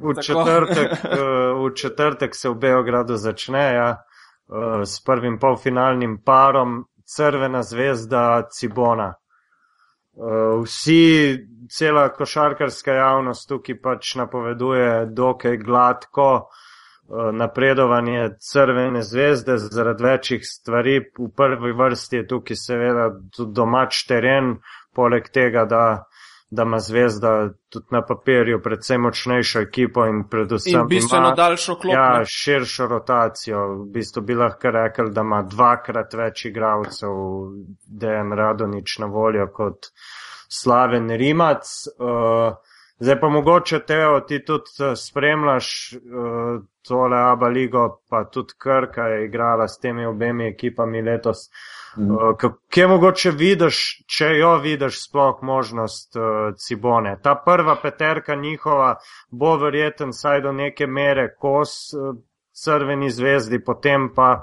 v, 0.00 0.14
četrtek, 0.22 0.92
eh, 1.04 1.18
v 1.60 1.74
četrtek 1.74 2.34
se 2.34 2.48
v 2.48 2.54
Beogradu 2.54 3.16
začne. 3.16 3.74
Ja. 3.74 3.90
Eh, 3.90 4.86
s 4.86 5.04
prvim 5.04 5.38
polfinalnim 5.38 6.22
parom 6.24 6.84
Crvena 7.04 7.62
zvezda 7.62 8.48
Cibona. 8.50 9.12
Eh, 9.12 10.62
vsi, 10.64 11.36
cela 11.68 12.08
košarkarska 12.08 12.92
javnost 12.92 13.48
tukaj 13.48 13.80
pač 13.82 14.14
napoveduje 14.14 15.06
dokaj 15.06 15.56
gladko 15.56 16.48
napredovanje 17.32 18.30
Crvene 18.38 19.02
zvezde 19.02 19.58
zaradi 19.58 20.04
večjih 20.04 20.40
stvari. 20.44 20.98
V 21.18 21.28
prvi 21.36 21.72
vrsti 21.72 22.16
je 22.16 22.26
tukaj 22.26 22.56
seveda 22.56 23.10
tudi 23.36 23.52
domač 23.54 24.04
teren, 24.08 24.56
poleg 24.94 25.28
tega, 25.32 25.64
da 25.64 25.84
da 26.50 26.62
ima 26.62 26.78
zvezda 26.78 27.48
tudi 27.68 27.86
na 27.90 28.02
papirju 28.06 28.62
predvsem 28.62 29.00
močnejšo 29.00 29.60
ekipo 29.60 30.06
in 30.06 30.22
predvsem 30.30 30.80
in 30.80 30.86
bistveno 30.88 31.26
ima, 31.26 31.34
daljšo 31.34 31.74
klop. 31.74 31.94
Ja, 31.94 32.22
širšo 32.24 32.86
rotacijo. 32.86 33.66
V 33.74 33.88
bistvu 33.92 34.22
bi 34.22 34.34
lahko 34.34 34.70
rekel, 34.70 35.10
da 35.10 35.20
ima 35.20 35.42
dvakrat 35.42 36.14
več 36.14 36.44
igralcev, 36.44 37.10
da 37.86 38.12
je 38.12 38.36
Radonič 38.36 38.98
na 38.98 39.06
voljo 39.06 39.48
kot 39.52 39.90
slaven 40.48 41.10
Rimac. 41.10 41.66
Uh, 41.98 42.54
zdaj 42.98 43.20
pa 43.20 43.28
mogoče 43.28 43.80
Teo, 43.86 44.20
ti 44.20 44.44
tudi 44.44 44.70
uh, 44.80 44.92
spremljaš 44.96 45.92
uh, 45.94 46.62
tole 46.88 47.16
Aba 47.18 47.48
Ligo, 47.48 48.00
pa 48.10 48.24
tudi 48.24 48.54
Krka 48.58 49.02
je 49.02 49.24
igrala 49.24 49.68
s 49.68 49.78
temi 49.80 50.06
obemi 50.06 50.48
ekipami 50.48 51.02
letos. 51.02 51.50
Mhm. 51.98 52.10
Uh, 52.10 52.52
kje 52.70 52.86
mogoče 52.86 53.30
vidiš, 53.30 53.82
če 54.06 54.30
jo 54.38 54.56
vidiš, 54.58 55.02
sploh 55.08 55.42
možnost 55.42 56.16
uh, 56.16 56.54
Cibone? 56.56 57.18
Ta 57.22 57.34
prva 57.34 57.76
peterka 57.82 58.34
njihova 58.34 58.94
bo 59.30 59.56
verjeten 59.56 60.12
saj 60.12 60.40
do 60.40 60.52
neke 60.52 60.86
mere 60.86 61.34
kos 61.34 61.94
uh, 61.94 62.16
crveni 62.64 63.10
zvezdi, 63.10 63.64
potem 63.64 64.10
pa 64.14 64.42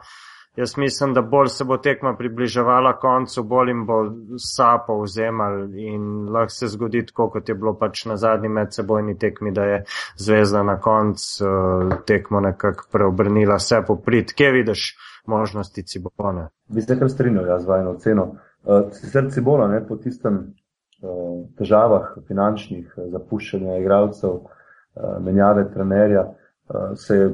jaz 0.55 0.77
mislim, 0.77 1.13
da 1.13 1.21
bolj 1.21 1.47
se 1.47 1.63
bo 1.63 1.77
tekma 1.77 2.15
približevala 2.17 2.97
koncu, 2.99 3.43
bolj 3.43 3.69
jim 3.69 3.85
bo 3.85 3.99
sapo 4.37 5.01
vzemal 5.01 5.75
in 5.75 6.29
lahko 6.29 6.49
se 6.49 6.67
zgodi 6.67 7.05
tako, 7.05 7.29
kot 7.29 7.49
je 7.49 7.55
bilo 7.55 7.73
pač 7.79 8.05
na 8.05 8.17
zadnji 8.17 8.49
medsebojni 8.49 9.17
tekmi, 9.17 9.51
da 9.51 9.63
je 9.63 9.83
zvezda 10.17 10.63
na 10.63 10.79
koncu 10.81 11.45
uh, 11.45 11.97
tekmo 12.05 12.39
nekako 12.39 12.87
preobrnila 12.91 13.55
vse 13.55 13.81
poprit. 13.87 14.33
Kje 14.33 14.51
vidiš? 14.51 14.93
možnosti 15.25 15.83
Cibona. 15.83 16.49
Bi 16.67 16.81
se 16.81 16.99
kar 16.99 17.09
strinjal 17.09 17.47
ja, 17.47 17.59
z 17.59 17.67
vajno 17.67 17.91
oceno. 17.91 18.23
Uh, 18.63 18.91
sicer 18.91 19.31
Cibona 19.31 19.67
ne, 19.67 19.87
po 19.87 19.95
tistem 19.95 20.35
uh, 20.35 21.45
težavah 21.57 22.13
finančnih, 22.27 22.93
zapuščanja 23.11 23.77
igralcev, 23.79 24.29
uh, 24.29 25.17
menjave 25.23 25.69
trenerja, 25.73 26.25
uh, 26.27 26.91
se 26.95 27.17
je 27.17 27.29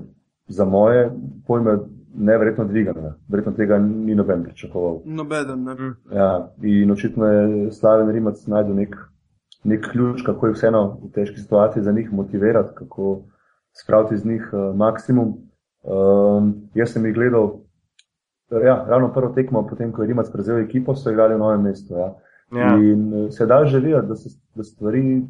za 0.48 0.66
moje 0.66 1.10
pojme 1.48 1.78
neverjetno 2.16 2.66
dvigala. 2.66 3.14
Verjetno 3.28 3.54
tega 3.54 3.78
ni 3.80 4.16
noben 4.16 4.44
pričakoval. 4.44 5.02
Nobeden, 5.06 5.64
ne. 5.64 5.74
Mm. 5.74 5.96
Ja, 6.16 6.52
in 6.64 6.92
očitno 6.92 7.26
je 7.26 7.72
Slaven 7.72 8.12
Rimac 8.12 8.46
najdel 8.48 8.76
nek, 8.76 8.96
nek 9.64 9.88
ključ, 9.92 10.22
kako 10.26 10.48
je 10.48 10.54
vseeno 10.54 10.84
v 11.04 11.12
težki 11.16 11.40
situaciji 11.40 11.84
za 11.84 11.92
njih 11.92 12.14
motivirati, 12.14 12.76
kako 12.76 13.22
spraviti 13.82 14.16
iz 14.16 14.26
njih 14.26 14.50
uh, 14.54 14.76
maksimum. 14.76 15.38
Um, 15.84 16.54
jaz 16.76 16.94
sem 16.94 17.06
jih 17.06 17.16
gledal 17.16 17.60
Ja, 18.52 18.86
ravno 18.88 19.14
prvo 19.14 19.30
tekmo, 19.34 19.68
potem 19.68 19.92
ko 19.92 20.02
je 20.02 20.08
Rimac 20.08 20.30
prevzel 20.32 20.58
ekipo, 20.58 20.96
so 20.96 21.12
igrali 21.12 21.36
v 21.36 21.40
novem 21.40 21.62
mestu. 21.62 21.94
Ja. 21.94 22.16
Ja. 22.52 22.76
In 22.78 23.14
eh, 23.14 23.32
se 23.32 23.46
da 23.46 23.66
želijo, 23.66 24.02
da 24.02 24.16
se 24.16 24.30
da 24.56 24.64
stvari 24.64 25.22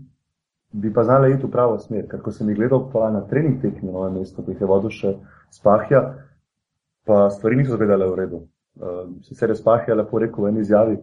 bi 0.72 0.94
pa 0.94 1.04
znale 1.04 1.32
iti 1.32 1.46
v 1.46 1.52
pravo 1.52 1.80
smer. 1.80 2.08
Ker 2.08 2.22
ko 2.22 2.32
sem 2.32 2.50
jih 2.50 2.58
gledal 2.58 2.88
na 3.14 3.22
trening 3.28 3.62
tekmi 3.62 3.90
v 3.90 3.94
novem 3.94 4.14
mestu, 4.14 4.44
ki 4.44 4.52
jih 4.52 4.62
je 4.62 4.68
vodil 4.68 4.90
še 4.90 5.14
Spahja, 5.52 6.14
pa 7.10 7.30
stvari 7.34 7.56
niso 7.58 7.74
izgledale 7.74 8.06
v 8.06 8.16
redu. 8.16 8.40
Uh, 8.78 9.08
sicer 9.26 9.50
je 9.50 9.56
Spahja 9.58 9.96
lepo 9.98 10.20
rekel 10.22 10.46
v 10.46 10.52
eni 10.52 10.62
izjavi, 10.62 11.00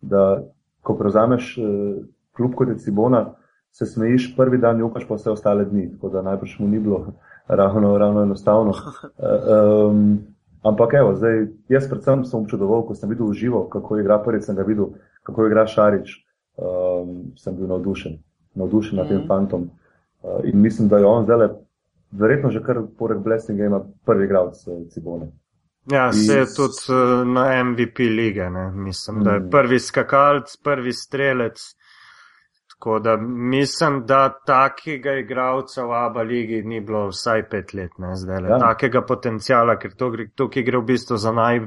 da 0.00 0.44
ko 0.86 0.94
prevzameš 0.94 1.56
uh, 1.58 2.04
klub 2.36 2.54
kot 2.54 2.70
je 2.70 2.78
Cibona, 2.78 3.24
se 3.74 3.86
smejiš 3.86 4.28
prvi 4.36 4.60
dan, 4.62 4.78
jokaš 4.78 5.08
pa 5.08 5.18
vse 5.18 5.32
ostale 5.34 5.64
dni. 5.66 5.88
Tako 5.96 6.12
da 6.14 6.22
najbrž 6.22 6.54
mu 6.62 6.68
ni 6.70 6.78
bilo 6.78 7.00
ravno, 7.60 7.96
ravno 7.98 8.22
enostavno. 8.22 8.70
Uh, 8.70 9.90
um, 9.90 10.06
Ampak, 10.64 10.94
evo, 10.96 11.10
zdaj, 11.12 11.42
jaz 11.68 11.84
predvsem 11.90 12.22
sem 12.24 12.38
občudoval, 12.40 12.86
ko 12.88 12.94
sem 12.96 13.10
videl 13.10 13.34
živo, 13.36 13.66
kako 13.68 13.98
igra 14.00 14.16
prvi, 14.24 14.40
sem 14.40 14.56
ga 14.56 14.64
videl, 14.64 14.94
kako 15.20 15.44
igra 15.50 15.66
Šarič, 15.68 16.14
um, 16.56 17.34
sem 17.36 17.58
bil 17.58 17.68
navdušen, 17.68 18.14
navdušen 18.56 18.96
mm. 18.96 19.00
nad 19.02 19.10
tem 19.10 19.18
mhm. 19.18 19.26
fantom. 19.28 19.66
Uh, 20.22 20.40
in 20.48 20.62
mislim, 20.64 20.88
da 20.88 21.02
je 21.02 21.10
on 21.10 21.28
zdaj, 21.28 21.50
verjetno 22.20 22.50
že 22.50 22.62
kar 22.62 22.82
poleg 22.98 23.22
Blessinga, 23.24 23.64
ima 23.64 23.80
prvi 24.06 24.24
igralec 24.24 24.66
uh, 24.66 24.84
Cibone. 24.90 25.32
Ja, 25.92 26.12
se 26.12 26.38
je 26.38 26.44
tudi 26.56 26.80
uh, 26.88 27.26
na 27.28 27.64
MVP 27.64 27.98
lige, 27.98 28.50
ne? 28.50 28.70
mislim, 28.70 29.18
mm. 29.18 29.24
da 29.24 29.30
je 29.30 29.40
mm. 29.40 29.50
prvi 29.50 29.78
skakalc, 29.78 30.56
prvi 30.64 30.92
strelec. 30.92 31.60
Tako 32.70 32.98
da 32.98 33.16
mislim, 33.50 34.06
da 34.06 34.38
takega 34.46 35.12
igralca 35.12 35.84
v 35.84 35.92
ABA 35.92 36.22
ligi 36.22 36.62
ni 36.62 36.80
bilo 36.80 37.06
vsaj 37.08 37.48
pet 37.48 37.74
let, 37.74 37.90
ne 37.98 38.16
zdaj 38.16 38.40
le. 38.40 38.48
Ja. 38.48 38.58
Takega 38.58 39.00
potencijala, 39.06 39.76
ker 39.78 39.94
to, 39.96 40.10
tukaj 40.36 40.62
gre 40.62 40.78
v 40.78 40.84
bistvu 40.90 41.16
za 41.16 41.32
naj, 41.32 41.60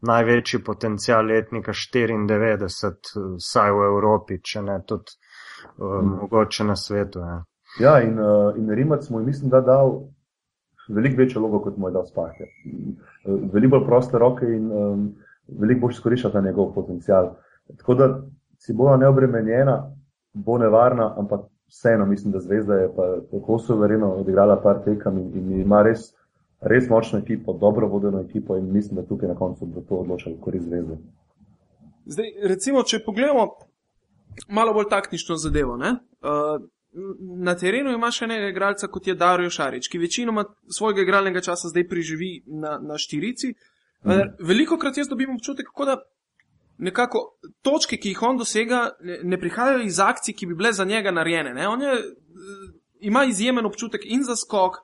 največji 0.00 0.62
potencijal 0.64 1.26
letnika 1.26 1.72
94, 1.72 3.24
vsaj 3.36 3.72
v 3.72 3.90
Evropi, 3.90 4.40
če 4.40 4.62
ne 4.62 4.78
tudi 4.86 5.18
uh, 5.76 5.98
mm. 6.00 6.16
mogoče 6.22 6.64
na 6.64 6.76
svetu. 6.76 7.20
Ja, 7.20 7.42
ja 7.80 8.00
in, 8.02 8.18
uh, 8.18 8.56
in 8.58 8.70
Rimac 8.70 9.10
mu 9.10 9.20
je 9.20 9.26
mislim, 9.26 9.50
da 9.50 9.60
dal 9.60 10.00
veliko 10.88 11.16
večjo 11.16 11.40
logo, 11.40 11.60
kot 11.60 11.76
mu 11.76 11.88
je 11.88 11.92
dal 11.92 12.06
Sparke. 12.06 12.44
Veliko 13.24 13.78
bolj 13.78 13.86
proste 13.86 14.18
roke 14.18 14.46
in 14.46 14.72
um, 14.72 15.14
veliko 15.48 15.80
bolj 15.80 15.92
izkorišča 15.92 16.30
ta 16.30 16.40
njegov 16.40 16.74
potencial. 16.74 17.34
Tako 17.76 17.94
da 17.94 18.08
si 18.58 18.72
bo 18.72 18.96
neobremenjena, 18.96 19.92
bo 20.32 20.58
nevarna, 20.58 21.14
ampak 21.18 21.40
vseeno 21.68 22.06
mislim, 22.06 22.32
da 22.32 22.40
zvezda 22.40 22.74
je 22.74 22.88
pa 22.96 23.16
tako 23.30 23.58
suvereno 23.58 24.12
odigrala 24.12 24.60
par 24.62 24.84
tekem 24.84 25.18
in, 25.18 25.32
in 25.34 25.60
ima 25.60 25.82
res, 25.82 26.12
res 26.60 26.88
močno 26.88 27.18
ekipo, 27.18 27.52
dobro 27.52 27.88
vodeno 27.88 28.20
ekipo 28.20 28.56
in 28.56 28.72
mislim, 28.72 29.00
da 29.00 29.08
tukaj 29.08 29.28
na 29.28 29.34
koncu 29.34 29.66
bo 29.66 29.80
to 29.80 29.94
odločalo 29.94 30.36
korist 30.40 30.64
zvezde. 30.64 30.98
Zdaj, 32.06 32.26
recimo, 32.48 32.82
če 32.82 33.02
pogledamo 33.06 33.48
malo 34.48 34.72
bolj 34.72 34.88
taktično 34.90 35.36
zadevo, 35.36 35.74
uh, 35.74 36.62
na 37.44 37.54
terenu 37.54 37.92
imaš 37.92 38.22
enega 38.22 38.48
igralca, 38.48 38.88
kot 38.88 39.06
je 39.06 39.14
Darijo 39.14 39.50
Šarič, 39.50 39.88
ki 39.88 39.98
večinoma 39.98 40.44
svojega 40.78 41.02
igralnega 41.02 41.40
časa 41.40 41.68
zdaj 41.68 41.88
preživi 41.88 42.42
na, 42.46 42.78
na 42.82 42.98
štirici. 42.98 43.52
Mm. 44.04 44.36
Veliko 44.40 44.78
krat 44.78 44.96
jaz 44.96 45.08
dobim 45.08 45.34
občutek, 45.34 45.66
da 45.86 45.98
nekako 46.78 47.38
točke, 47.62 47.96
ki 47.96 48.14
jih 48.14 48.22
on 48.22 48.38
dosega, 48.38 48.90
ne, 49.00 49.18
ne 49.22 49.40
prihajajo 49.40 49.84
iz 49.84 50.00
akcij, 50.00 50.34
ki 50.34 50.46
bi 50.46 50.54
bile 50.54 50.72
za 50.72 50.84
njega 50.84 51.10
narejene. 51.10 51.68
On 51.68 51.82
je, 51.82 51.92
eh, 51.92 52.04
ima 53.00 53.24
izjemen 53.24 53.66
občutek 53.66 54.04
in 54.04 54.24
za 54.24 54.36
skok, 54.36 54.80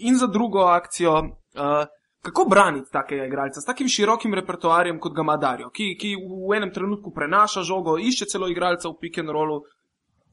in 0.00 0.16
za 0.16 0.26
drugo 0.26 0.58
akcijo. 0.58 1.18
Uh, 1.18 1.86
kako 2.22 2.44
braniti 2.50 2.90
takega 2.92 3.24
igralca 3.24 3.60
s 3.60 3.64
takim 3.64 3.88
širokim 3.88 4.34
repertoarjem, 4.34 5.00
kot 5.00 5.14
ga 5.14 5.22
ima 5.22 5.36
Darijo, 5.36 5.70
ki, 5.70 5.94
ki 6.00 6.14
v 6.16 6.56
enem 6.56 6.72
trenutku 6.74 7.12
prenaša 7.14 7.62
žogo, 7.62 7.98
išče 7.98 8.26
celo 8.32 8.48
igralca 8.48 8.88
v 8.88 8.98
pick 9.00 9.18
and 9.18 9.30
rollu, 9.30 9.62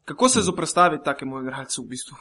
Kako 0.05 0.29
se 0.29 0.41
zoprstaviti 0.41 1.03
takemu 1.03 1.41
igralcu 1.41 1.81
v 1.81 1.87
bistvu? 1.89 2.15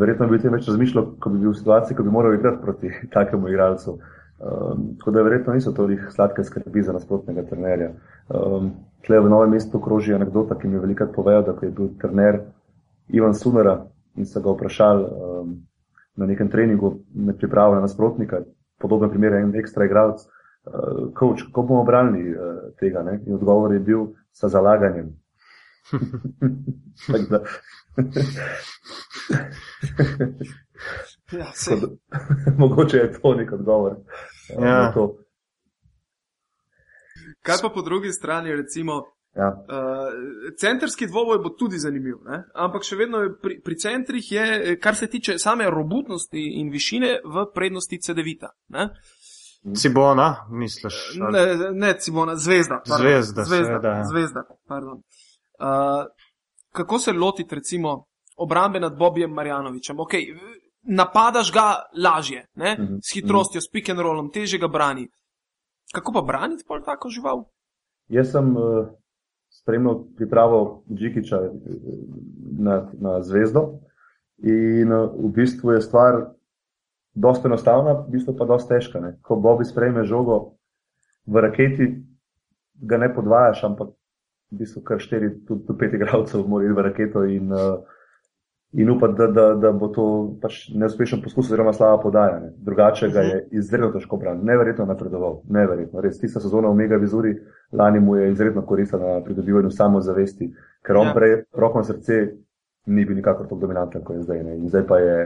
Verjetno 0.00 0.26
bi 0.28 0.36
o 0.36 0.42
tem 0.42 0.52
več 0.54 0.68
razmišljal, 0.68 1.06
ko 1.22 1.30
bi 1.30 1.40
bil 1.42 1.50
v 1.50 1.58
situaciji, 1.58 1.96
ko 1.96 2.06
bi 2.06 2.14
moral 2.14 2.34
igrati 2.34 2.62
proti 2.62 2.92
takemu 3.16 3.48
igralcu. 3.48 3.98
Um, 4.38 4.94
tako 4.98 5.10
da 5.10 5.22
verjetno 5.26 5.54
niso 5.54 5.72
toliko 5.74 6.10
sladke 6.14 6.44
skrbi 6.44 6.82
za 6.82 6.94
nasprotnega 6.94 7.42
trenerja. 7.50 7.90
Um, 8.28 8.70
Tle 9.06 9.20
v 9.22 9.30
novem 9.30 9.50
mestu 9.54 9.80
kroži 9.80 10.14
anekdota, 10.14 10.56
ki 10.58 10.68
mi 10.68 10.74
je 10.74 10.80
velikrat 10.82 11.12
povedal, 11.14 11.42
da 11.46 11.54
je 11.66 11.70
bil 11.74 11.92
trener 12.02 12.40
Ivan 13.08 13.34
Sumera 13.34 13.76
in 14.18 14.26
so 14.26 14.42
ga 14.42 14.54
vprašali 14.54 15.04
um, 15.04 15.52
na 16.18 16.26
nekem 16.26 16.50
treningu 16.50 16.96
med 17.14 17.38
pripravo 17.38 17.74
na 17.74 17.80
nasprotnika, 17.80 18.42
podoben 18.78 19.10
primer 19.10 19.32
je 19.32 19.42
en 19.42 19.54
ekstra 19.58 19.86
igralec, 19.86 20.22
uh, 20.22 21.10
coach, 21.18 21.46
kako 21.46 21.62
bomo 21.62 21.84
branili 21.84 22.34
uh, 22.34 22.70
tega. 22.78 23.02
Ne? 23.02 23.20
In 23.26 23.38
odgovor 23.38 23.74
je 23.74 23.80
bil 23.80 24.12
sa 24.32 24.48
zalaganjem. 24.48 25.14
ja, 31.32 31.52
Mogoče 32.58 32.96
je 32.96 33.12
to 33.12 33.34
nek 33.34 33.52
odgovor. 33.52 33.96
Ja. 34.62 34.92
To. 34.94 35.16
Kaj 37.42 37.56
pa 37.62 37.68
po 37.74 37.82
drugi 37.82 38.12
strani, 38.12 38.56
recimo, 38.56 38.92
ja. 39.34 39.48
uh, 39.48 39.54
centrski 40.60 41.06
dvoboj 41.06 41.38
bo 41.38 41.48
tudi 41.48 41.78
zanimiv, 41.78 42.16
ne? 42.24 42.44
ampak 42.54 42.84
še 42.84 42.96
vedno 42.96 43.18
pri, 43.42 43.60
pri 43.64 43.78
centrih 43.78 44.32
je, 44.32 44.76
kar 44.80 44.96
se 44.96 45.06
tiče 45.06 45.38
same 45.38 45.70
robustnosti 45.70 46.60
in 46.60 46.70
višine, 46.72 47.20
v 47.24 47.46
prednosti 47.54 48.00
CD-vita. 48.00 48.48
Cibona, 49.76 50.46
misliš? 50.50 50.94
Ne, 51.32 51.56
ne 51.72 51.98
Cibona, 51.98 52.36
zvezda. 52.36 52.82
Pardon. 52.88 53.06
Zvezda, 53.06 53.44
zvezda. 53.44 53.66
Seveda. 53.66 53.88
Ja. 53.88 54.04
zvezda 54.04 54.42
Uh, 55.58 56.06
kako 56.72 56.98
se 56.98 57.12
lotiti, 57.12 57.54
recimo, 57.54 58.04
obrambe 58.36 58.80
nad 58.80 58.96
Bobijem 58.98 59.30
Marjanovičem? 59.30 59.96
Okay, 59.96 60.24
napadaš 60.82 61.52
ga 61.52 61.74
lažje, 62.04 62.46
ne? 62.54 62.76
Mhm, 62.80 62.94
s 63.02 63.14
hitrostjo, 63.14 63.60
s 63.60 63.70
pick 63.72 63.88
and 63.88 64.00
rollom, 64.00 64.30
teže 64.30 64.58
ga 64.58 64.68
brani. 64.68 65.08
Kako 65.94 66.12
pa 66.12 66.22
braniti 66.22 66.64
pol 66.68 66.82
tako 66.84 67.08
žival? 67.08 67.44
Jaz 68.08 68.32
sem 68.32 68.56
uh, 68.56 68.88
spremljal 69.48 70.04
pripravo 70.16 70.82
Džikiča 70.94 71.36
eh, 71.36 71.50
na, 72.58 72.90
na 73.00 73.22
zvezdo 73.22 73.80
in 74.38 74.92
uh, 74.92 75.10
v 75.16 75.32
bistvu 75.34 75.72
je 75.72 75.80
stvar 75.80 76.26
dosta 77.14 77.48
enostavna, 77.48 77.92
v 77.92 78.10
bistvu 78.10 78.36
pa 78.36 78.44
dosta 78.44 78.76
težka. 78.76 79.00
Ne? 79.00 79.16
Ko 79.22 79.36
Bobi 79.36 79.64
sprejme 79.64 80.04
žogo 80.04 80.58
v 81.26 81.40
raketi, 81.40 81.88
ga 82.74 82.96
ne 82.96 83.08
podvajaš, 83.14 83.64
ampak 83.64 83.88
v 84.50 84.58
bistvu 84.62 84.82
kar 84.82 85.00
štiri, 85.02 85.30
tudi 85.46 85.66
do 85.68 85.76
pet 85.76 85.94
igralcev, 85.94 86.46
morajo 86.48 86.70
iti 86.70 86.76
v 86.76 86.84
raketo 86.84 87.24
in, 87.24 87.52
uh, 87.52 87.80
in 88.72 88.90
upati, 88.90 89.14
da, 89.18 89.26
da, 89.26 89.46
da 89.54 89.72
bo 89.72 89.88
to 89.92 90.06
pač 90.42 90.68
neuspešen 90.74 91.22
poskus, 91.24 91.50
oziroma 91.50 91.72
slaba 91.76 92.00
podajanje. 92.02 92.52
Drugače 92.64 93.10
ga 93.12 93.24
je 93.26 93.36
mhm. 93.36 93.58
izredno 93.60 93.90
težko 93.92 94.16
braniti, 94.16 94.46
neverjetno 94.46 94.86
napredoval, 94.88 95.42
neverjetno. 95.48 96.00
Res 96.04 96.20
tista 96.20 96.40
sezona 96.40 96.72
v 96.72 96.80
Mega 96.80 96.96
Vizuri 96.96 97.34
lani 97.72 98.00
mu 98.00 98.16
je 98.16 98.30
izredno 98.32 98.64
koristila 98.66 99.18
na 99.18 99.24
pridobivanju 99.24 99.70
samozavesti, 99.70 100.52
ker 100.86 100.96
on 100.96 101.12
ja. 101.12 101.14
prej 101.16 101.36
roko 101.52 101.84
na 101.84 101.90
srce 101.90 102.22
ni 102.88 103.04
bil 103.04 103.20
nikakor 103.20 103.46
tako 103.46 103.60
dominanten, 103.60 104.04
kot 104.04 104.16
je 104.16 104.24
zdaj. 104.24 104.42
Ne. 104.44 104.56
In 104.56 104.68
zdaj 104.72 104.86
pa 104.88 104.98
je 104.98 105.16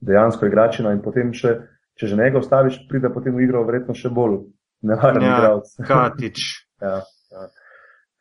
dejansko 0.00 0.48
igračina 0.48 0.92
in 0.96 1.04
potem 1.04 1.32
še. 1.36 1.60
Če 1.92 2.08
že 2.08 2.16
njega 2.16 2.40
ostaviš, 2.40 2.78
pride 2.88 3.10
potem 3.12 3.34
v 3.36 3.42
igro, 3.44 3.60
verjetno 3.68 3.92
še 3.92 4.08
bolj 4.08 4.38
nevaren 4.80 5.20
ja, 5.20 5.34
igralec. 5.36 5.74
Katič. 5.84 6.44
ja, 6.84 7.02
ja. 7.04 7.42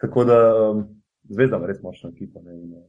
Tako 0.02 0.24
da 0.24 0.40
um, 0.72 0.86
zvezda 1.30 1.62
je 1.62 1.68
res 1.68 1.84
močna 1.84 2.10
ekipa. 2.10 2.42
Ne, 2.42 2.58
in, 2.58 2.74
uh, 2.74 2.88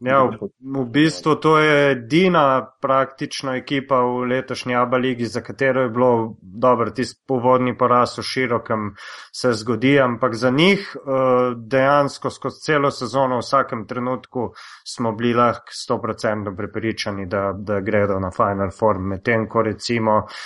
Ja, 0.00 0.22
v, 0.24 0.48
v 0.64 0.84
bistvu 0.88 1.34
to 1.44 1.58
je 1.60 1.90
edina 1.92 2.72
praktična 2.80 3.58
ekipa 3.60 3.98
v 4.00 4.22
letošnji 4.30 4.74
Abu 4.74 4.96
Leiji, 4.96 5.26
za 5.28 5.42
katero 5.44 5.82
je 5.82 5.90
bilo 5.92 6.36
dobro, 6.40 6.90
tisti 6.90 7.20
povodni 7.28 7.74
poraz 7.76 8.16
v 8.18 8.24
širokem 8.24 8.94
se 9.32 9.52
zgodi, 9.52 9.98
ampak 10.00 10.34
za 10.34 10.50
njih 10.50 10.96
uh, 10.96 11.52
dejansko 11.56 12.30
skozi 12.30 12.64
celo 12.64 12.90
sezono 12.90 13.42
v 13.42 13.44
vsakem 13.44 13.84
trenutku 13.86 14.48
smo 14.88 15.12
bili 15.12 15.34
lahko 15.34 15.68
100% 15.68 16.56
prepričani, 16.56 17.26
da, 17.26 17.52
da 17.52 17.80
gredo 17.80 18.16
na 18.20 18.30
Final 18.30 18.70
Form, 18.70 19.04
medtem 19.12 19.48
ko 19.48 19.62
recimo 19.62 20.16
uh, 20.16 20.40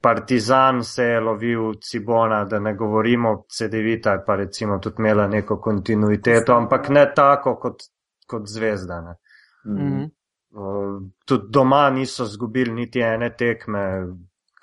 Partizan 0.00 0.84
se 0.84 1.04
je 1.04 1.20
lovil 1.20 1.72
Cibona, 1.80 2.44
da 2.44 2.58
ne 2.58 2.74
govorimo, 2.74 3.44
CD-vita 3.50 4.22
pa 4.26 4.34
recimo 4.34 4.78
tudi 4.78 4.96
imela 4.98 5.26
neko 5.26 5.56
kontinuiteto, 5.60 6.54
ampak 6.54 6.88
ne 6.88 7.12
tako 7.14 7.56
kot, 7.56 7.82
kot 8.26 8.46
zvezda. 8.46 9.00
Mm 9.66 9.76
-hmm. 9.76 10.10
uh, 10.50 11.02
tudi 11.24 11.46
doma 11.50 11.90
niso 11.90 12.24
zgubili 12.24 12.72
niti 12.72 13.00
ene 13.00 13.34
tekme, 13.36 14.06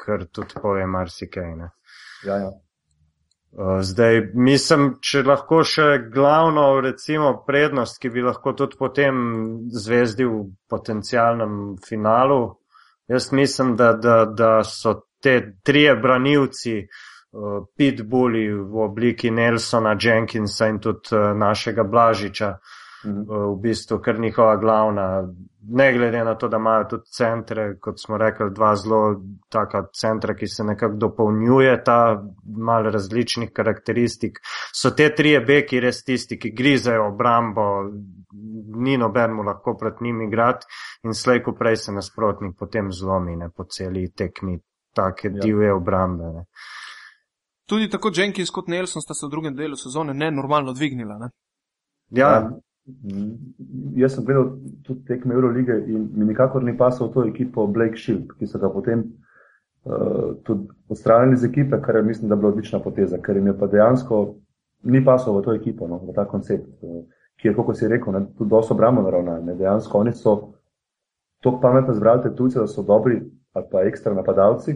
kar 0.06 0.26
tudi 0.26 0.54
pove 0.62 0.86
marsikaj. 0.86 1.52
Ja, 2.26 2.36
ja. 2.36 2.52
Uh, 3.58 3.82
zdaj, 3.82 4.22
mislim, 4.34 4.98
če 5.02 5.22
lahko 5.24 5.64
še 5.64 6.10
glavno, 6.14 6.82
recimo, 6.82 7.44
prednost, 7.48 8.02
ki 8.02 8.10
bi 8.10 8.22
lahko 8.22 8.54
tudi 8.54 8.76
potem 8.80 9.16
zvezdi 9.72 10.26
v 10.26 10.42
potencialnem 10.70 11.78
finalu, 11.88 12.58
jaz 13.08 13.32
mislim, 13.32 13.76
da, 13.76 13.94
da, 13.94 14.26
da 14.26 14.64
so 14.64 15.02
te 15.26 15.58
trije 15.64 15.96
branilci, 15.96 16.78
uh, 16.86 17.66
pitbulli 17.78 18.48
v 18.54 18.82
obliki 18.86 19.32
Nelsona, 19.32 19.96
Jenkinsa 20.00 20.68
in 20.70 20.80
tudi 20.80 21.16
uh, 21.16 21.32
našega 21.38 21.84
Blažiča, 21.84 22.50
mhm. 23.08 23.22
uh, 23.22 23.48
v 23.56 23.62
bistvu 23.62 23.98
kar 24.06 24.20
njihova 24.20 24.56
glavna. 24.62 25.08
Ne 25.68 25.88
glede 25.94 26.22
na 26.24 26.36
to, 26.38 26.48
da 26.48 26.60
imajo 26.62 26.84
tudi 26.90 27.10
centre, 27.10 27.64
kot 27.82 27.98
smo 27.98 28.20
rekli, 28.22 28.52
dva 28.54 28.76
zelo 28.76 29.00
taka 29.50 29.88
centra, 29.98 30.36
ki 30.38 30.48
se 30.48 30.64
nekako 30.64 31.00
dopolnjuje, 31.02 31.72
ta 31.84 31.98
malo 32.68 32.92
različnih 32.94 33.50
karakteristik, 33.50 34.38
so 34.74 34.92
te 34.94 35.10
trije 35.16 35.40
beki 35.42 35.82
res 35.82 36.04
tisti, 36.06 36.38
ki 36.38 36.54
grizejo 36.54 37.08
obrambo, 37.08 37.66
ni 38.86 38.98
noben 38.98 39.34
mu 39.34 39.48
lahko 39.50 39.74
pred 39.74 40.06
njimi 40.06 40.30
igrati 40.30 40.70
in 41.04 41.18
slejko 41.18 41.58
prej 41.58 41.82
se 41.88 41.98
nasprotnik 41.98 42.54
potem 42.60 42.94
zlomi 42.94 43.36
ne, 43.36 43.50
po 43.50 43.66
celi 43.66 44.12
tekmi 44.14 44.60
take 44.96 45.30
ja. 45.30 45.41
divje 45.41 45.74
obrambe. 45.74 46.24
Ne. 46.24 46.46
Tudi 47.70 47.89
tako 47.89 48.12
Jenkins 48.16 48.52
kot 48.54 48.68
Nelson 48.68 49.02
sta 49.02 49.14
se 49.14 49.26
v 49.26 49.30
drugem 49.30 49.56
delu 49.56 49.76
sezone 49.76 50.14
nenormalno 50.14 50.74
dvignila. 50.74 51.18
Ne? 51.18 51.30
Ja, 52.14 52.32
jaz 53.98 54.16
sem 54.16 54.26
gledal 54.26 54.52
tudi 54.86 55.06
tekme 55.08 55.34
Eurolige 55.34 55.78
in 55.88 56.10
mi 56.14 56.26
nikakor 56.26 56.64
ni 56.64 56.78
pasal 56.78 57.12
to 57.14 57.26
ekipo 57.26 57.68
Blake 57.68 57.98
Shield, 57.98 58.36
ki 58.39 58.48
so 58.48 58.62
ga 58.62 58.70
potem 58.70 59.02
uh, 59.02 60.36
tudi 60.46 60.68
odstranili 60.89 61.34
iz 61.34 61.43
ekipe, 61.43 61.82
kar 61.82 61.96
je 61.96 62.04
mislim, 62.04 62.30
da 62.30 62.36
bila 62.36 62.54
odlična 62.54 62.80
poteza, 62.80 63.18
ker 63.22 63.36
jim 63.36 63.48
je 63.48 63.58
pa 63.60 63.68
dejansko 63.68 64.26
ni 64.84 65.02
pasal 65.06 65.39
v 65.39 65.43
to 65.43 65.54
ekipo, 65.54 65.88
no, 65.88 65.98
v 66.06 66.14
ta 66.14 66.28
koncept, 66.30 66.70
uh, 66.82 67.02
ki 67.41 67.48
je, 67.48 67.56
kot 67.58 67.78
si 67.78 67.89
rekel, 67.89 68.14
ne, 68.14 68.28
tudi 68.38 68.50
dosto 68.50 68.78
obrambno 68.78 69.02
naravnan. 69.02 69.58
Dejansko 69.58 70.00
oni 70.06 70.14
so 70.14 70.36
tako 71.41 71.60
pametno 71.62 71.93
zbrali 71.93 72.24
te 72.24 72.36
tujce, 72.36 72.60
da 72.60 72.68
so 72.68 72.86
dobri 72.86 73.20
ali 73.56 73.66
pa 73.72 73.84
ekstra 73.88 74.14
napadalci, 74.14 74.76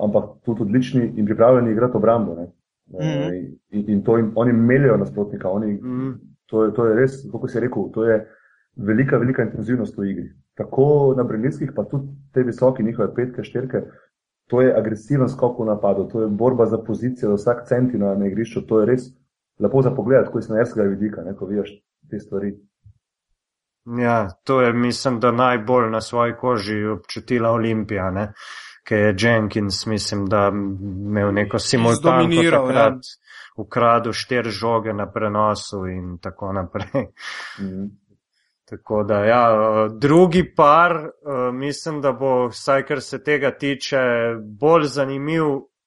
ampak 0.00 0.40
tudi 0.44 0.62
odlični 0.62 1.12
in 1.16 1.26
pripravljeni 1.26 1.72
igrati 1.72 1.96
obrambo. 1.96 2.34
Ne. 2.34 2.46
Mm 2.90 2.98
-hmm. 2.98 3.56
in, 3.70 3.84
in 3.88 4.02
to 4.04 4.16
jim, 4.16 4.32
oni 4.34 4.52
melijo 4.52 4.96
nasprotnika. 4.96 5.50
Oni, 5.50 5.72
mm 5.72 5.80
-hmm. 5.80 6.14
to, 6.46 6.70
to 6.70 6.86
je 6.86 6.96
res, 6.96 7.26
kot 7.32 7.50
si 7.50 7.60
rekel, 7.60 7.90
to 7.92 8.04
je 8.04 8.26
velika, 8.76 9.18
velika 9.18 9.42
intenzivnost 9.42 9.98
v 9.98 10.10
igri. 10.10 10.28
Tako 10.54 11.14
na 11.16 11.24
Brnilskih, 11.24 11.72
pa 11.76 11.84
tudi 11.84 12.08
te 12.32 12.42
visoke 12.42 12.82
njihove 12.82 13.14
petke, 13.14 13.44
štirke, 13.44 13.82
to 14.46 14.60
je 14.60 14.74
agresiven 14.78 15.28
skok 15.28 15.58
v 15.58 15.64
napadu, 15.64 16.08
to 16.08 16.22
je 16.22 16.28
borba 16.28 16.66
za 16.66 16.78
pozicijo, 16.78 17.28
za 17.28 17.34
vsak 17.34 17.66
centi 17.68 17.98
na, 17.98 18.14
na 18.14 18.26
igrišču. 18.26 18.66
To 18.66 18.80
je 18.80 18.86
res 18.86 19.02
lepo 19.58 19.82
za 19.82 19.90
pogled, 19.90 20.26
ko 20.32 20.38
iz 20.38 20.48
nerskega 20.50 20.88
vidika, 20.88 21.22
ne, 21.22 21.34
ko 21.36 21.46
vidiš 21.46 21.84
te 22.10 22.18
stvari. 22.18 22.56
Ja, 23.84 24.28
to 24.44 24.60
je, 24.60 24.72
mislim, 24.72 25.20
da 25.20 25.32
najbolj 25.32 25.90
na 25.90 26.00
svoji 26.00 26.32
koži 26.40 26.84
občutila 26.84 27.50
Olimpija, 27.50 28.10
ne? 28.10 28.32
ker 28.84 28.98
je 28.98 29.14
Jenkins, 29.18 29.86
mislim, 29.86 30.26
da 30.26 30.48
imel 30.52 31.32
neko 31.32 31.58
simultanko 31.58 32.42
takrat, 32.42 32.92
ja. 32.92 32.92
ukradel 33.56 34.12
štiri 34.12 34.50
žoge 34.50 34.92
na 34.92 35.06
prenosu 35.12 35.86
in 35.86 36.18
tako 36.18 36.52
naprej. 36.52 37.06
Mm. 37.60 37.88
Tako 38.70 39.02
da, 39.02 39.24
ja, 39.24 39.48
drugi 39.98 40.54
par, 40.56 40.92
eh, 40.92 41.52
mislim, 41.52 42.00
da 42.00 42.12
bo, 42.12 42.46
vsaj 42.48 42.84
kar 42.86 43.00
se 43.00 43.22
tega 43.22 43.50
tiče, 43.50 43.98
bolj 44.60 44.84
zanimiv, 44.86 45.44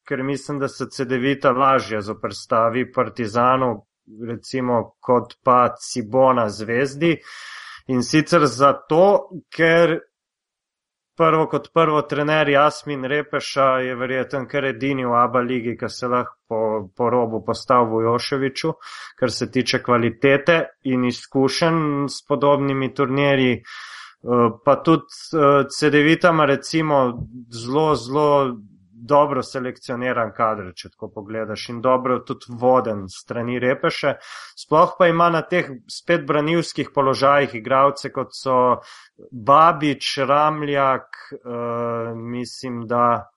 ker 0.08 0.24
mislim, 0.24 0.60
da 0.60 0.68
se 0.68 0.86
CD-vita 0.92 1.52
lažje 1.52 2.02
zoprstavi 2.02 2.92
Partizanu, 2.92 3.86
recimo, 4.28 4.96
kot 5.00 5.34
pa 5.44 5.76
Cibona 5.80 6.50
zvezdi. 6.50 7.18
In 7.88 8.04
sicer 8.04 8.46
zato, 8.48 9.30
ker 9.52 9.98
prvo 11.16 11.48
kot 11.48 11.70
prvo 11.74 12.02
trener 12.02 12.50
Jasmin 12.50 13.06
Repeša 13.06 13.66
je 13.86 13.96
verjeten 13.96 14.48
kar 14.48 14.66
edini 14.66 15.06
v 15.06 15.14
ABA 15.14 15.40
ligi, 15.40 15.76
ki 15.78 15.90
se 15.90 16.08
lahko 16.08 16.36
po, 16.48 16.60
po 16.98 17.10
robu 17.10 17.44
postavi 17.46 17.90
v 17.92 18.04
Joševiču, 18.08 18.74
kar 19.20 19.32
se 19.32 19.52
tiče 19.52 19.84
kvalitete 19.84 20.60
in 20.90 21.06
izkušenj 21.06 22.08
s 22.10 22.26
podobnimi 22.28 22.94
turnirji. 22.94 23.60
Eh, 24.24 24.50
pa 24.66 24.76
tudi 24.76 25.20
eh, 25.36 25.66
CD-vitama 25.70 26.46
recimo 26.46 27.28
zelo, 27.52 27.96
zelo 27.96 28.30
dobro 29.04 29.44
selekcioniran 29.44 30.32
kader, 30.36 30.72
če 30.76 30.94
tako 30.94 31.10
pogledaš, 31.18 31.68
in 31.74 31.82
dobro 31.84 32.20
tudi 32.28 32.56
voden 32.60 33.06
strani 33.12 33.60
repeše. 33.60 34.16
Sploh 34.60 34.96
pa 35.00 35.10
ima 35.12 35.30
na 35.34 35.44
teh 35.48 35.70
spet 35.92 36.26
branilskih 36.28 36.94
položajih 36.96 37.56
igravce, 37.60 38.12
kot 38.16 38.32
so 38.38 38.58
Babič, 39.32 40.18
Ramljak, 40.28 41.22
uh, 41.42 42.16
mislim, 42.18 42.84
da 42.88 43.30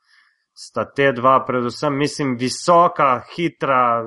sta 0.57 0.87
te 0.89 1.11
dva, 1.12 1.41
predvsem, 1.45 1.99
mislim, 1.99 2.37
visoka, 2.41 3.11
hitra, 3.35 4.07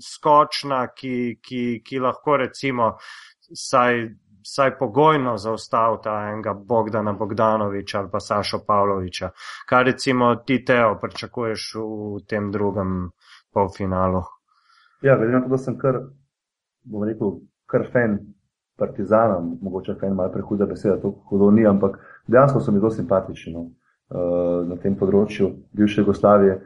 skočna, 0.00 0.86
ki, 0.96 1.36
ki, 1.44 1.64
ki 1.84 2.00
lahko 2.00 2.38
recimo 2.40 2.94
saj 3.52 4.06
vsaj 4.42 4.78
pogojno 4.78 5.36
zaustavita 5.38 6.10
enega 6.32 6.54
Bogdana 6.54 7.12
Bogdanoviča 7.12 7.98
ali 7.98 8.08
pa 8.12 8.20
Sašo 8.20 8.60
Pavloviča. 8.66 9.30
Kaj 9.66 9.84
recimo 9.84 10.34
ti 10.36 10.64
Teo 10.64 10.98
pričakuješ 11.00 11.72
v 11.74 12.20
tem 12.28 12.52
drugem 12.52 13.10
polfinalu? 13.52 14.22
Ja, 15.02 15.16
glede 15.16 15.32
na 15.32 15.40
to, 15.40 15.48
da 15.48 15.58
sem 15.58 15.78
kar, 15.78 16.00
bom 16.84 17.04
rekel, 17.04 17.40
kar 17.66 17.86
fan 17.92 18.18
partizana, 18.76 19.40
mogoče 19.62 19.94
fan 20.00 20.14
malo 20.14 20.32
prehuda 20.32 20.66
beseda, 20.66 20.96
to 21.00 21.14
hudo 21.28 21.50
ni, 21.50 21.66
ampak 21.66 21.98
dejansko 22.26 22.60
so 22.60 22.72
mi 22.72 22.80
zelo 22.80 22.90
simpatični 22.90 23.52
no. 23.52 23.60
uh, 23.60 24.68
na 24.68 24.76
tem 24.76 24.96
področju 24.96 25.50
bivše 25.72 26.00
Jugoslavije. 26.00 26.60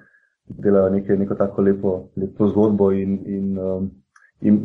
Delajo 0.44 0.90
nekaj, 0.92 1.16
neko 1.16 1.34
tako 1.34 1.62
lepo, 1.62 1.92
lepo 2.20 2.48
zgodbo 2.50 2.90
in, 2.92 3.14
in, 3.26 3.58
um, 3.58 3.86
in 4.40 4.58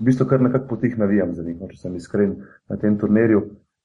v 0.00 0.04
bistvu 0.04 0.26
kar 0.26 0.42
nekako 0.42 0.68
potih 0.68 0.98
navijam 0.98 1.34
za 1.34 1.42
njih, 1.42 1.60
no, 1.60 1.68
če 1.68 1.78
sem 1.80 1.96
iskren 1.96 2.36
na 2.68 2.76
tem 2.76 2.98
turnirju. 2.98 3.42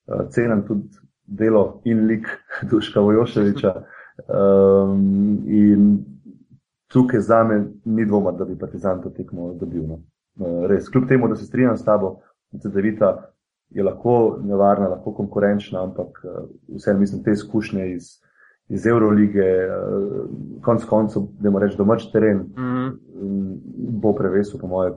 Uh, 0.08 0.28
cenim 0.30 0.64
tudi 0.68 0.90
delo 1.28 1.82
in 1.86 2.06
lik 2.08 2.28
Duška 2.72 3.02
Vojoševiča. 3.02 3.74
Um, 4.28 5.44
in 5.48 6.06
tukaj 6.92 7.20
za 7.20 7.44
me 7.44 7.64
ni 7.86 8.06
dvoma, 8.06 8.32
da 8.32 8.46
bi 8.46 8.58
Partizan 8.60 9.02
to 9.02 9.10
tekmo 9.10 9.54
dobil. 9.54 9.86
No. 9.88 10.02
Uh, 10.40 10.66
res, 10.70 10.90
kljub 10.90 11.08
temu, 11.08 11.30
da 11.30 11.36
se 11.36 11.46
strinjam 11.46 11.78
s 11.78 11.86
tabo, 11.86 12.20
CD-vita 12.60 13.14
je 13.70 13.84
lahko 13.84 14.40
nevarna, 14.44 14.90
lahko 14.92 15.14
konkurenčna, 15.16 15.84
ampak 15.84 16.20
uh, 16.24 16.44
vseeno 16.76 17.00
mislim, 17.00 17.24
te 17.24 17.32
izkušnje 17.32 17.94
iz, 17.94 18.18
iz 18.72 18.86
Eurolige, 18.88 19.48
uh, 19.68 20.62
konc 20.64 20.86
koncev, 20.88 21.28
da 21.40 21.50
moramo 21.50 21.68
reči, 21.68 21.78
domač 21.78 22.06
teren, 22.14 22.38
mm 22.38 22.64
-hmm. 22.64 22.92
bo 24.02 24.14
prevesil, 24.16 24.60
po 24.60 24.68
mojem, 24.68 24.94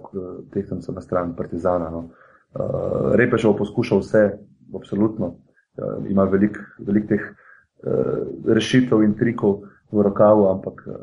tehtem 0.53 0.83
so 0.83 0.93
na 0.93 1.01
stran 1.01 1.35
Partizana. 1.37 1.91
No. 1.91 1.99
Uh, 1.99 3.15
Repešov 3.15 3.57
poskušal 3.57 3.99
vse, 3.99 4.39
absolutno. 4.75 5.27
Uh, 5.27 6.11
ima 6.11 6.25
veliko 6.25 6.61
velik 6.79 7.09
teh 7.09 7.21
uh, 7.21 8.55
rešitev 8.55 9.03
in 9.03 9.15
trikov 9.15 9.61
v 9.93 10.03
rokavu, 10.03 10.47
ampak 10.47 10.87
uh, 10.87 10.95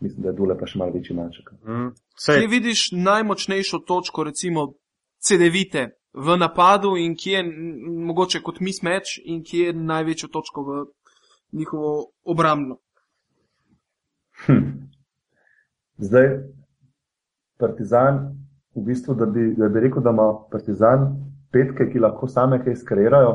mislim, 0.00 0.22
da 0.22 0.28
je 0.28 0.36
dole 0.36 0.58
pa 0.58 0.66
še 0.66 0.78
malo 0.78 0.92
večji 0.92 1.16
maček. 1.16 1.50
Mm. 1.64 1.90
Kje 2.26 2.48
vidiš 2.48 2.88
najmočnejšo 2.92 3.78
točko, 3.78 4.24
recimo 4.24 4.72
CD-vite 5.24 5.88
v 6.14 6.36
napadu 6.36 6.96
in 6.96 7.16
kje 7.16 7.38
je 7.38 7.44
mogoče 8.06 8.42
kot 8.42 8.60
mismeč 8.60 9.18
in 9.24 9.42
kje 9.44 9.66
je 9.66 9.72
največjo 9.72 10.28
točko 10.28 10.62
v 10.62 10.84
njihovo 11.54 12.06
obrambno. 12.24 12.76
Hm. 14.46 14.62
Zdaj, 15.96 16.28
Partizan, 17.58 18.34
v 18.74 18.82
bistvu, 18.82 19.14
da 19.14 19.26
bi, 19.26 19.54
da 19.56 19.68
bi 19.68 19.80
rekel, 19.80 20.02
da 20.02 20.10
ima 20.10 20.32
Partizan 20.50 21.12
petke, 21.52 21.86
ki 21.92 22.02
lahko 22.02 22.28
same 22.28 22.58
kaj 22.64 22.76
skreirajo, 22.82 23.34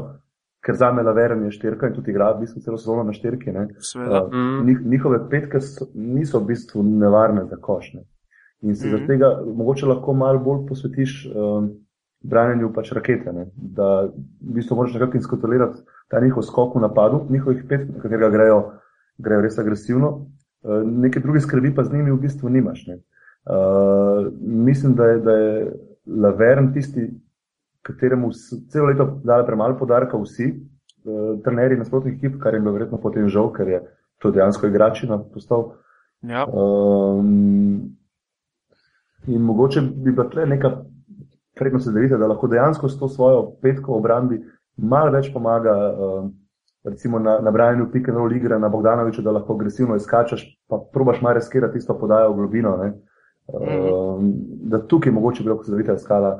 ker 0.65 0.75
za 0.75 0.91
me 0.91 1.03
Laveren 1.03 1.45
je 1.45 1.51
štirka 1.55 1.87
in 1.87 1.95
tudi 1.95 2.11
igra 2.11 2.33
v 2.33 2.41
bistvu 2.43 2.61
celo 2.61 2.77
sezono 2.77 3.03
na 3.07 3.13
štirki. 3.15 3.53
Uh, 3.55 4.65
njih, 4.67 4.81
njihove 4.85 5.21
petke 5.29 5.61
so, 5.63 5.87
niso 5.95 6.39
v 6.39 6.51
bistvu 6.51 6.83
nevarne 6.83 7.45
za 7.45 7.55
košne. 7.55 8.03
In 8.61 8.75
se 8.75 8.87
mm 8.87 8.89
-hmm. 8.89 8.91
zaradi 8.91 9.07
tega 9.07 9.43
mogoče 9.55 9.85
lahko 9.85 10.13
malo 10.13 10.39
bolj 10.39 10.67
posvetiš 10.67 11.31
um, 11.35 11.69
branjenju 12.21 12.73
pač 12.73 12.91
rakete, 12.91 13.33
ne? 13.33 13.45
da 13.55 14.03
v 14.41 14.53
bistvu 14.55 14.75
moraš 14.75 14.93
nekako 14.93 15.17
inskontrolirati 15.17 15.79
ta 16.09 16.19
njihov 16.19 16.43
skok 16.43 16.75
v 16.75 16.81
napadu, 16.81 17.21
njihovih 17.29 17.63
pet, 17.69 17.87
na 17.89 18.01
katerega 18.01 18.29
grejo, 18.29 18.59
grejo 19.17 19.41
res 19.41 19.59
agresivno, 19.59 20.09
uh, 20.17 20.81
neke 20.83 21.19
druge 21.19 21.39
skrbi 21.39 21.73
pa 21.75 21.83
z 21.83 21.93
njimi 21.93 22.11
v 22.11 22.19
bistvu 22.25 22.49
nimaš. 22.49 22.85
Uh, 22.89 24.27
mislim, 24.41 24.95
da 24.95 25.05
je, 25.05 25.19
da 25.19 25.31
je 25.31 25.71
Lavern 26.21 26.73
tisti, 26.73 27.09
kateremu 27.81 28.31
celo 28.69 28.87
leto 28.87 29.21
dali 29.23 29.45
premalo 29.45 29.77
podarka 29.77 30.17
vsi, 30.17 30.49
uh, 31.05 31.39
trenerji 31.43 31.77
nasprotnih 31.77 32.17
ekip, 32.17 32.39
kar 32.41 32.53
je 32.53 32.59
bilo 32.59 32.73
verjetno 32.73 32.97
potem 32.97 33.29
žal, 33.29 33.53
ker 33.53 33.67
je 33.67 33.83
to 34.19 34.31
dejansko 34.31 34.67
igračina 34.67 35.21
postal. 35.33 35.71
Ja. 36.21 36.45
Um, 36.45 37.95
in 39.27 39.41
mogoče 39.41 39.81
bi 39.81 40.11
bila 40.11 40.29
tle 40.29 40.45
neka 40.45 40.71
prednost, 41.55 41.87
da 41.87 41.99
vidite, 41.99 42.17
da 42.17 42.27
lahko 42.27 42.47
dejansko 42.47 42.89
s 42.89 42.99
to 42.99 43.07
svojo 43.07 43.51
petko 43.61 43.93
obrambi 43.93 44.41
malo 44.81 45.11
več 45.11 45.33
pomaga, 45.33 45.73
uh, 45.73 46.29
recimo 46.83 47.19
na, 47.19 47.39
na 47.39 47.51
Brianu 47.51 47.89
Pike, 47.91 48.11
na 48.11 48.21
Oligre, 48.23 48.59
na 48.59 48.69
Bogdanoviču, 48.69 49.21
da 49.21 49.31
lahko 49.31 49.53
agresivno 49.53 49.95
izkačeš, 49.95 50.45
pa 50.67 50.79
probaš 50.93 51.21
malo 51.21 51.35
reskirati 51.39 51.79
tisto 51.79 51.97
podajo 51.99 52.33
v 52.33 52.35
globino. 52.35 52.75
Uh, 53.47 54.21
mm. 54.21 54.31
Da 54.71 54.81
tukaj 54.87 55.11
mogoče 55.11 55.43
bi 55.43 55.49
lahko 55.49 55.63
zadevita 55.63 55.97
iskala, 55.99 56.33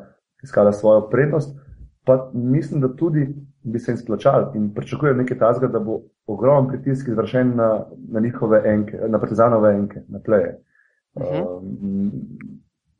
iskala 0.44 0.74
svojo 0.74 1.10
prednost. 1.10 1.58
Pa 2.06 2.32
mislim, 2.34 2.82
da 2.82 2.96
tudi 2.96 3.28
bi 3.64 3.80
se 3.80 3.92
jim 3.92 3.98
splačal 3.98 4.52
in 4.56 4.74
pričakujem 4.74 5.18
nekaj 5.18 5.38
tazga, 5.38 5.68
da 5.68 5.80
bo 5.80 6.00
ogromen 6.28 6.70
pritisk 6.70 7.08
izvršen 7.08 7.56
na, 7.56 7.86
na 8.10 8.20
njihove 8.20 8.62
enke, 8.66 8.98
na 9.08 9.20
partizanove 9.20 9.74
enke, 9.76 10.02
na 10.08 10.20
pleje. 10.20 10.60
Uh 11.16 11.24
-huh. 11.24 11.44
uh, 11.44 12.12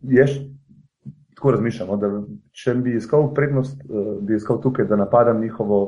jaz 0.02 0.30
tako 1.40 1.52
razmišljam, 1.52 2.00
da 2.00 2.08
če 2.52 2.74
bi 2.84 2.98
iskal 3.00 3.30
prednost, 3.34 3.80
uh, 3.88 4.18
bi 4.22 4.36
iskal 4.36 4.60
tukaj, 4.62 4.86
da 4.86 5.00
napadam 5.00 5.40
njihovo, 5.42 5.80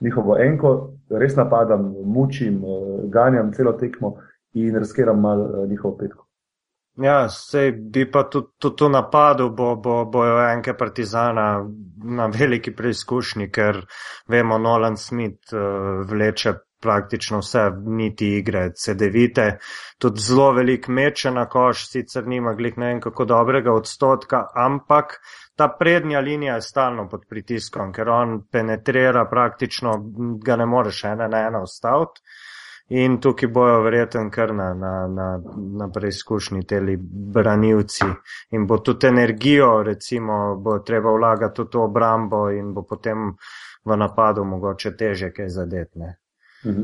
njihovo 0.00 0.36
enko, 0.38 0.92
res 1.10 1.34
napadam, 1.36 1.90
mučim, 2.06 2.62
uh, 2.64 3.00
ganjam 3.10 3.50
celo 3.52 3.72
tekmo 3.72 4.14
in 4.54 4.78
razkeram 4.78 5.20
malo 5.20 5.44
uh, 5.44 5.68
njihovo 5.68 5.96
petko. 5.98 6.26
Ja, 7.02 7.28
sej 7.28 7.72
bi 7.72 8.04
pa 8.12 8.22
tudi 8.30 8.70
to 8.76 8.88
napadel, 8.88 9.50
bo, 9.50 9.74
bo, 9.76 10.04
bojo 10.04 10.38
enke 10.52 10.76
partizana 10.78 11.66
na 12.04 12.30
veliki 12.30 12.74
preizkušnji, 12.76 13.50
ker 13.50 13.82
vemo, 14.28 14.58
Nolan 14.58 14.96
Smith 14.96 15.54
uh, 15.54 16.06
vleče 16.06 16.54
praktično 16.80 17.38
vse 17.38 17.66
niti 17.86 18.28
igre, 18.38 18.70
CD-vite, 18.74 19.46
tudi 19.98 20.20
zelo 20.20 20.50
velik 20.52 20.88
meče 20.88 21.30
na 21.30 21.46
koš, 21.48 21.86
sicer 21.90 22.26
nima 22.26 22.54
glih 22.54 22.78
ne 22.78 22.92
vem 22.92 23.00
kako 23.00 23.24
dobrega 23.24 23.72
odstotka, 23.72 24.46
ampak 24.54 25.18
ta 25.56 25.68
prednja 25.78 26.20
linija 26.20 26.54
je 26.54 26.62
stalno 26.62 27.08
pod 27.08 27.26
pritiskom, 27.28 27.92
ker 27.92 28.08
on 28.08 28.38
penetrira 28.52 29.26
praktično, 29.30 29.92
ga 30.44 30.56
ne 30.56 30.66
moreš 30.66 31.04
ena 31.04 31.28
na 31.28 31.46
ena 31.48 31.62
ustaviti. 31.62 32.20
In 32.90 33.20
tukaj 33.22 33.48
bojo 33.54 33.82
verjeten 33.84 34.30
kar 34.34 34.50
na, 34.54 34.72
na, 34.74 34.92
na, 35.08 35.26
na 35.78 35.86
preizkušnji 35.94 36.64
teli 36.66 36.96
branilci. 37.34 38.08
In 38.50 38.64
bo 38.66 38.78
tudi 38.78 39.06
energijo, 39.06 39.82
recimo, 39.86 40.56
bo 40.56 40.78
treba 40.78 41.12
vlagati 41.14 41.62
v 41.62 41.68
to 41.70 41.84
obrambo 41.84 42.48
in 42.50 42.72
bo 42.74 42.82
potem 42.82 43.30
v 43.84 43.96
napadu 43.96 44.44
mogoče 44.44 44.96
teže 44.96 45.30
kaj 45.36 45.48
zadetne. 45.48 46.16
Mhm. 46.66 46.82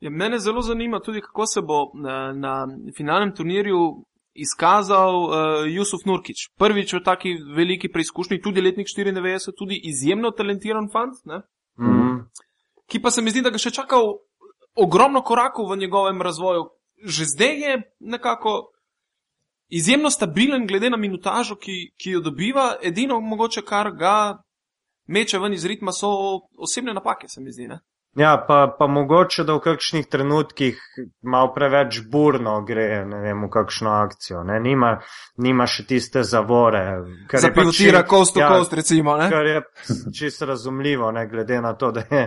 Ja, 0.00 0.10
mene 0.10 0.38
zelo 0.38 0.62
zanima 0.62 1.00
tudi, 1.00 1.20
kako 1.20 1.46
se 1.46 1.60
bo 1.60 1.90
na, 1.94 2.32
na 2.32 2.66
finalnem 2.96 3.34
turnirju 3.34 4.04
izkazal 4.34 5.14
uh, 5.24 5.32
Jusuf 5.66 6.04
Nurkič. 6.06 6.48
Prvič 6.58 6.92
v 6.94 7.02
taki 7.04 7.34
veliki 7.56 7.90
preizkušnji, 7.92 8.40
tudi 8.42 8.62
letnik 8.62 8.86
94, 8.86 9.52
tudi 9.58 9.80
izjemno 9.84 10.30
talentiran 10.30 10.88
fant, 10.92 11.18
mm 11.26 11.42
-hmm. 11.84 12.24
ki 12.86 13.02
pa 13.02 13.10
se 13.10 13.22
mi 13.22 13.30
zdi, 13.30 13.42
da 13.42 13.50
ga 13.50 13.58
še 13.58 13.70
čaka 13.70 13.96
ogromno 14.74 15.22
korakov 15.22 15.72
v 15.72 15.76
njegovem 15.76 16.22
razvoju. 16.22 16.64
Že 17.04 17.24
zdaj 17.24 17.60
je 17.60 17.82
nekako 18.00 18.70
izjemno 19.68 20.10
stabilen, 20.10 20.66
glede 20.66 20.90
na 20.90 20.96
minutažo, 20.96 21.56
ki, 21.56 21.92
ki 21.98 22.10
jo 22.10 22.20
dobiva, 22.20 22.76
edino 22.82 23.20
mogoče, 23.20 23.62
kar 23.62 23.90
ga 23.90 24.42
meče 25.06 25.38
ven 25.38 25.52
iz 25.52 25.64
ritma, 25.64 25.92
so 25.92 26.08
osebne 26.56 26.94
napake, 26.94 27.28
se 27.28 27.40
mi 27.40 27.52
zdi. 27.52 27.68
Ne? 27.68 27.80
Ja, 28.18 28.44
pa, 28.48 28.74
pa 28.78 28.86
mogoče, 28.86 29.44
da 29.46 29.54
v 29.54 29.60
kakšnih 29.62 30.06
trenutkih 30.10 30.78
malo 31.22 31.52
preveč 31.54 32.00
burno 32.10 32.56
gre, 32.66 33.04
ne 33.06 33.20
vem, 33.22 33.44
v 33.46 33.50
kakšno 33.54 33.92
akcijo. 33.94 34.40
Ne? 34.48 34.56
Nima, 34.64 34.96
nima 35.44 35.66
še 35.70 35.84
tiste 35.86 36.24
zavore. 36.26 36.82
Zapilotira 37.30 38.00
pač, 38.02 38.10
kost 38.10 38.40
v 38.40 38.42
ja, 38.42 38.48
kost, 38.50 38.74
recimo. 38.74 39.14
Ne? 39.20 39.28
Kar 39.30 39.46
je 39.46 39.62
čisto 40.18 40.48
razumljivo, 40.50 41.12
ne? 41.14 41.28
glede 41.30 41.60
na 41.62 41.76
to, 41.78 41.92
da 41.94 42.02
je 42.10 42.24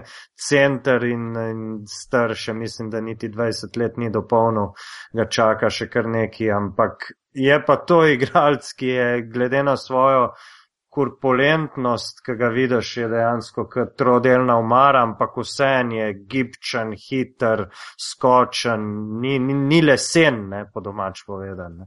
center 0.48 1.04
in, 1.10 1.28
in 1.36 1.68
star 1.92 2.38
še, 2.40 2.56
mislim, 2.56 2.94
da 2.94 3.04
niti 3.04 3.28
20 3.28 3.76
let 3.82 4.00
ni 4.00 4.14
dopolnil, 4.14 4.72
ga 5.18 5.28
čaka 5.28 5.74
še 5.74 5.90
kar 5.92 6.08
neki, 6.08 6.48
ampak 6.56 7.12
je 7.36 7.60
pa 7.68 7.76
to 7.84 8.06
igralec, 8.08 8.72
ki 8.80 8.96
je 8.96 9.12
glede 9.28 9.64
na 9.68 9.76
svojo 9.76 10.32
korpulentnost, 10.92 12.20
ki 12.26 12.36
ga 12.40 12.50
vidiš, 12.52 12.90
je 12.98 13.08
dejansko 13.12 13.66
kot 13.72 13.94
trodelna 13.98 14.58
umara, 14.60 15.06
ampak 15.08 15.38
vse 15.40 15.70
je 15.96 16.08
gibčen, 16.30 16.92
hiter, 17.00 17.70
skočen, 18.00 18.90
ni, 19.22 19.38
ni, 19.40 19.56
ni 19.56 19.82
lesen, 19.82 20.44
ne, 20.52 20.66
po 20.74 20.84
domač 20.84 21.24
povedan. 21.28 21.86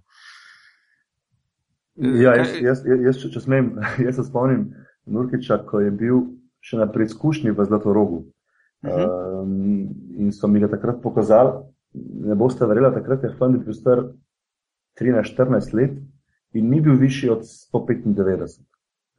Ja, 1.95 2.35
jaz, 2.41 2.57
jaz, 2.59 2.83
jaz, 2.89 3.21
če, 3.21 3.31
če 3.37 3.45
smem, 3.45 3.71
jaz 4.07 4.17
se 4.19 4.27
spomnim 4.27 4.71
Nurkiča, 5.07 5.61
ko 5.69 5.85
je 5.85 5.93
bil 5.93 6.25
še 6.65 6.81
na 6.81 6.89
preizkušnji 6.91 7.53
v 7.53 7.69
Zlatorogu. 7.69 8.25
Uh 8.85 8.91
-huh. 8.91 9.43
um, 9.43 9.89
in 10.21 10.33
so 10.33 10.49
mi 10.49 10.61
ga 10.61 10.69
takrat 10.69 11.03
pokazali, 11.03 11.53
ne 12.25 12.35
boste 12.35 12.67
verjeli, 12.67 12.95
takrat 12.95 13.23
je 13.23 13.37
Fandit 13.39 13.65
bil 13.65 13.75
star 13.75 14.03
13-14 15.01 15.75
let 15.75 15.93
in 16.53 16.71
ni 16.71 16.81
bil 16.81 16.97
višji 16.97 17.31
od 17.31 17.43
195 17.43 18.61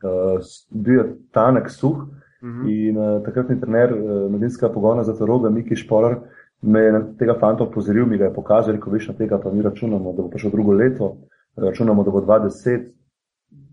uh, 0.05 0.39
bil 0.69 0.99
je 1.01 1.05
tanek, 1.31 1.69
suh. 1.69 1.97
Uh 1.97 2.49
mhm. 2.49 2.61
-huh. 2.61 2.89
In 2.89 2.97
uh, 2.97 3.23
takratni 3.25 3.59
trener 3.59 3.93
uh, 3.93 4.31
medijskega 4.31 4.73
pogona 4.73 5.03
za 5.03 5.13
to 5.13 5.25
roga, 5.25 5.49
Miki 5.49 5.75
Špolar, 5.75 6.19
me 6.61 6.79
je 6.79 7.01
tega 7.19 7.35
fanta 7.39 7.63
opozoril, 7.63 8.05
mi 8.05 8.17
ga 8.17 8.25
je 8.25 8.33
pokazal, 8.33 8.75
rekel, 8.75 8.93
veš, 8.93 9.07
na 9.07 9.13
tega 9.13 9.39
pa 9.39 9.51
mi 9.51 9.61
računamo, 9.61 10.13
da 10.13 10.21
bo 10.21 10.29
prišlo 10.29 10.51
drugo 10.51 10.73
leto, 10.73 11.15
računamo, 11.55 12.03
da 12.03 12.11
bo 12.11 12.21
20. 12.21 12.91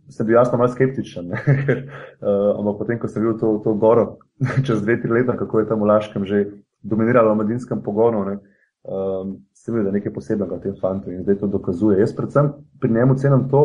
Sem 0.09 0.27
bil 0.27 0.35
jasno 0.35 0.59
malo 0.59 0.69
skeptičen, 0.69 1.31
ker, 1.67 1.85
uh, 2.21 2.59
ampak 2.59 2.79
potem, 2.79 2.99
ko 2.99 3.09
sem 3.09 3.23
videl 3.23 3.39
to, 3.39 3.61
to 3.65 3.75
goro 3.75 4.17
čez 4.67 4.83
dve, 4.83 5.01
tri 5.03 5.11
leta, 5.11 5.37
kako 5.37 5.61
je 5.61 5.69
tam 5.69 5.81
v 5.81 5.89
Laškem 5.89 6.25
že 6.25 6.45
dominiralo 6.83 7.35
v 7.35 7.39
medijinskem 7.39 7.83
pogonu, 7.83 8.25
ne, 8.25 8.39
um, 8.83 9.37
sem 9.55 9.75
videl, 9.75 9.89
da 9.89 9.95
je 9.95 10.01
nekaj 10.01 10.13
posebnega 10.13 10.59
v 10.59 10.63
tem 10.63 10.77
fantu 10.81 11.11
in 11.11 11.23
zdaj 11.23 11.39
to 11.41 11.47
dokazuje. 11.47 12.01
Jaz 12.01 12.13
predvsem 12.17 12.53
pri 12.81 12.91
njemu 12.91 13.15
cenim 13.15 13.49
to, 13.49 13.63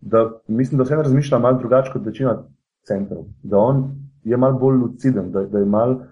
da 0.00 0.40
mislim, 0.48 0.78
da 0.78 0.84
vseeno 0.84 1.02
razmišlja 1.02 1.38
malo 1.38 1.58
drugače 1.58 1.92
kot 1.92 2.06
večina 2.06 2.42
centrov. 2.86 3.24
Da 3.42 3.58
on 3.58 3.90
je 4.24 4.36
malo 4.36 4.58
bolj 4.58 4.76
luciden, 4.76 5.32
da, 5.32 5.42
da 5.42 5.58
je 5.58 5.64
malo 5.64 6.02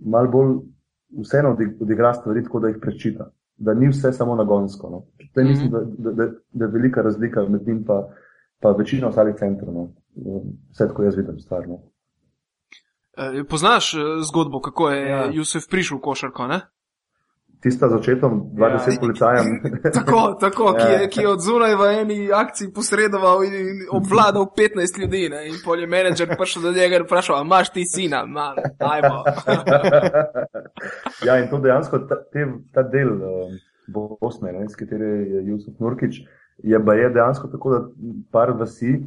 mal 0.00 0.28
bolj 0.28 0.56
vseeno 1.20 1.56
odigra 1.80 2.14
stvari 2.14 2.44
tako, 2.44 2.60
da 2.60 2.68
jih 2.68 2.76
prečita. 2.80 3.30
Da 3.56 3.74
ni 3.74 3.88
vse 3.88 4.12
samo 4.12 4.34
nagonsko. 4.34 4.90
No. 4.90 5.02
Je 5.18 5.44
mm 5.44 5.46
-hmm. 5.46 5.50
mislim, 5.50 5.70
da, 5.70 5.80
da, 5.98 6.12
da, 6.12 6.32
da 6.52 6.64
je 6.64 6.70
velika 6.70 7.02
razlika 7.02 7.48
med 7.48 7.66
njim 7.66 7.84
pa, 7.84 8.08
pa 8.60 8.70
večino 8.70 9.08
ostalih 9.08 9.34
centrov. 9.38 9.74
No. 9.74 9.88
Vse 10.70 10.88
tako 10.88 11.02
jaz 11.02 11.16
vidim 11.16 11.38
stvar. 11.38 11.68
No. 11.68 11.78
E, 13.16 13.44
poznaš 13.44 13.94
e, 13.94 13.98
zgodbo, 14.30 14.60
kako 14.60 14.90
je 14.90 15.08
ja. 15.08 15.30
Jusuf 15.32 15.62
prišel 15.70 15.98
v 15.98 16.00
košarko? 16.00 16.46
Ne? 16.46 16.60
Tista 17.60 17.88
začetom 17.88 18.50
20 18.54 18.92
ja, 18.92 19.00
policajem. 19.00 19.46
tako, 19.98 20.36
tako 20.40 20.64
ja. 20.64 20.74
ki, 20.78 20.92
je, 20.92 21.08
ki 21.08 21.20
je 21.20 21.28
od 21.28 21.40
zunaj 21.42 21.74
v 21.74 21.88
eni 22.00 22.18
akciji 22.32 22.72
posredoval 22.74 23.44
in, 23.44 23.54
in 23.54 23.80
obvladal 23.90 24.46
15 24.58 25.00
ljudi. 25.00 25.28
Ne? 25.28 25.48
In 25.48 25.58
pol 25.64 25.80
je 25.82 25.86
menedžer 25.86 26.36
prišel 26.38 26.62
do 26.62 26.72
njega 26.72 26.96
in 26.96 27.06
vprašal, 27.06 27.42
imaš 27.42 27.72
ti 27.74 27.84
sina, 27.84 28.24
malo, 28.26 28.62
ajmo. 28.78 29.24
ja, 31.26 31.38
in 31.38 31.48
to 31.50 31.58
dejansko 31.58 31.98
ta, 31.98 32.22
te, 32.32 32.46
ta 32.72 32.82
del 32.82 33.12
um, 33.18 33.58
Bosne, 33.88 34.52
ne, 34.52 34.68
s 34.68 34.76
kateri 34.76 35.04
je 35.32 35.46
Jusuf 35.48 35.78
Nurkič, 35.80 36.22
je 36.62 36.84
pa 36.84 36.94
je 36.94 37.10
dejansko 37.10 37.48
tako, 37.48 37.70
da 37.70 37.80
par 38.32 38.52
vasi, 38.58 38.98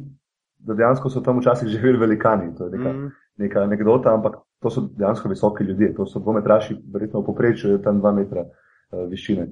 da 0.58 0.74
dejansko 0.74 1.10
so 1.10 1.20
tam 1.20 1.40
včasih 1.40 1.68
živeli 1.68 1.98
velikani. 1.98 2.54
To 2.58 2.66
je 2.66 2.78
neka, 2.78 2.92
mm. 2.92 3.12
neka 3.36 3.60
anekdota, 3.60 4.14
ampak 4.14 4.36
to 4.62 4.70
so 4.70 4.88
dejansko 4.96 5.28
visoki 5.28 5.64
ljudje, 5.64 5.94
to 5.94 6.06
so 6.06 6.18
dvometraši, 6.18 6.76
verjetno 6.92 7.20
v 7.20 7.26
poprečju 7.26 7.70
je 7.70 7.82
tam 7.82 7.98
dva 8.00 8.12
metra 8.12 8.44
uh, 8.44 9.10
višine. 9.10 9.48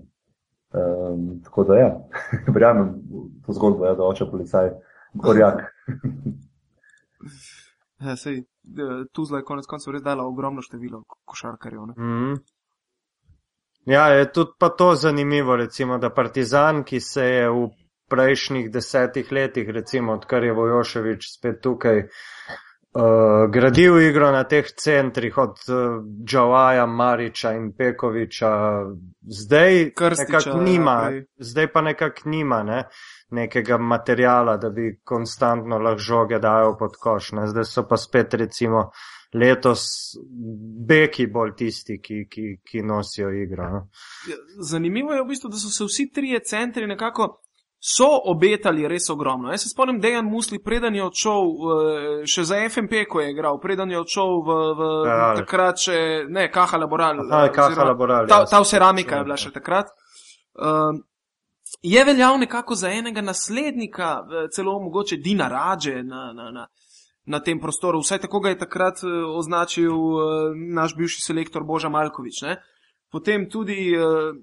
Um, 0.73 1.41
tako 1.45 1.65
da, 1.65 1.75
ja, 1.75 1.91
verjamem 2.55 2.95
to 3.47 3.53
zgodbo, 3.53 3.87
ja, 3.87 3.95
da 3.95 4.05
oče 4.05 4.25
policaj, 4.31 4.71
gorjak. 5.15 5.65
ja, 8.07 8.17
sej, 8.17 8.45
tu 9.13 9.25
zdaj 9.25 9.43
konec 9.43 9.67
koncev 9.67 9.97
res 9.97 10.07
dala 10.07 10.27
ogromno 10.27 10.63
število 10.63 11.03
košarkarjev. 11.25 11.83
Mm 11.83 11.95
-hmm. 11.99 12.39
Ja, 13.85 14.07
je 14.07 14.33
tudi 14.33 14.51
pa 14.59 14.69
to 14.69 14.95
zanimivo, 14.95 15.57
recimo, 15.57 15.99
da 15.99 16.11
Partizan, 16.11 16.85
ki 16.85 17.01
se 17.01 17.25
je 17.25 17.51
v 17.51 17.69
prejšnjih 18.09 18.73
desetih 18.73 19.33
letih, 19.33 19.69
recimo, 19.69 20.13
odkar 20.13 20.45
je 20.45 20.53
Vojoševič 20.53 21.39
spet 21.39 21.61
tukaj, 21.63 21.99
uh, 21.99 22.11
gradil 23.51 24.01
igro 24.03 24.31
na 24.33 24.45
teh 24.45 24.67
centrih 24.77 25.39
od 25.39 25.57
uh, 25.69 26.03
Džavaja, 26.25 26.87
Mariča 26.87 27.53
in 27.53 27.73
Pekoviča, 27.79 28.51
zdaj, 29.23 29.91
Krstiča, 29.95 30.55
nima, 30.55 31.11
ja, 31.13 31.23
zdaj 31.39 31.73
pa 31.73 31.81
nekako 31.81 32.29
nima 32.29 32.63
ne, 32.63 32.83
nekega 33.31 33.79
materijala, 33.79 34.57
da 34.57 34.71
bi 34.71 35.01
konstantno 35.05 35.79
lahko 35.79 35.99
žoge 35.99 36.39
dajal 36.39 36.77
pod 36.79 36.99
koš. 37.01 37.33
Ne. 37.33 37.47
Zdaj 37.47 37.65
so 37.65 37.87
pa 37.89 37.97
spet 37.97 38.35
recimo 38.35 38.91
letos 39.35 39.85
beki 40.89 41.27
bolj 41.27 41.55
tisti, 41.57 42.01
ki, 42.03 42.25
ki, 42.31 42.57
ki 42.67 42.83
nosijo 42.83 43.31
igro. 43.31 43.69
Ne. 43.71 43.85
Ja, 44.31 44.37
zanimivo 44.67 45.15
je 45.15 45.23
v 45.23 45.29
bistvu, 45.29 45.51
da 45.51 45.63
so 45.63 45.71
se 45.71 45.87
vsi 45.87 46.11
trije 46.11 46.43
centri 46.43 46.87
nekako 46.87 47.37
so 47.81 48.07
obetali 48.25 48.89
res 48.89 49.09
ogromno. 49.11 49.51
Jaz 49.51 49.63
se 49.63 49.69
spomnim, 49.69 50.01
da 50.01 50.09
je 50.09 50.15
Jan 50.15 50.27
Musli, 50.29 50.59
preden 50.63 50.95
je 50.95 51.05
odšel 51.05 51.47
uh, 51.49 52.25
še 52.29 52.45
za 52.45 52.59
FMP, 52.69 53.07
ko 53.09 53.23
je 53.25 53.31
igral, 53.33 53.57
preden 53.61 53.91
je 53.91 54.01
odšel 54.01 54.35
v, 54.45 54.57
v 54.77 54.89
ja, 55.09 55.29
takrat 55.41 55.81
še 55.81 56.01
ne, 56.29 56.51
Kaha 56.53 56.83
Laboral. 56.83 57.25
Aha, 57.25 57.47
Kaha 57.55 57.87
Laboral. 57.89 58.29
Ta, 58.29 58.43
ta 58.45 58.61
ceramika 58.69 59.23
je 59.23 59.29
bila 59.31 59.39
še 59.41 59.53
takrat. 59.55 59.95
Uh, 60.61 61.01
je 61.81 62.05
veljal 62.05 62.37
nekako 62.43 62.77
za 62.77 62.91
enega 62.93 63.25
naslednika, 63.25 64.13
celo 64.53 64.77
mogoče 64.85 65.17
Dina 65.17 65.49
Rađe 65.49 66.03
na, 66.05 66.33
na, 66.37 66.51
na, 66.51 66.67
na 67.25 67.41
tem 67.41 67.61
prostoru. 67.61 68.03
Vsaj 68.05 68.27
tako 68.27 68.43
ga 68.45 68.53
je 68.53 68.61
takrat 68.61 69.01
uh, 69.07 69.25
označil 69.41 69.97
uh, 69.97 70.53
naš 70.77 70.99
bivši 71.01 71.25
selektor 71.25 71.65
Boža 71.65 71.89
Malkovič. 71.89 72.45
Ne? 72.45 72.61
Potem 73.09 73.49
tudi 73.49 73.89
uh, 73.97 74.37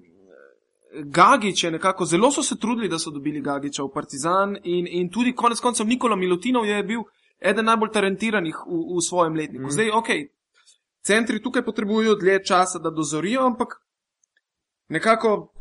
Gagič 0.92 1.64
je 1.64 1.70
nekako, 1.70 2.04
zelo 2.04 2.30
so 2.32 2.42
se 2.42 2.56
trudili, 2.56 2.88
da 2.88 2.98
so 2.98 3.10
dobili 3.10 3.40
Gagiča 3.40 3.82
v 3.82 3.92
Partizan 3.94 4.56
in, 4.64 4.86
in 4.90 5.10
tudi 5.10 5.34
konec 5.36 5.60
koncev 5.60 5.86
Nikola 5.86 6.16
Milutinov 6.16 6.66
je 6.66 6.82
bil 6.82 7.02
eden 7.40 7.64
najbolj 7.64 7.92
talentiranih 7.92 8.56
v, 8.66 8.78
v 8.96 9.02
svojem 9.04 9.36
letniku. 9.36 9.66
Mm. 9.66 9.70
Zdaj, 9.70 9.90
ok, 9.90 10.08
centri 11.04 11.42
tukaj 11.42 11.64
potrebujo 11.64 12.14
dlje 12.14 12.44
časa, 12.44 12.78
da 12.78 12.90
dozorijo, 12.90 13.44
ampak 13.46 13.76
nekako, 14.88 15.52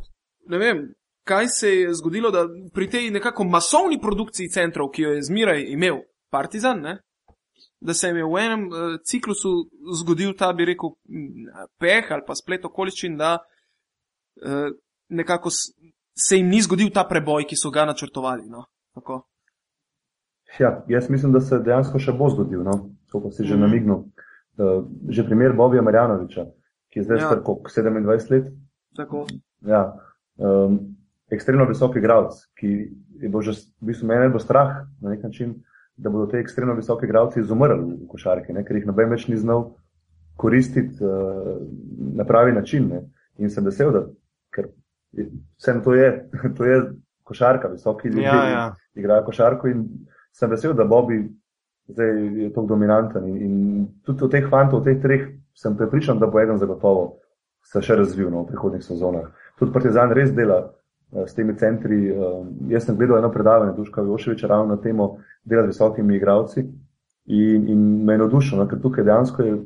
ne 0.48 0.58
vem, 0.58 0.86
kaj 1.28 1.48
se 1.48 1.74
je 1.76 1.94
zgodilo, 1.94 2.32
da 2.32 2.48
pri 2.74 2.90
tej 2.90 3.12
nekako 3.12 3.44
masovni 3.44 4.00
produkciji 4.02 4.50
centrov, 4.50 4.90
ki 4.96 5.02
jo 5.02 5.12
je 5.12 5.28
zmeraj 5.28 5.66
imel 5.74 6.02
Partizan, 6.32 6.82
ne? 6.82 6.98
da 7.80 7.94
se 7.94 8.08
jim 8.08 8.18
je 8.18 8.26
v 8.26 8.40
enem 8.42 8.64
uh, 8.68 8.96
ciklusu 9.06 9.52
zgodil 10.00 10.34
ta, 10.38 10.50
bi 10.54 10.66
rekel, 10.66 10.96
peh 11.78 12.12
ali 12.12 12.24
pa 12.26 12.36
splet 12.36 12.66
okoliščin, 12.66 13.18
da 13.18 13.36
uh, 13.38 14.72
nekako 15.10 15.50
se 16.18 16.38
jim 16.38 16.50
ni 16.50 16.62
zgodil 16.62 16.90
ta 16.94 17.04
preboj, 17.08 17.46
ki 17.48 17.56
so 17.56 17.72
ga 17.72 17.86
načrtovali. 17.86 18.48
No? 18.50 18.66
Ja, 20.60 20.84
jaz 20.88 21.10
mislim, 21.10 21.32
da 21.32 21.42
se 21.42 21.60
dejansko 21.60 22.00
še 22.00 22.16
bo 22.18 22.30
zgodil, 22.34 22.64
no? 22.66 22.78
pa 23.12 23.32
si 23.32 23.46
že 23.46 23.56
mm. 23.56 23.62
namignil. 23.62 24.06
Uh, 24.58 24.88
že 25.10 25.26
primer 25.26 25.54
Bobija 25.54 25.84
Marjanoviča, 25.86 26.48
ki 26.90 27.00
je 27.00 27.04
zdaj 27.06 27.20
ja. 27.20 27.28
star 27.28 27.42
27 27.46 28.32
let. 28.32 28.48
Tako. 28.98 29.28
Ja, 29.62 29.84
um, 30.42 30.80
ekstremno 31.30 31.68
visoki 31.70 32.02
igralec, 32.02 32.40
ki 32.58 32.72
je 33.22 33.30
bil 33.30 33.44
že 33.46 33.54
v 33.54 33.92
bistvu 33.92 34.08
meni 34.10 34.32
bo 34.34 34.42
strah 34.42 34.88
na 35.02 35.14
nek 35.14 35.22
način, 35.24 35.60
da 35.98 36.10
bodo 36.10 36.26
te 36.32 36.42
ekstremno 36.42 36.74
visoki 36.74 37.06
igralci 37.06 37.40
izumrli 37.40 38.02
v 38.02 38.08
košarki, 38.10 38.54
ne? 38.54 38.66
ker 38.66 38.78
jih 38.78 38.88
noben 38.90 39.14
več 39.14 39.28
ni 39.30 39.38
znal 39.38 39.76
koristiti 40.42 41.06
uh, 41.06 41.62
na 42.18 42.26
pravi 42.26 42.54
način. 42.58 42.90
Ne? 42.90 43.04
In 43.38 43.54
sem 43.54 43.66
vesel, 43.66 43.94
da 43.94 44.08
vsem 45.58 45.82
to 45.84 45.96
je, 45.96 46.30
to 46.58 46.66
je 46.66 46.82
košarka, 47.24 47.68
visoki 47.68 48.08
ljudje 48.08 48.24
ja, 48.24 48.50
ja. 48.50 48.76
igrajo 48.96 49.26
košarko 49.26 49.68
in 49.68 49.86
sem 50.32 50.50
vesel, 50.50 50.74
da 50.74 50.86
Bobby 50.86 51.26
zdaj 51.88 52.10
je 52.44 52.50
tako 52.54 52.68
dominanten. 52.68 53.28
In, 53.28 53.38
in 53.38 53.88
tudi 54.06 54.24
od 54.24 54.32
teh 54.32 54.50
fantov, 54.50 54.80
od 54.80 54.86
teh 54.86 55.02
treh, 55.02 55.28
sem 55.56 55.78
prepričan, 55.78 56.20
da 56.20 56.28
bo 56.28 56.40
eden 56.40 56.58
zagotovo 56.58 57.18
se 57.66 57.82
še 57.84 57.98
razvil 58.00 58.30
no, 58.32 58.44
v 58.44 58.52
prihodnih 58.52 58.84
sezonah. 58.84 59.32
Tudi 59.60 59.74
Partizan 59.74 60.14
res 60.16 60.32
dela 60.36 60.60
uh, 60.68 61.26
s 61.26 61.36
temi 61.36 61.56
centri. 61.60 62.00
Uh, 62.12 62.46
jaz 62.72 62.88
sem 62.88 62.98
gledal 63.00 63.20
eno 63.20 63.32
predavanje 63.34 63.76
Duška 63.76 64.06
Joševiča 64.06 64.48
ravno 64.48 64.76
na 64.76 64.82
temo 64.82 65.18
dela 65.44 65.66
z 65.66 65.74
visokimi 65.74 66.16
igravci 66.16 66.64
in, 67.28 67.68
in 67.68 67.84
me 68.06 68.16
je 68.16 68.24
navdušeno, 68.24 68.64
no, 68.64 68.70
ker 68.70 68.80
tukaj 68.84 69.04
dejansko 69.08 69.44
je 69.44 69.58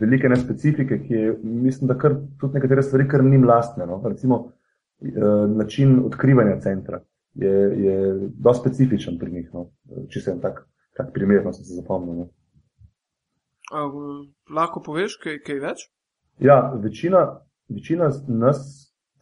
velike 0.00 0.28
nespecifike, 0.28 0.98
ki 1.04 1.14
je, 1.14 1.32
mislim, 1.42 1.88
da 1.88 1.98
kar 2.00 2.14
tudi 2.40 2.56
nekatere 2.56 2.82
stvari, 2.82 3.08
kar 3.08 3.24
njim 3.24 3.44
lastne. 3.44 3.86
No. 3.86 4.00
Recimo 4.08 4.46
način 5.56 5.98
odkrivanja 6.06 6.60
centra 6.60 7.00
je, 7.34 7.50
je 7.84 8.28
dosti 8.38 8.60
specifičen 8.60 9.18
pri 9.18 9.32
njih, 9.32 9.50
no. 9.52 9.70
če 10.08 10.20
se 10.20 10.30
en 10.30 10.40
tak, 10.40 10.64
tak 10.96 11.12
primer, 11.14 11.44
no, 11.44 11.52
sem 11.52 11.64
se 11.64 11.74
zapomnil. 11.74 12.14
No. 12.14 12.28
Uh, 13.74 14.26
lahko 14.54 14.82
poveš 14.84 15.16
kaj, 15.22 15.40
kaj 15.46 15.60
več? 15.62 15.86
Ja, 16.42 16.58
večina, 16.82 17.24
večina 17.68 18.10
nas, 18.28 18.60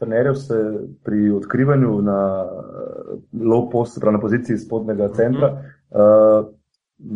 trenerjev, 0.02 0.34
se 0.34 0.58
pri 1.06 1.30
odkrivanju 1.38 1.92
na 2.02 2.18
uh, 2.44 3.14
low 3.32 3.68
post, 3.72 4.00
pravi 4.00 4.18
na 4.18 4.20
poziciji 4.20 4.58
spodnega 4.58 5.08
centra, 5.16 5.52
uh 5.52 5.58
-huh. 5.90 6.42
uh, 6.42 6.52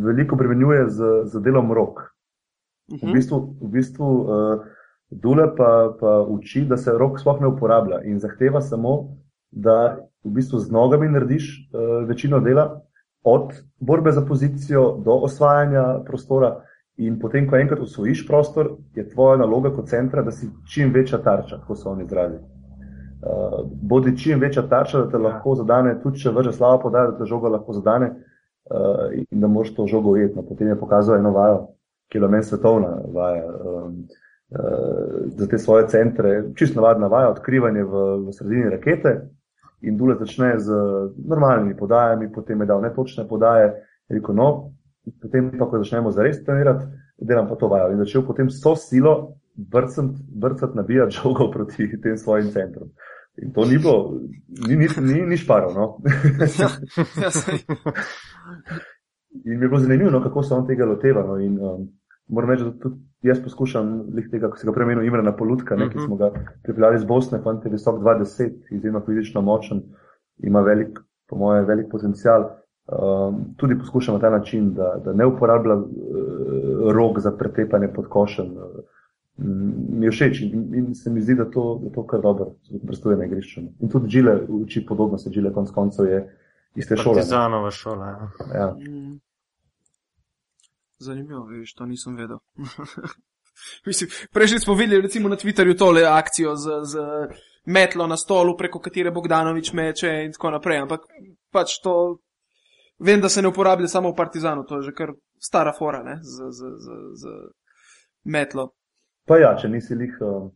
veliko 0.06 0.36
premenjuje 0.36 0.88
z, 0.88 1.02
z 1.24 1.42
delom 1.42 1.72
rok. 1.72 1.98
Uh 1.98 2.94
-huh. 2.94 3.02
V 3.02 3.06
mhm. 3.06 3.12
bistvu, 3.12 3.38
v 3.60 3.68
bistvu 3.68 4.06
uh, 4.06 4.64
Dule 5.10 5.54
pa, 5.56 5.96
pa 6.00 6.20
uči, 6.28 6.64
da 6.64 6.76
se 6.76 6.92
rok 6.98 7.20
sploh 7.20 7.40
ne 7.40 7.46
uporablja 7.46 8.00
in 8.04 8.18
zahteva 8.18 8.60
samo, 8.60 9.16
da 9.50 9.96
v 10.24 10.32
bistvu 10.34 10.58
z 10.58 10.72
nogami 10.74 11.08
narediš 11.08 11.46
uh, 11.52 12.08
večino 12.08 12.40
dela, 12.40 12.80
od 13.22 13.52
borbe 13.80 14.12
za 14.12 14.22
pozicijo 14.26 14.96
do 15.04 15.14
osvajanja 15.26 16.02
prostora. 16.06 16.60
In 16.96 17.18
potem, 17.20 17.48
ko 17.48 17.56
enkrat 17.56 17.80
usvojiš 17.80 18.26
prostor, 18.26 18.70
je 18.94 19.08
tvoja 19.08 19.36
naloga 19.36 19.70
kot 19.74 19.88
centra, 19.88 20.22
da 20.22 20.32
si 20.32 20.48
čim 20.72 20.92
večja 20.94 21.18
tarča, 21.18 21.58
kot 21.66 21.78
so 21.78 21.90
oni 21.90 22.04
izrazili. 22.04 22.40
Uh, 22.40 23.66
bodi 23.82 24.16
čim 24.18 24.40
večja 24.40 24.62
tarča, 24.68 25.04
da 25.04 25.10
te 25.10 25.18
lahko 25.18 25.54
zadane, 25.54 25.96
tudi 26.02 26.22
če 26.22 26.30
vrže 26.30 26.52
slabo 26.52 26.82
podajo, 26.82 27.12
da 27.12 27.18
te 27.18 27.30
žoga 27.30 27.48
lahko 27.48 27.72
zadane 27.72 28.10
uh, 28.10 29.12
in 29.12 29.40
da 29.40 29.46
moš 29.46 29.74
to 29.74 29.86
žogo 29.86 30.10
ujetno. 30.10 30.42
Potem 30.42 30.68
je 30.68 30.78
pokazal 30.78 31.18
eno 31.18 31.30
vajo, 31.30 31.66
ki 32.10 32.18
je 32.18 32.28
meni 32.28 32.44
svetovna 32.44 32.96
vaja 33.14 33.44
um, 33.46 34.06
za 35.36 35.46
te 35.46 35.58
svoje 35.58 35.88
centre, 35.88 36.44
čisto 36.54 36.80
navadna 36.80 37.06
vaja, 37.06 37.30
odkrivanje 37.30 37.84
v, 37.84 38.04
v 38.26 38.32
sredini 38.32 38.70
rakete 38.70 39.16
in 39.82 39.96
dule 39.96 40.14
začne 40.18 40.58
z 40.58 40.72
normalnimi 41.18 41.76
podajami, 41.76 42.32
potem 42.32 42.60
je 42.60 42.66
dal 42.66 42.80
netočne 42.82 43.26
podaje, 43.28 43.72
rekel, 44.08 44.34
no, 44.34 44.72
potem 45.22 45.50
pa, 45.58 45.66
ko 45.66 45.82
začnemo 45.82 46.14
zares 46.14 46.44
trenirati, 46.44 46.86
delam 47.18 47.48
pa 47.48 47.58
to 47.58 47.68
vajo 47.68 47.92
in 47.92 47.98
začel 48.04 48.22
potem 48.26 48.50
so 48.50 48.76
silo 48.76 49.36
vrcati 49.56 50.76
nabijati 50.76 51.16
žogo 51.16 51.50
proti 51.54 52.00
tem 52.00 52.16
svojim 52.16 52.50
centrom. 52.50 52.90
In 53.42 53.52
to 53.52 53.64
ni 53.64 53.78
bilo, 53.78 54.20
ni, 54.68 54.76
ni, 54.76 54.88
ni, 55.00 55.20
ni 55.26 55.36
šparo. 55.36 55.72
No? 55.74 55.96
Ja, 56.58 56.68
ja, 57.22 57.30
in 59.44 59.58
mi 59.58 59.64
je 59.64 59.68
bilo 59.68 59.80
zanimivo, 59.80 60.10
no, 60.10 60.22
kako 60.22 60.42
se 60.42 60.54
on 60.54 60.66
tega 60.66 60.86
loteva. 60.86 61.26
No? 61.26 61.36
In, 61.38 61.58
um, 61.60 61.88
moram 62.28 62.50
reči, 62.50 62.64
da 62.64 62.72
tudi 62.82 63.00
jaz 63.22 63.40
poskušam, 63.42 64.04
tega, 64.30 64.50
ko 64.50 64.58
se 64.58 64.66
ga 64.66 64.72
premenil 64.72 65.04
Imrena 65.06 65.32
Polutka, 65.36 65.76
ne, 65.76 65.84
uh 65.84 65.88
-huh. 65.88 65.92
ki 65.92 65.98
mhm. 65.98 66.06
smo 66.06 66.16
ga 66.16 66.30
pripeljali 66.62 66.96
iz 66.96 67.04
Bosne, 67.04 67.40
fant 67.42 67.64
je 67.64 67.70
visok 67.70 68.00
20, 68.00 68.52
izjemno 68.70 69.00
fizično 69.06 69.40
močen, 69.40 69.82
ima 70.38 70.60
velik, 70.60 70.98
po 71.28 71.36
moje, 71.36 71.64
velik 71.64 71.90
potencial 71.90 72.50
um, 72.86 73.44
tudi 73.56 73.78
poskušam 73.78 74.14
na 74.14 74.20
ta 74.20 74.30
način, 74.30 74.74
da, 74.74 75.00
da 75.04 75.12
ne 75.12 75.26
uporabljam 75.26 75.78
uh, 75.78 76.92
rok 76.92 77.18
za 77.18 77.30
pretepanje 77.30 77.88
pod 77.88 78.08
košem. 78.08 78.46
Uh, 78.46 78.62
mi 79.88 80.06
je 80.06 80.10
všeč 80.10 80.40
in, 80.40 80.74
in 80.74 80.94
se 80.94 81.10
mi 81.10 81.20
zdi, 81.20 81.34
da 81.34 81.44
to, 81.50 81.80
da 81.82 81.90
to 81.90 82.06
kar 82.06 82.20
dobro 82.20 82.46
vrstuje 82.82 83.16
na 83.16 83.24
igrišču. 83.24 83.60
In 83.80 83.88
tudi 83.88 84.08
Džile 84.08 84.40
uči 84.48 84.86
podobno, 84.86 85.18
se 85.18 85.30
Džile 85.30 85.52
konc 85.52 85.70
koncev 85.70 86.06
je 86.06 86.38
iz 86.74 86.88
te 86.88 86.96
šole. 86.96 87.14
Partizanova 87.14 87.70
šola. 87.70 88.06
Ja. 88.06 88.18
Ja. 88.54 88.74
Zanimivo, 90.98 91.44
veš, 91.50 91.74
to 91.74 91.86
nisem 91.86 92.16
vedel. 92.16 92.38
Mislim, 93.86 94.10
prejšnji 94.32 94.58
smo 94.58 94.74
videli 94.74 95.02
recimo 95.02 95.28
na 95.28 95.36
Twitterju 95.36 95.78
tole 95.78 96.04
akcijo 96.04 96.56
z, 96.56 96.80
z 96.84 97.04
metlo 97.66 98.06
na 98.06 98.16
stolu, 98.16 98.56
preko 98.56 98.80
katere 98.80 99.10
Bogdanovič 99.10 99.72
meče 99.72 100.12
in 100.24 100.32
tako 100.32 100.50
naprej, 100.58 100.84
ampak 100.84 101.08
pač 101.52 101.80
to 101.82 102.18
Vem, 102.98 103.20
da 103.20 103.28
se 103.28 103.42
ne 103.42 103.48
uporablja 103.48 103.88
samo 103.88 104.10
v 104.10 104.16
Partizanu, 104.16 104.64
to 104.64 104.76
je 104.76 104.82
že 104.82 104.92
kar 104.96 105.12
stara 105.38 105.72
fora 105.78 106.02
ne? 106.02 106.18
z, 106.22 106.50
z, 106.50 106.60
z, 106.80 106.86
z 107.20 107.24
metlo. 108.24 108.70
Pa 109.28 109.36
ja, 109.38 109.52
če 109.58 109.68
nisi 109.68 109.94
lih 109.94 110.14
uh, 110.24 110.48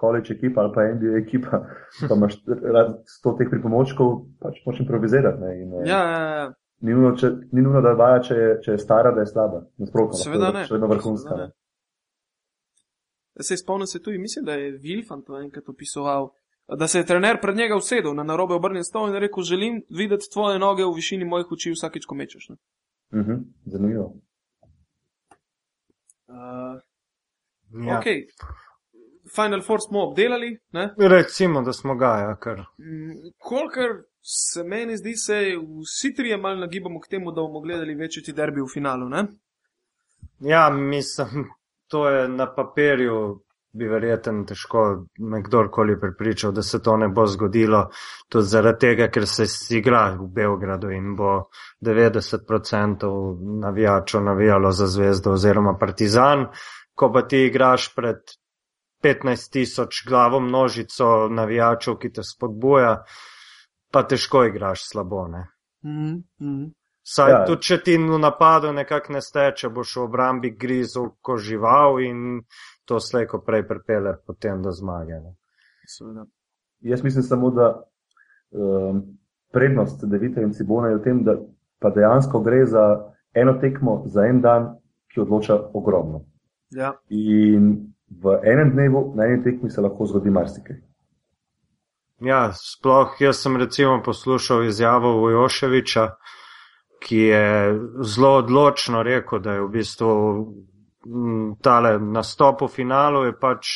college 0.00 0.32
ekipa 0.32 0.62
ali 0.62 0.72
pa 0.74 0.86
NBA 0.94 1.18
ekipa, 1.18 1.60
pa 2.08 2.16
imaš 2.16 2.38
sto 3.18 3.34
teh 3.38 3.50
pripomočkov, 3.50 4.14
pač 4.40 4.62
moš 4.66 4.80
improvizirati. 4.80 5.50
In, 5.60 5.74
uh, 5.74 5.84
ja, 5.84 6.00
ja, 6.00 6.22
ja. 6.38 6.46
Ni 6.84 6.92
nujno, 6.92 7.80
da 7.80 7.94
vaja, 7.96 8.20
če, 8.26 8.38
če 8.64 8.76
je 8.76 8.80
stara, 8.82 9.14
da 9.16 9.24
je 9.24 9.30
slaba. 9.32 9.62
Nasprotno, 9.80 10.18
seveda 10.20 10.50
ne. 10.52 10.64
Še 10.68 10.76
vedno 10.76 10.90
vrhunska. 10.92 11.46
Se 13.40 13.56
spomnim 13.56 13.88
se 13.90 14.02
tudi, 14.02 14.18
mislim, 14.20 14.44
da 14.44 14.58
je 14.60 14.74
Vilfant 14.82 15.30
enkrat 15.40 15.68
opisoval 15.72 16.28
da 16.68 16.88
se 16.88 16.98
je 16.98 17.06
trener 17.06 17.40
pred 17.40 17.56
njega 17.56 17.76
usedel 17.76 18.14
na 18.14 18.22
narobe 18.22 18.54
obrnjen 18.54 18.84
stol 18.84 19.08
in 19.08 19.14
rekel: 19.14 19.42
Želim 19.42 19.82
videti 19.90 20.30
tvoje 20.32 20.58
noge 20.58 20.84
v 20.84 20.94
višini 20.94 21.24
mojih 21.24 21.52
oči 21.52 21.72
vsakeč, 21.72 22.06
ko 22.06 22.14
mečeš. 22.14 22.50
Uh 22.50 22.56
mhm, 23.18 23.30
-huh, 23.30 23.42
zanimivo. 23.64 24.14
Uh, 26.28 26.80
ja. 27.86 27.98
Ok. 27.98 28.04
Final 29.36 29.62
Force 29.62 29.86
smo 29.88 30.08
obdelali. 30.08 30.58
Ne? 30.72 30.94
Recimo, 30.98 31.62
da 31.62 31.72
smo 31.72 31.94
ga, 31.94 32.06
ja, 32.06 32.36
kar. 32.36 32.58
Mm, 32.58 33.30
kolikor 33.38 34.04
se 34.26 34.64
meni 34.64 34.96
zdi, 34.96 35.16
se 35.16 35.40
vsi 35.82 36.14
trije 36.14 36.36
malo 36.36 36.56
nagibamo 36.56 37.00
k 37.00 37.08
temu, 37.08 37.32
da 37.32 37.42
bomo 37.42 37.60
gledali 37.60 37.94
večji 37.94 38.32
derbi 38.32 38.60
v 38.60 38.72
finalu. 38.74 39.08
Ne? 39.08 39.26
Ja, 40.40 40.70
mislim, 40.70 41.50
to 41.88 42.08
je 42.08 42.28
na 42.28 42.54
papirju 42.54 43.44
bi 43.74 43.88
verjeten 43.90 44.44
težko 44.46 44.82
me 45.18 45.42
kdorkoli 45.42 45.96
pripričal, 46.00 46.52
da 46.52 46.62
se 46.62 46.82
to 46.82 46.96
ne 46.96 47.08
bo 47.08 47.26
zgodilo, 47.26 47.88
tudi 48.28 48.46
zaradi 48.46 48.78
tega, 48.86 49.08
ker 49.10 49.26
se 49.26 49.46
igra 49.76 50.04
v 50.20 50.28
Beogradu 50.36 50.92
in 50.94 51.16
bo 51.18 51.32
90% 51.82 53.10
navijačev 53.64 54.22
navijalo 54.22 54.70
za 54.72 54.86
zvezdo 54.86 55.34
oziroma 55.34 55.74
partizan, 55.80 56.46
ko 56.94 57.10
pa 57.12 57.26
ti 57.28 57.44
igraš 57.48 57.90
pred 57.94 58.36
15 59.02 59.52
tisoč 59.52 60.04
glavo 60.08 60.40
množico 60.40 61.28
navijačev, 61.30 61.98
ki 61.98 62.12
te 62.12 62.22
spodbuja, 62.22 62.94
pa 63.94 64.02
težko 64.02 64.44
igraš 64.44 64.88
slabo. 64.90 65.28
Mm 65.28 66.24
-hmm. 66.40 66.72
Saj 67.06 67.30
ja. 67.30 67.44
tudi, 67.46 67.62
če 67.62 67.76
ti 67.84 67.96
v 68.00 68.18
napadu 68.18 68.72
nekako 68.72 69.12
ne 69.12 69.20
steče, 69.20 69.68
boš 69.68 69.96
v 69.96 70.02
obrambi 70.02 70.50
grizel 70.56 71.10
kot 71.20 71.40
žival 71.44 72.00
in 72.00 72.40
to 72.88 73.00
slejko 73.00 73.42
prej 73.44 73.66
pripele 73.68 74.16
potem 74.26 74.62
do 74.62 74.72
zmage. 74.72 75.20
Jaz 76.80 77.04
mislim 77.04 77.22
samo, 77.22 77.50
da 77.50 77.82
um, 78.50 79.02
prednost 79.52 80.04
Devita 80.04 80.40
in 80.40 80.52
Cibona 80.52 80.88
je 80.88 80.96
v 80.96 81.02
tem, 81.04 81.22
da 81.24 81.36
pa 81.78 81.90
dejansko 81.90 82.40
gre 82.40 82.64
za 82.66 83.12
eno 83.34 83.58
tekmo, 83.60 84.02
za 84.06 84.24
en 84.24 84.40
dan, 84.40 84.72
ki 85.12 85.20
odloča 85.20 85.58
ogromno. 85.74 86.24
Ja. 86.70 86.94
In 87.08 87.92
v 88.08 88.40
enem 88.44 88.72
dnevu, 88.72 89.12
na 89.16 89.28
eni 89.28 89.42
tekmi 89.44 89.70
se 89.70 89.80
lahko 89.80 90.06
zgodi 90.06 90.30
marsikaj. 90.30 90.80
Ja, 92.22 92.52
sploh 92.52 93.16
jaz 93.18 93.42
sem 93.42 93.56
recimo 93.56 94.02
poslušal 94.02 94.64
izjavo 94.64 95.12
Vojoševiča, 95.20 96.08
ki 97.02 97.18
je 97.18 97.80
zelo 98.00 98.36
odločno 98.36 99.02
rekel, 99.02 99.38
da 99.38 99.52
je 99.52 99.64
v 99.64 99.68
bistvu 99.68 100.12
tale 101.62 101.98
nastop 101.98 102.62
v 102.62 102.68
finalu 102.68 103.24
je 103.24 103.34
pač, 103.38 103.68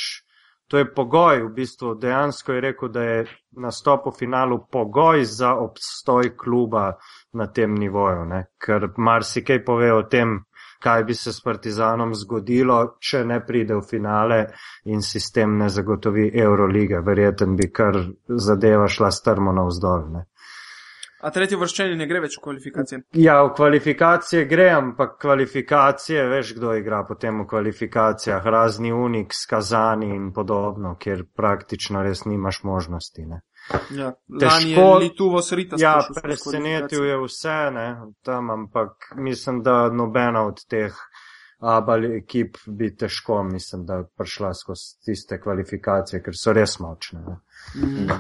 to 0.69 0.79
je 0.79 0.87
pogoj, 0.95 1.43
v 1.43 1.53
bistvu 1.57 1.95
dejansko 2.01 2.53
je 2.53 2.61
rekel, 2.61 2.89
da 2.89 3.03
je 3.03 3.27
nastop 3.61 4.07
v 4.07 4.15
finalu 4.19 4.61
pogoj 4.71 5.25
za 5.25 5.55
obstoj 5.55 6.37
kluba 6.37 6.93
na 7.33 7.47
tem 7.53 7.75
nivoju, 7.75 8.25
ne? 8.25 8.45
ker 8.61 8.89
marsikaj 8.97 9.65
pove 9.65 9.93
o 9.93 10.03
tem, 10.03 10.39
kaj 10.83 11.05
bi 11.05 11.15
se 11.15 11.33
s 11.33 11.43
Partizanom 11.45 12.15
zgodilo, 12.15 12.79
če 13.01 13.25
ne 13.25 13.41
pride 13.47 13.75
v 13.75 13.85
finale 13.91 14.41
in 14.85 15.03
sistem 15.03 15.59
ne 15.59 15.69
zagotovi 15.69 16.31
Eurolige. 16.35 17.01
Verjeten 17.05 17.57
bi 17.57 17.71
kar 17.73 18.01
zadeva 18.29 18.89
šla 18.89 19.11
strmo 19.11 19.53
navzdol. 19.53 20.11
Ne? 20.15 20.27
A 21.19 21.33
tretji 21.35 21.57
vrščeni 21.59 21.97
ne 21.99 22.07
gre 22.07 22.21
več 22.23 22.37
v 22.39 22.43
kvalifikacije? 22.45 23.01
Ja, 23.19 23.41
v 23.43 23.51
kvalifikacije 23.59 24.45
gre, 24.47 24.69
ampak 24.77 25.17
kvalifikacije, 25.25 26.27
veš, 26.31 26.53
kdo 26.61 26.77
igra 26.79 27.01
potem 27.09 27.41
v 27.43 27.47
kvalifikacijah, 27.51 28.47
razni 28.47 28.93
unik, 28.95 29.35
skazani 29.35 30.13
in 30.15 30.31
podobno, 30.37 30.95
kjer 30.95 31.25
praktično 31.35 32.05
res 32.07 32.23
nimaš 32.31 32.63
možnosti. 32.63 33.27
Ne. 33.27 33.41
Ja, 33.91 34.13
Težko- 34.31 34.99
Lituvo 34.99 35.43
Srita 35.43 35.77
Ja, 35.79 35.93
presenetil 36.23 37.05
je 37.05 37.17
vse, 37.19 37.71
ne, 37.71 37.87
tam, 38.23 38.51
ampak 38.51 38.91
mislim, 39.17 39.63
da 39.63 39.89
nobena 39.91 40.47
od 40.47 40.65
teh 40.67 40.95
abal 41.61 42.05
ekip 42.07 42.57
bi 42.69 42.97
težko, 42.97 43.43
mislim, 43.45 43.85
da 43.85 44.05
prišla 44.17 44.55
skozi 44.55 45.01
tiste 45.05 45.41
kvalifikacije, 45.41 46.23
ker 46.23 46.35
so 46.35 46.53
res 46.53 46.79
močne. 46.79 47.21
Ne. 47.21 47.37
Mhm. 47.77 48.11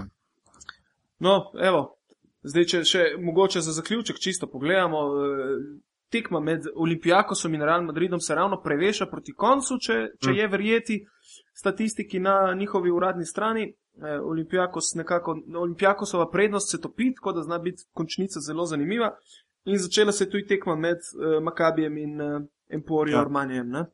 No, 1.20 1.36
evo, 1.60 1.96
zdaj, 2.42 2.64
če 2.64 2.84
še 2.84 2.98
mogoče 3.20 3.60
za 3.60 3.72
zaključek 3.72 4.16
čisto 4.18 4.46
pogledamo. 4.46 4.98
eh, 4.98 5.78
Tekma 6.10 6.40
med 6.40 6.62
Olimpijakosom 6.74 7.54
in 7.54 7.62
Real 7.62 7.82
Madridom 7.82 8.20
se 8.20 8.34
ravno 8.34 8.62
preveša 8.62 9.06
proti 9.06 9.32
koncu, 9.34 9.76
če, 9.78 9.92
če 10.18 10.30
Mm. 10.30 10.34
je 10.34 10.48
verjeti 10.48 11.06
statistiki 11.54 12.18
na 12.18 12.54
njihovi 12.54 12.90
uradni 12.90 13.26
strani. 13.26 13.74
Eh, 14.02 14.20
Olimpijakos 14.20 14.94
nekako, 14.94 15.38
Olimpijakosova 15.56 16.30
prednost 16.30 16.70
se 16.70 16.80
topi, 16.80 17.14
tako 17.14 17.32
da 17.32 17.42
zna 17.42 17.58
biti 17.58 17.82
končnica 17.92 18.40
zelo 18.40 18.66
zanimiva. 18.66 19.16
In 19.64 19.78
začela 19.78 20.12
se 20.12 20.24
je 20.24 20.30
tudi 20.30 20.46
tekma 20.46 20.76
med 20.76 20.96
uh, 20.96 21.42
Makabijem 21.42 21.98
in 21.98 22.20
uh, 22.20 22.42
Emporijo 22.68 23.16
Ja. 23.16 23.20
Armanijem. 23.20 23.68
Ne? 23.68 23.84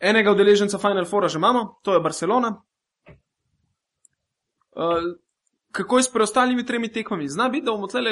Enega 0.00 0.32
udeleženca 0.32 0.78
Final 0.78 1.04
Fora 1.04 1.28
že 1.28 1.38
imamo, 1.38 1.80
to 1.82 1.94
je 1.94 2.00
Barcelona. 2.00 2.62
Uh, 4.72 5.18
kako 5.72 5.96
je 5.96 6.02
s 6.02 6.12
preostalimi 6.12 6.66
tremi 6.66 6.92
tekmami? 6.92 7.28
Zna 7.28 7.48
biti, 7.48 7.64
da 7.64 7.72
bomo 7.72 7.86
tle 7.86 8.10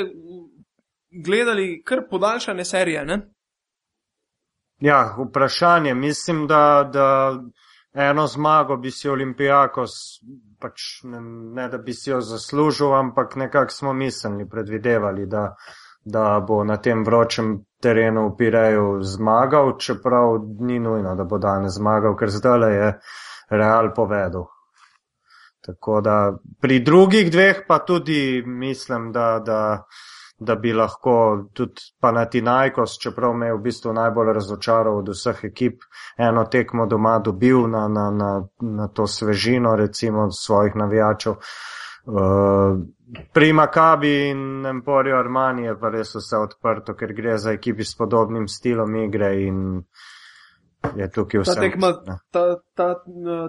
gledali 1.25 1.83
kar 1.83 2.09
podaljšane 2.11 2.65
serije. 2.65 3.05
Ne? 3.05 3.31
Ja, 4.81 5.17
vprašanje. 5.29 5.95
Mislim, 5.95 6.47
da, 6.47 6.91
da 6.93 7.39
eno 7.93 8.27
zmago 8.27 8.77
bi 8.77 8.91
si 8.91 9.09
Olimpijakos, 9.09 9.91
pač 10.61 11.05
ne, 11.05 11.21
ne 11.57 11.69
da 11.69 11.79
bi 11.79 11.95
si 11.95 12.11
jo 12.11 12.21
zaslužil, 12.21 12.95
ampak 12.95 13.37
nekako 13.37 13.73
smo 13.73 13.93
mislili, 13.93 14.49
predvidevali, 14.49 15.27
da, 15.27 15.55
da 16.05 16.41
bo 16.41 16.65
na 16.65 16.77
tem 16.77 17.05
vročem 17.05 17.59
terenu 17.83 18.29
v 18.29 18.37
Pireju 18.39 19.03
zmagal, 19.03 19.77
čeprav 19.79 20.39
ni 20.61 20.79
nujno, 20.79 21.15
da 21.17 21.25
bo 21.25 21.39
danes 21.39 21.79
zmagal, 21.79 22.17
ker 22.17 22.31
zdaj 22.31 22.75
je 22.75 22.93
Real 23.51 23.93
povedal. 23.95 24.49
Tako 25.67 26.01
da 26.01 26.33
pri 26.63 26.79
drugih 26.81 27.31
dveh 27.33 27.65
pa 27.69 27.79
tudi 27.79 28.43
mislim, 28.47 29.13
da, 29.13 29.39
da, 29.39 29.87
da 30.39 30.55
bi 30.55 30.73
lahko 30.73 31.45
tudi 31.53 31.81
Panatinajkos, 32.01 32.99
čeprav 33.03 33.35
me 33.35 33.47
je 33.47 33.55
v 33.55 33.63
bistvu 33.63 33.93
najbolj 33.93 34.33
razočaral 34.33 34.99
od 34.99 35.09
vseh 35.09 35.45
ekip, 35.45 35.87
eno 36.19 36.45
tekmo 36.45 36.87
doma 36.87 37.19
dobil 37.19 37.69
na, 37.69 37.89
na, 37.89 38.11
na, 38.11 38.33
na 38.61 38.89
to 38.89 39.07
svežino, 39.07 39.77
recimo 39.77 40.31
svojih 40.31 40.77
navijačev. 40.77 41.33
Uh, 42.07 42.79
pri 43.33 43.53
Makabi 43.53 44.29
in 44.29 44.67
Emporio 44.67 45.19
Armani 45.19 45.65
je 45.65 45.79
pa 45.79 45.89
res 45.89 46.15
vse 46.15 46.37
odprto, 46.39 46.95
ker 46.95 47.13
gre 47.15 47.39
za 47.39 47.53
ekipi 47.53 47.85
s 47.85 47.97
podobnim 47.97 48.49
stilom 48.49 48.95
igre 48.97 49.33
in 49.43 49.83
je 50.97 51.11
tukaj 51.11 51.43
Ta, 51.43 51.51
vse. 51.51 51.61
tekma, 51.61 51.91
ne. 52.07 52.17
ta, 52.31 52.45
ta, 52.75 52.89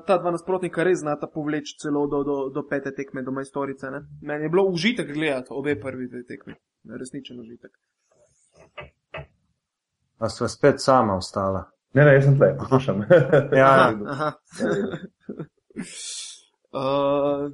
ta 0.08 0.18
dva 0.18 0.32
nasprotnika 0.32 0.84
res 0.84 1.00
znata 1.00 1.28
povleči 1.34 1.78
celo 1.82 2.08
do, 2.08 2.24
do, 2.24 2.38
do 2.54 2.64
pete 2.70 2.92
tekme, 2.96 3.24
do 3.24 3.32
majstorice. 3.32 3.92
Ne? 3.92 4.02
Meni 4.22 4.46
je 4.46 4.50
bilo 4.50 4.64
užitek 4.72 5.14
gledati 5.14 5.48
obe 5.52 5.76
prvi 5.80 6.08
dve 6.08 6.24
tekmi. 6.24 6.54
Resničen 7.00 7.40
užitek. 7.40 7.72
A 10.18 10.30
sva 10.30 10.48
spet 10.48 10.82
sama 10.82 11.16
ostala. 11.18 11.66
Ne, 11.94 12.06
ne, 12.06 12.14
jaz 12.14 12.24
sem 12.24 12.38
tle, 12.38 12.56
poslušam. 12.58 13.04
Ja, 13.54 13.68
Aha, 13.72 13.92
ja. 13.92 13.94
aha. 14.12 14.32
uh, 16.78 17.52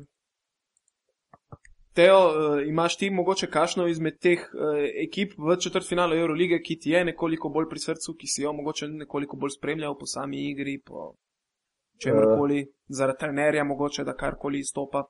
Teo, 1.94 2.20
uh, 2.28 2.68
imaš 2.68 2.98
ti 2.98 3.10
mogoče 3.10 3.48
kašno 3.48 3.88
izmed 3.88 4.16
teh 4.20 4.40
uh, 4.40 4.78
ekip 5.06 5.34
v 5.38 5.56
četrtfinalu 5.62 6.16
Eurolige, 6.16 6.62
ki 6.62 6.80
ti 6.80 6.90
je 6.90 7.06
nekoliko 7.06 7.50
bolj 7.50 7.68
pri 7.70 7.80
srcu, 7.80 8.16
ki 8.20 8.28
si 8.28 8.42
jo 8.42 8.54
mogoče 8.54 8.88
nekoliko 8.88 9.38
bolj 9.38 9.54
spremljal 9.58 9.98
po 10.00 10.06
sami 10.06 10.50
igri, 10.50 10.80
po 10.86 11.14
čemkoli, 12.04 12.64
uh. 12.64 12.72
zaradi 12.88 13.20
trenerja 13.20 13.64
mogoče, 13.64 14.04
da 14.04 14.16
karkoli 14.18 14.60
izstopa. 14.60 15.04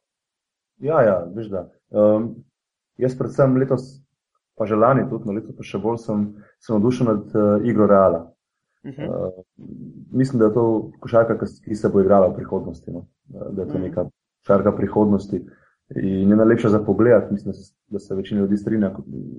Ja, 0.77 1.01
ja, 1.01 1.17
veš 1.35 1.47
da. 1.47 1.69
Um, 1.89 2.43
jaz 2.97 3.15
predvsem 3.17 3.55
letos, 3.57 3.87
pa 4.57 4.65
že 4.65 4.75
lani 4.75 5.07
tudi, 5.09 5.29
no 5.29 5.39
letos 5.39 5.55
pa 5.55 5.63
še 5.63 5.79
bolj 5.79 6.01
sem, 6.03 6.27
sem 6.59 6.75
navdušen 6.75 7.07
nad 7.07 7.23
uh, 7.31 7.63
igro 7.63 7.87
Reala. 7.87 8.25
Uh 8.83 8.91
-huh. 8.91 9.07
Uh, 9.07 9.43
mislim, 10.11 10.39
da 10.39 10.45
je 10.45 10.53
to 10.53 10.91
košarka, 10.99 11.39
ki 11.65 11.75
se 11.75 11.89
bo 11.89 12.01
igrala 12.01 12.27
v 12.27 12.35
prihodnosti. 12.35 12.91
No? 12.91 12.99
Uh, 13.33 13.55
Da 13.55 13.61
je 13.61 13.67
to 13.67 13.73
Mhm. 13.73 13.83
neka 13.83 14.09
košarka 14.41 14.71
prihodnosti. 14.71 15.45
In 15.95 16.29
je 16.29 16.35
najlepša 16.35 16.69
za 16.69 16.79
pogled, 16.79 17.23
mislim, 17.31 17.51
da 17.51 17.53
se, 17.53 17.73
da 17.87 17.99
se 17.99 18.15
večina 18.15 18.41
ljudi 18.41 18.57
strinja, 18.57 18.91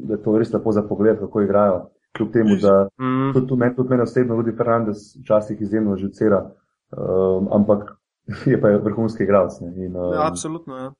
da 0.04 0.14
je 0.14 0.22
to 0.22 0.38
res 0.38 0.52
lepo 0.52 0.72
za 0.72 0.82
pogled, 0.82 1.18
kako 1.18 1.40
igrajo. 1.42 1.90
Kljub 2.16 2.32
temu, 2.32 2.56
da 2.62 2.88
Mm, 3.00 3.32
tudi, 3.32 3.46
tudi 3.46 3.60
meni, 3.60 3.76
tudi 3.76 3.88
meni 3.88 4.02
osebno, 4.02 4.36
Rudi 4.36 4.52
Fernandez 4.56 4.96
včasih 5.20 5.60
izjemno 5.60 5.96
živcira, 5.96 6.50
um, 6.92 7.48
ampak 7.52 7.96
je 8.50 8.60
pa 8.60 8.68
vrhunski 8.68 9.22
igralec. 9.22 9.52
In, 9.60 9.96
um, 9.96 10.12
ja, 10.14 10.28
absolutno. 10.28 10.76
Ja. 10.76 10.92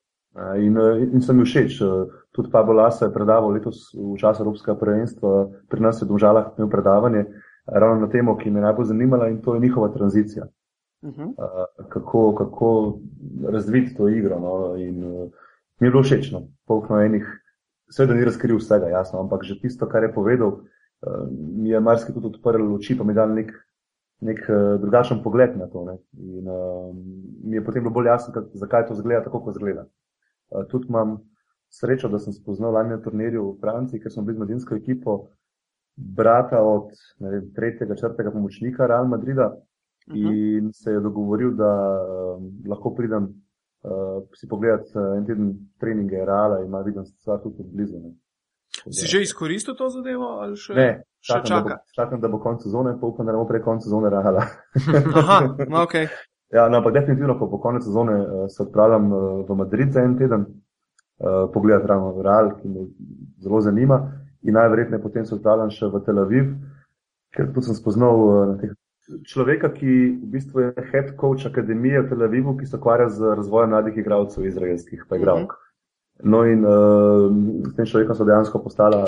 In, 0.55 0.77
eh, 0.77 1.07
in 1.13 1.21
sem 1.21 1.37
mi 1.37 1.45
všeč. 1.45 1.81
eh, 1.81 1.85
Tudi 2.31 2.51
Pablo 2.51 2.73
Lasa 2.73 3.05
je 3.05 3.13
predaval 3.13 3.49
letos 3.55 3.93
v 3.95 4.17
času 4.19 4.43
Evropskega 4.43 4.75
prvenstva, 4.79 5.47
pri 5.69 5.79
nas 5.81 6.01
je 6.01 6.05
v 6.05 6.09
Domžalah 6.09 6.51
imel 6.57 6.69
predavanje 6.69 7.25
ravno 7.65 8.01
na 8.01 8.09
temo, 8.11 8.35
ki 8.37 8.51
me 8.51 8.61
najbolj 8.61 8.85
zanimala 8.85 9.29
in 9.29 9.41
to 9.41 9.53
je 9.55 9.59
njihova 9.61 9.87
tranzicija. 9.89 10.45
Uh 11.05 11.13
-huh. 11.13 11.33
Eh, 11.37 11.85
Kako, 11.89 12.35
kako 12.35 12.99
razviti 13.47 13.95
to 13.95 14.09
igro. 14.09 14.39
No? 14.39 14.75
In 14.77 15.03
eh, 15.03 15.29
mi 15.79 15.87
je 15.87 15.91
bilo 15.91 16.03
všeč. 16.03 16.31
No? 16.31 16.47
Polkno 16.65 17.01
enih, 17.01 17.25
seveda 17.89 18.13
ni 18.13 18.25
razkril 18.25 18.57
vsega, 18.57 18.87
jasno, 18.87 19.19
ampak 19.19 19.43
že 19.43 19.59
tisto, 19.61 19.87
kar 19.89 20.03
je 20.03 20.13
povedal, 20.13 20.51
eh, 20.51 21.27
mi 21.57 21.69
je 21.69 21.79
marsikaj 21.79 22.13
tudi 22.13 22.27
odprl 22.27 22.73
oči, 22.73 22.97
pa 22.97 23.03
mi 23.03 23.11
je 23.11 23.15
dal 23.15 23.33
nek, 23.33 23.51
nek 24.21 24.39
eh, 24.49 24.77
drugačen 24.81 25.23
pogled 25.23 25.57
na 25.57 25.67
to. 25.67 25.85
Ne? 25.85 25.97
In 26.17 26.47
uh, 26.47 26.95
mi 27.43 27.55
je 27.55 27.65
potem 27.65 27.83
bilo 27.83 27.93
bolj 27.93 28.07
jasno, 28.07 28.33
kak- 28.33 28.49
zakaj 28.53 28.87
to 28.87 28.95
zgleda 28.95 29.23
tako, 29.23 29.39
kot 29.39 29.55
zgleda. 29.55 29.85
Uh, 30.49 30.65
tudi 30.67 30.87
imam 30.89 31.17
srečo, 31.69 32.09
da 32.09 32.19
sem 32.19 32.33
spoznal 32.33 32.73
lani 32.73 32.89
na 32.89 32.97
turnirju 32.97 33.51
v 33.51 33.59
Franciji, 33.61 33.99
ker 33.99 34.11
smo 34.11 34.23
bili 34.23 34.35
z 34.35 34.39
mladinsko 34.39 34.75
ekipo 34.75 35.27
brata 35.95 36.61
od 36.63 36.89
vem, 37.19 37.53
tretjega, 37.55 37.95
četrtega 37.95 38.31
pomočnika 38.31 38.87
Real 38.87 39.07
Madrida 39.07 39.55
Uh 40.07 40.15
-huh. 40.15 40.57
in 40.57 40.73
se 40.73 40.91
je 40.91 40.99
dogovoril, 40.99 41.51
da 41.51 41.71
um, 42.37 42.51
lahko 42.69 42.93
pridem 42.95 43.23
uh, 43.23 44.23
si 44.33 44.47
pogledati 44.47 44.91
uh, 44.95 45.17
en 45.17 45.25
teden 45.25 45.57
treninge 45.79 46.25
Reala 46.25 46.61
in 46.61 46.83
vidim 46.85 47.05
stvar 47.05 47.41
tudi 47.43 47.63
blizu. 47.73 47.97
Ne. 47.97 48.13
Si 48.91 49.07
že 49.07 49.21
izkoristil 49.21 49.75
to 49.75 49.89
zadevo 49.89 50.25
ali 50.25 50.55
še, 50.55 50.73
Ne, 50.73 51.03
še 51.19 51.33
čakam, 51.33 51.49
da 51.49 51.61
bo, 51.61 51.69
čaka? 51.69 51.81
čakam, 51.95 52.21
da 52.21 52.27
bo 52.27 52.39
konec 52.39 52.61
sezone, 52.63 52.97
pa 52.99 53.07
upam, 53.07 53.25
da 53.25 53.31
ne 53.31 53.37
bo 53.37 53.47
prej 53.47 53.61
konec 53.61 53.83
sezone 53.83 54.09
Reala. 54.09 54.45
Aha, 55.21 55.39
no, 55.69 55.83
ok. 55.83 55.95
Ja, 56.53 56.69
no, 56.69 56.77
ampak 56.77 56.93
definitivno, 56.93 57.39
ko 57.39 57.47
bo 57.47 57.57
konec 57.57 57.83
sezone, 57.83 58.19
uh, 58.21 58.45
se 58.47 58.63
odpravljam 58.63 59.11
uh, 59.11 59.49
v 59.49 59.57
Madrid 59.57 59.91
za 59.91 60.05
en 60.05 60.17
teden, 60.17 60.45
uh, 60.45 61.49
pogledati 61.53 61.87
ravno 61.87 62.21
Real, 62.21 62.53
ki 62.61 62.67
me 62.69 62.85
zelo 63.41 63.61
zanima, 63.61 63.97
in 64.43 64.53
najverjetneje 64.53 65.01
potem 65.01 65.25
se 65.25 65.35
odpravljam 65.35 65.73
še 65.73 65.89
v 65.89 66.03
Tel 66.05 66.19
Aviv, 66.21 66.53
ker 67.33 67.49
tu 67.53 67.61
sem 67.65 67.73
spoznal 67.73 68.21
na 68.53 68.57
teh 68.61 68.75
človeka, 69.25 69.69
ki 69.73 69.91
v 70.21 70.31
bistvu 70.33 70.59
je 70.59 70.87
head 70.91 71.13
coach 71.19 71.45
akademije 71.45 72.01
v 72.01 72.09
Tel 72.09 72.23
Avivu, 72.23 72.57
ki 72.57 72.65
se 72.65 72.77
ukvarja 72.77 73.09
z 73.09 73.35
razvojem 73.37 73.69
mladih 73.69 73.97
igralcev 73.97 74.45
izraelskih, 74.45 75.05
pa 75.09 75.19
igralk. 75.19 75.53
No, 76.23 76.45
in 76.47 76.63
uh, 76.63 77.27
s 77.67 77.75
tem 77.75 77.85
človekom 77.85 78.15
so 78.15 78.25
dejansko 78.25 78.61
postala, 78.63 79.03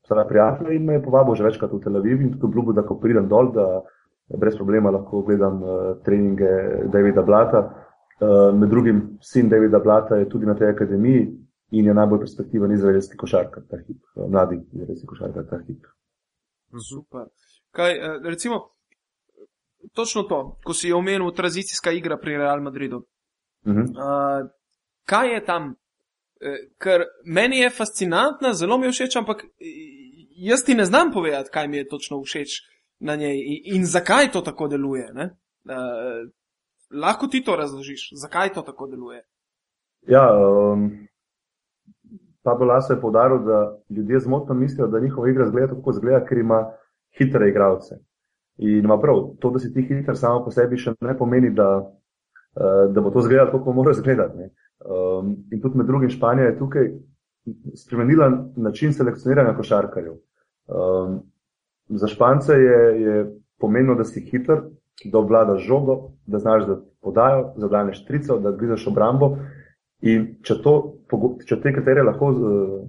postala 0.00 0.24
prijatelja 0.28 0.76
in 0.76 0.84
me 0.86 0.98
je 0.98 1.02
povabil 1.02 1.34
že 1.34 1.44
večkrat 1.44 1.72
v 1.72 1.80
Tel 1.82 1.98
Aviv 1.98 2.22
in 2.22 2.30
tudi 2.32 2.46
obljubil, 2.46 2.76
da 2.78 2.86
ko 2.86 2.98
pridem 3.02 3.28
dol, 3.28 3.50
da 3.52 3.82
brez 4.38 4.56
problema 4.56 4.92
lahko 4.94 5.22
gledam 5.26 5.62
uh, 5.62 5.98
treninge 6.04 6.86
Davida 6.92 7.22
Blata. 7.22 7.66
Uh, 8.18 8.54
med 8.54 8.70
drugim 8.70 9.18
sin 9.22 9.48
Davida 9.48 9.78
Blata 9.78 10.16
je 10.16 10.28
tudi 10.28 10.46
na 10.46 10.54
tej 10.54 10.72
akademiji 10.74 11.26
in 11.70 11.84
je 11.86 11.94
najbolj 11.94 12.20
perspektiven 12.24 12.72
izraelski 12.72 13.16
košarkar, 13.16 13.62
ta 13.68 13.76
hip, 13.82 14.00
mladi 14.16 14.62
izraelski 14.72 15.06
košarkar, 15.06 15.44
ta 15.50 15.58
hip. 15.66 15.84
Super. 16.88 17.28
Kaj, 17.74 17.98
recimo, 18.24 18.77
točno 19.94 20.22
to, 20.22 20.58
ko 20.64 20.74
si 20.74 20.92
omenil 20.92 21.30
tranzicijska 21.30 21.90
igra 21.92 22.16
pri 22.16 22.36
Real 22.36 22.62
Madridu. 22.62 22.96
Uh 22.96 23.72
-huh. 23.72 23.82
Uh, 23.82 24.50
kaj 25.04 25.34
je 25.34 25.44
tam? 25.44 25.74
Eh, 26.40 26.70
ker 26.78 27.02
meni 27.26 27.58
je 27.58 27.70
fascinantna, 27.70 28.52
zelo 28.54 28.78
mi 28.78 28.86
je 28.86 28.92
všeč, 28.92 29.16
ampak 29.18 29.42
eh, 29.42 29.48
jaz 30.48 30.62
ti 30.64 30.74
ne 30.74 30.84
znam 30.84 31.10
povedati, 31.12 31.50
kaj 31.50 31.68
mi 31.68 31.76
je 31.76 31.88
točno 31.88 32.20
všeč 32.22 32.60
na 33.00 33.16
njej 33.16 33.42
in, 33.46 33.58
in 33.74 33.86
zakaj 33.86 34.30
to 34.32 34.40
tako 34.40 34.68
deluje. 34.68 35.08
Uh, 35.14 36.30
lahko 36.90 37.26
ti 37.26 37.42
to 37.44 37.56
razložiš, 37.56 38.10
zakaj 38.22 38.52
to 38.54 38.62
tako 38.62 38.86
deluje. 38.86 39.22
Ja, 40.06 40.22
um, 40.30 41.08
Pablo 42.42 42.66
Laso 42.66 42.92
je 42.92 43.00
povdaril, 43.00 43.38
da 43.38 43.78
ljudje 43.90 44.20
zmotno 44.20 44.54
mislijo, 44.54 44.86
da 44.86 45.00
njihova 45.00 45.30
igra 45.30 45.48
zgleda 45.48 45.68
tako, 45.68 45.82
kot 45.82 45.94
zgleda, 45.94 46.24
ker 46.24 46.38
ima 46.38 46.60
hitre 47.18 47.48
igralce. 47.48 47.98
In 48.58 48.84
ima 48.84 48.98
prav, 49.00 49.20
to, 49.38 49.50
da 49.50 49.58
si 49.58 49.72
ti 49.74 49.82
hiter 49.82 50.16
samo 50.18 50.44
po 50.44 50.50
sebi, 50.50 50.78
še 50.78 50.96
ne 51.00 51.14
pomeni, 51.18 51.50
da, 51.54 51.68
uh, 51.78 52.86
da 52.90 53.00
bo 53.00 53.12
to 53.14 53.22
zgledalo 53.22 53.52
tako, 53.52 53.64
kot 53.68 53.76
mora 53.76 53.94
zgledati. 53.94 54.48
Um, 54.82 55.34
in 55.52 55.60
tudi 55.62 55.78
med 55.78 55.86
drugim 55.86 56.10
Španija 56.10 56.48
je 56.50 56.58
tukaj 56.58 56.88
spremenila 57.78 58.28
način 58.56 58.92
selekcioniranja 58.92 59.54
košarkarjev. 59.56 60.16
Um, 60.66 61.20
za 61.88 62.10
Špance 62.10 62.52
je, 62.52 62.80
je 63.02 63.14
pomenilo, 63.60 63.94
da 63.94 64.04
si 64.04 64.20
hiter, 64.26 64.64
da 65.04 65.18
obvladaš 65.18 65.62
žogo, 65.62 65.96
da 66.26 66.38
znaš 66.38 66.66
da 66.66 66.80
podajo, 67.02 67.52
zadaneš 67.56 68.04
trico, 68.06 68.40
da 68.42 68.50
grizeš 68.50 68.86
obrambo. 68.90 69.36
In 70.02 70.26
če, 70.42 70.58
to, 70.62 70.74
če 71.46 71.60
te 71.62 71.72
kriterije 71.74 72.04
lahko, 72.10 72.32
uh, 72.34 72.82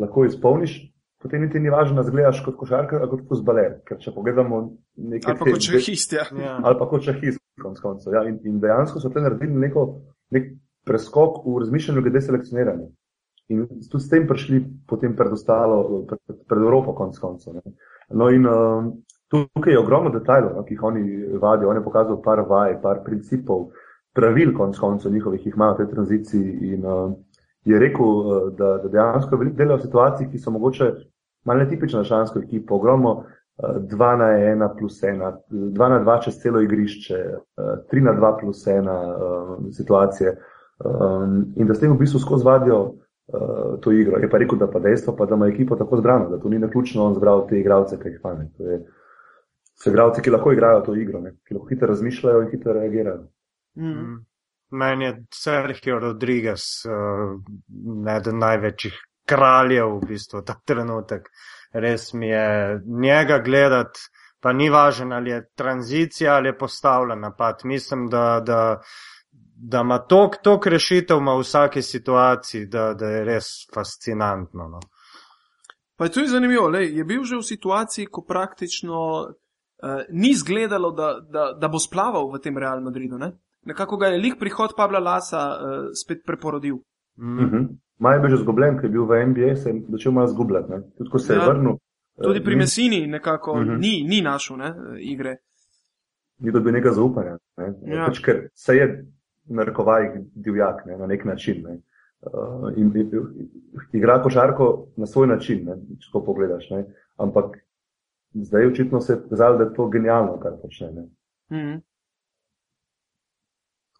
lahko 0.00 0.24
izpolniš, 0.24 0.78
potem 1.22 1.44
niti 1.44 1.60
ni 1.60 1.70
važno, 1.70 1.96
da 2.00 2.06
zgledaš 2.06 2.42
kot 2.44 2.56
košarkar, 2.58 3.02
ali 3.02 3.10
kot 3.10 3.22
fusbaler. 3.28 3.78
Ker 3.88 4.00
če 4.02 4.14
pogledamo 4.14 4.62
nekaj 4.96 5.36
Ali 5.36 5.38
pa 5.38 5.50
kot 5.52 5.68
šahist, 5.68 6.16
ja. 6.18 6.26
Ja. 6.38 6.56
ali 6.62 6.78
pa 6.80 6.88
kot 6.90 7.06
šahist, 7.06 7.42
konc 7.62 7.78
koncev. 7.80 8.16
Ja. 8.16 8.24
In, 8.28 8.40
in 8.48 8.58
dejansko 8.62 9.00
so 9.00 9.12
te 9.12 9.22
naredili 9.22 9.54
neko, 9.66 9.86
nek 10.34 10.50
preskok 10.88 11.44
v 11.46 11.60
razmišljanju 11.62 12.02
glede 12.02 12.24
selekcioniranja. 12.26 12.90
In 13.52 13.66
tudi 13.90 14.02
s 14.02 14.10
tem 14.10 14.26
prišli 14.26 14.62
potem 14.88 15.14
pred 15.16 15.32
ostalo, 15.34 16.04
pred, 16.08 16.42
pred 16.48 16.62
Evropo, 16.62 16.94
konc 16.98 17.18
koncev. 17.18 17.58
ne. 17.58 17.74
No 18.10 18.28
in 18.30 18.46
um, 18.46 18.92
tukaj 19.32 19.72
je 19.72 19.80
ogromno 19.80 20.10
detajlov, 20.14 20.56
no, 20.56 20.64
ki 20.66 20.74
jih 20.74 20.82
oni 20.82 21.04
vadijo. 21.42 21.70
On 21.70 21.76
je 21.76 21.84
pokazal 21.84 22.20
par 22.22 22.44
vaj, 22.48 22.78
par 22.82 23.02
principov, 23.04 23.70
pravil, 24.16 24.54
konc 24.56 24.78
koncev 24.78 25.12
njihovih, 25.12 25.40
ki 25.40 25.50
jih 25.50 25.56
imajo 25.56 25.74
v 25.74 25.82
tej 25.82 25.90
tranziciji. 25.94 26.72
In 26.74 26.86
um, 26.86 27.16
je 27.64 27.78
rekel, 27.78 28.06
uh, 28.06 28.50
da, 28.58 28.76
da 28.82 28.88
dejansko 28.88 29.38
veliko 29.38 29.56
delajo 29.56 29.80
v 29.80 29.86
situacijah, 29.88 30.30
ki 30.32 30.38
so 30.38 30.54
mogoče 30.54 30.90
malo 31.44 31.64
netipične 31.64 31.98
za 31.98 32.04
šlansko 32.04 32.38
ekipo, 32.38 32.74
ogromno 32.74 33.12
uh, 33.12 33.76
2 33.90 34.16
na 34.16 34.24
1 34.24 34.78
plus 34.78 35.02
1, 35.02 35.32
2 35.50 35.88
na 35.88 36.00
2 36.04 36.22
čez 36.24 36.40
celo 36.42 36.60
igrišče, 36.60 37.20
uh, 37.56 37.64
3 37.92 38.02
na 38.02 38.14
2 38.20 38.40
plus 38.40 38.66
1 38.66 38.90
uh, 38.90 39.56
situacije. 39.76 40.36
Um, 40.82 41.52
in 41.56 41.66
da 41.66 41.74
s 41.74 41.80
tem 41.80 41.92
v 41.92 41.98
bistvu 41.98 42.18
skozi 42.18 42.44
vadijo 42.44 42.94
to 43.80 43.92
igro. 43.92 44.18
Je 44.18 44.30
pa 44.30 44.38
rekel, 44.38 44.58
da 44.58 44.70
pa 44.70 44.78
dejstvo, 44.78 45.16
pa, 45.16 45.26
da 45.26 45.34
ima 45.34 45.46
ekipo 45.46 45.76
tako 45.76 45.96
zbrano, 45.96 46.28
da 46.28 46.38
to 46.40 46.48
ni 46.48 46.58
naključno 46.58 47.04
on 47.04 47.14
zbral 47.14 47.46
te 47.48 47.60
igralce, 47.60 47.98
ki 47.98 48.08
jih 48.08 48.20
ima. 48.24 48.34
ne. 48.34 48.48
To 48.56 48.70
je, 48.70 48.80
so 49.82 49.90
igralci, 49.90 50.22
ki 50.22 50.30
lahko 50.30 50.52
igrajo 50.52 50.80
to 50.80 50.94
igro, 50.96 51.20
ne? 51.20 51.36
ki 51.48 51.54
lahko 51.54 51.68
hitro 51.68 51.88
razmišljajo 51.88 52.42
in 52.42 52.50
hitro 52.50 52.72
reagirajo. 52.72 53.28
Mm. 53.76 53.88
Mm. 53.88 54.18
Meni 54.70 55.04
je 55.04 55.24
Sergio 55.34 55.98
Rodriguez 55.98 56.62
uh, 56.88 57.40
eden 58.16 58.38
največjih 58.38 58.94
kraljev 59.26 59.96
v 59.96 60.08
bistvu 60.08 60.42
ta 60.46 60.56
trenutek. 60.64 61.28
Res 61.72 62.12
mi 62.12 62.28
je 62.28 62.80
njega 62.86 63.38
gledati, 63.38 64.00
pa 64.40 64.52
ni 64.52 64.70
važno, 64.70 65.14
ali 65.16 65.30
je 65.30 65.48
tranzicija 65.54 66.34
ali 66.34 66.48
je 66.48 66.58
postavljen 66.58 67.20
napad. 67.20 67.60
Mislim, 67.64 68.08
da, 68.10 68.42
da, 68.46 68.80
da 69.56 69.80
ima 69.80 69.98
tok, 69.98 70.36
tok 70.42 70.66
rešitev 70.66 71.22
v 71.22 71.38
vsaki 71.40 71.82
situaciji, 71.82 72.66
da, 72.66 72.92
da 72.94 73.06
je 73.06 73.24
res 73.24 73.52
fascinantno. 73.74 74.68
No. 74.68 74.80
Pa 75.96 76.04
je 76.04 76.12
tudi 76.12 76.28
zanimivo, 76.28 76.68
lej, 76.68 76.90
je 76.98 77.04
bil 77.04 77.24
že 77.24 77.38
v 77.38 77.46
situaciji, 77.46 78.08
ko 78.10 78.24
praktično 78.26 78.98
uh, 79.22 80.02
ni 80.10 80.32
izgledalo, 80.34 80.90
da, 80.90 81.14
da, 81.20 81.52
da 81.52 81.68
bo 81.68 81.78
splaval 81.78 82.32
v 82.32 82.40
tem 82.42 82.58
Real 82.58 82.82
Madridu. 82.82 83.18
Ne? 83.18 83.32
Nekako 83.62 83.96
ga 83.96 84.10
je 84.10 84.18
lik 84.18 84.38
prihod 84.40 84.74
Pavla 84.76 84.98
Lasa 84.98 85.42
uh, 85.54 85.86
spet 85.94 86.26
preporodil. 86.26 86.82
Mm. 87.16 87.38
-huh. 87.38 87.68
Maj 87.98 88.16
je 88.16 88.20
bil 88.20 88.30
že 88.30 88.36
zgubljen, 88.36 88.76
ker 88.76 88.84
je 88.84 88.90
bil 88.90 89.04
v 89.04 89.26
NBA, 89.26 89.56
se 89.56 89.70
je 89.70 89.82
začel 89.88 90.12
malo 90.12 90.26
zgubljati. 90.26 90.72
Tudi 90.98 91.10
ko 91.10 91.18
se 91.18 91.32
je 91.32 91.38
Ja. 91.38 91.46
vrnil, 91.46 91.76
Tudi 92.18 92.38
eh, 92.38 92.44
pri 92.44 92.54
ni- 92.54 92.58
Messini 92.58 93.06
nekako 93.06 93.56
Mhm. 93.56 93.76
ni, 93.76 94.04
ni 94.04 94.20
našel 94.20 94.56
ne, 94.56 94.72
igre. 95.00 95.36
ni 96.38 96.52
dobil 96.52 96.72
nekega 96.72 96.92
zaupanja. 96.92 97.36
Ne? 97.56 97.74
Ja. 97.86 98.06
Pač, 98.06 98.18
ker 98.20 98.48
se 98.54 98.76
je 98.76 99.04
narekovaj 99.46 100.02
divjak 100.34 100.86
ne? 100.86 100.96
na 100.96 101.06
nek 101.06 101.24
način. 101.24 101.62
Ne? 101.62 101.78
Uh, 102.22 102.32
in, 102.76 102.92
in, 102.94 103.10
igra 103.92 104.22
košarko 104.22 104.66
na 104.96 105.06
svoj 105.06 105.26
način, 105.26 105.64
ne? 105.64 105.76
če 105.98 106.10
to 106.12 106.24
pogledaš. 106.24 106.70
Ne? 106.70 106.84
Ampak 107.16 107.58
zdaj 108.32 108.66
očitno 108.66 109.00
se 109.00 109.12
je 109.12 109.22
pokazalo, 109.22 109.58
da 109.58 109.64
je 109.64 109.74
to 109.74 109.88
genialno, 109.88 110.40
kar 110.40 110.52
počne. 110.62 110.92
Ne? 110.92 111.02
Mhm. 111.50 111.78
Tako 111.78 111.91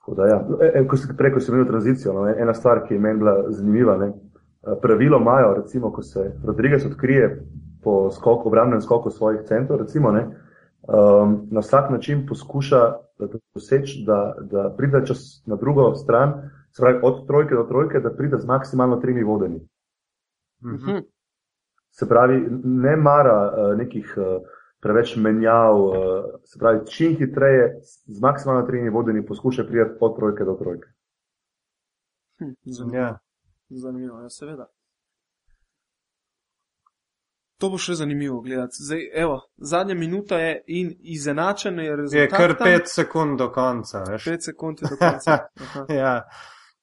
Da, 0.06 0.26
ja. 0.26 0.46
e, 0.60 0.72
e, 0.74 0.86
ko 0.88 0.96
si 0.96 1.16
prej, 1.16 1.32
ko 1.32 1.40
si 1.40 1.52
imel 1.52 1.66
tranzicijo, 1.66 2.12
no, 2.12 2.26
ena 2.28 2.54
stvar, 2.54 2.82
ki 2.86 2.94
je 2.94 3.00
meni 3.00 3.18
bila 3.18 3.36
zanimiva. 3.50 3.96
Ne? 3.96 4.12
Eh, 4.66 4.78
Pravilo 4.82 5.18
imajo, 5.20 5.54
recimo, 5.54 5.92
ko 5.92 6.02
se 6.02 6.32
Rodriguez 6.44 6.86
odkrije 6.86 7.46
po 7.82 8.10
skoku, 8.10 8.48
obrambnem 8.48 8.80
skoku 8.80 9.10
svojih 9.10 9.40
centrov, 9.46 9.78
recimo, 9.78 10.12
ne, 10.12 10.26
um, 10.82 11.48
na 11.50 11.60
vsak 11.60 11.90
način 11.90 12.26
poskuša 12.26 12.92
doseči, 13.54 14.04
da, 14.06 14.36
da 14.40 14.74
pride 14.76 15.06
čez 15.06 15.18
na 15.46 15.56
drugo 15.56 15.94
stran, 15.94 16.50
se 16.70 16.82
pravi 16.82 16.98
od 17.02 17.26
trojke 17.26 17.54
do 17.54 17.64
trojke, 17.64 18.00
da 18.00 18.10
pride 18.10 18.38
z 18.38 18.46
maksimalno 18.46 18.96
tremi. 18.96 19.24
Mhm. 19.24 20.74
Mhm. 20.74 20.98
Se 21.90 22.08
pravi, 22.08 22.46
ne 22.64 22.96
mara 22.96 23.52
uh, 23.52 23.78
nekih 23.78 24.14
uh, 24.16 24.42
preveč 24.82 25.16
menjav, 25.16 25.78
uh, 25.78 25.94
se 26.44 26.58
pravi, 26.58 26.86
čim 26.86 27.16
hitreje 27.16 27.68
z 28.06 28.20
maksimalno 28.20 28.66
tremi 28.66 28.90
vodenji 28.90 29.26
poskuša 29.26 29.64
priti 29.64 29.96
od 30.00 30.16
trojke 30.16 30.44
do 30.44 30.54
trojke. 30.54 30.88
Hm, 32.38 32.52
Zanimivo. 32.66 33.02
Ja. 33.02 33.18
Zanimivo, 33.70 34.20
ja, 34.20 34.30
seveda. 34.30 34.66
To 37.58 37.68
bo 37.70 37.78
še 37.78 37.94
zanimivo 37.94 38.40
gledati. 38.40 38.74
Zdaj, 38.80 39.04
evo, 39.14 39.36
zadnja 39.56 39.94
minuta 39.94 40.38
je 40.38 40.64
in 40.68 40.88
izenačen 41.00 41.78
je 41.78 41.84
Je 41.84 41.96
rezultat. 41.96 42.30
kar 42.30 42.54
tam. 42.54 42.66
pet 42.66 42.88
sekund 42.88 43.38
do 43.38 43.52
konca. 43.52 44.02
Veš. 44.10 44.24
Pet 44.24 44.42
sekund 44.42 44.82
je 44.82 44.88
do 44.90 44.96
konca. 44.96 45.38
Ja, 45.94 46.22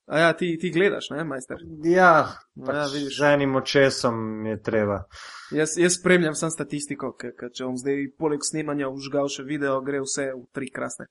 A 0.09 0.19
ja, 0.19 0.33
ti, 0.33 0.57
ti 0.57 0.71
gledaš, 0.71 1.09
ne, 1.09 1.23
majster? 1.23 1.57
ja, 1.83 2.13
Ja, 2.55 2.65
pač 2.65 2.93
vidiš. 2.93 3.17
z 3.17 3.27
enim 3.27 3.55
očesom 3.55 4.15
je 4.45 4.55
treba. 4.59 5.03
Jaz, 5.51 5.75
jaz 5.77 5.93
spremljam 5.93 6.33
sam 6.33 6.49
statistiko, 6.49 7.11
ker 7.13 7.51
če 7.53 7.63
bom 7.63 7.77
zdaj 7.77 8.07
poleg 8.17 8.41
snemanja 8.41 8.89
užgal 8.89 9.29
še 9.29 9.43
video, 9.43 9.75
gre 9.81 10.01
vse 10.01 10.31
v 10.31 10.45
tri 10.51 10.69
krasne. 10.69 11.05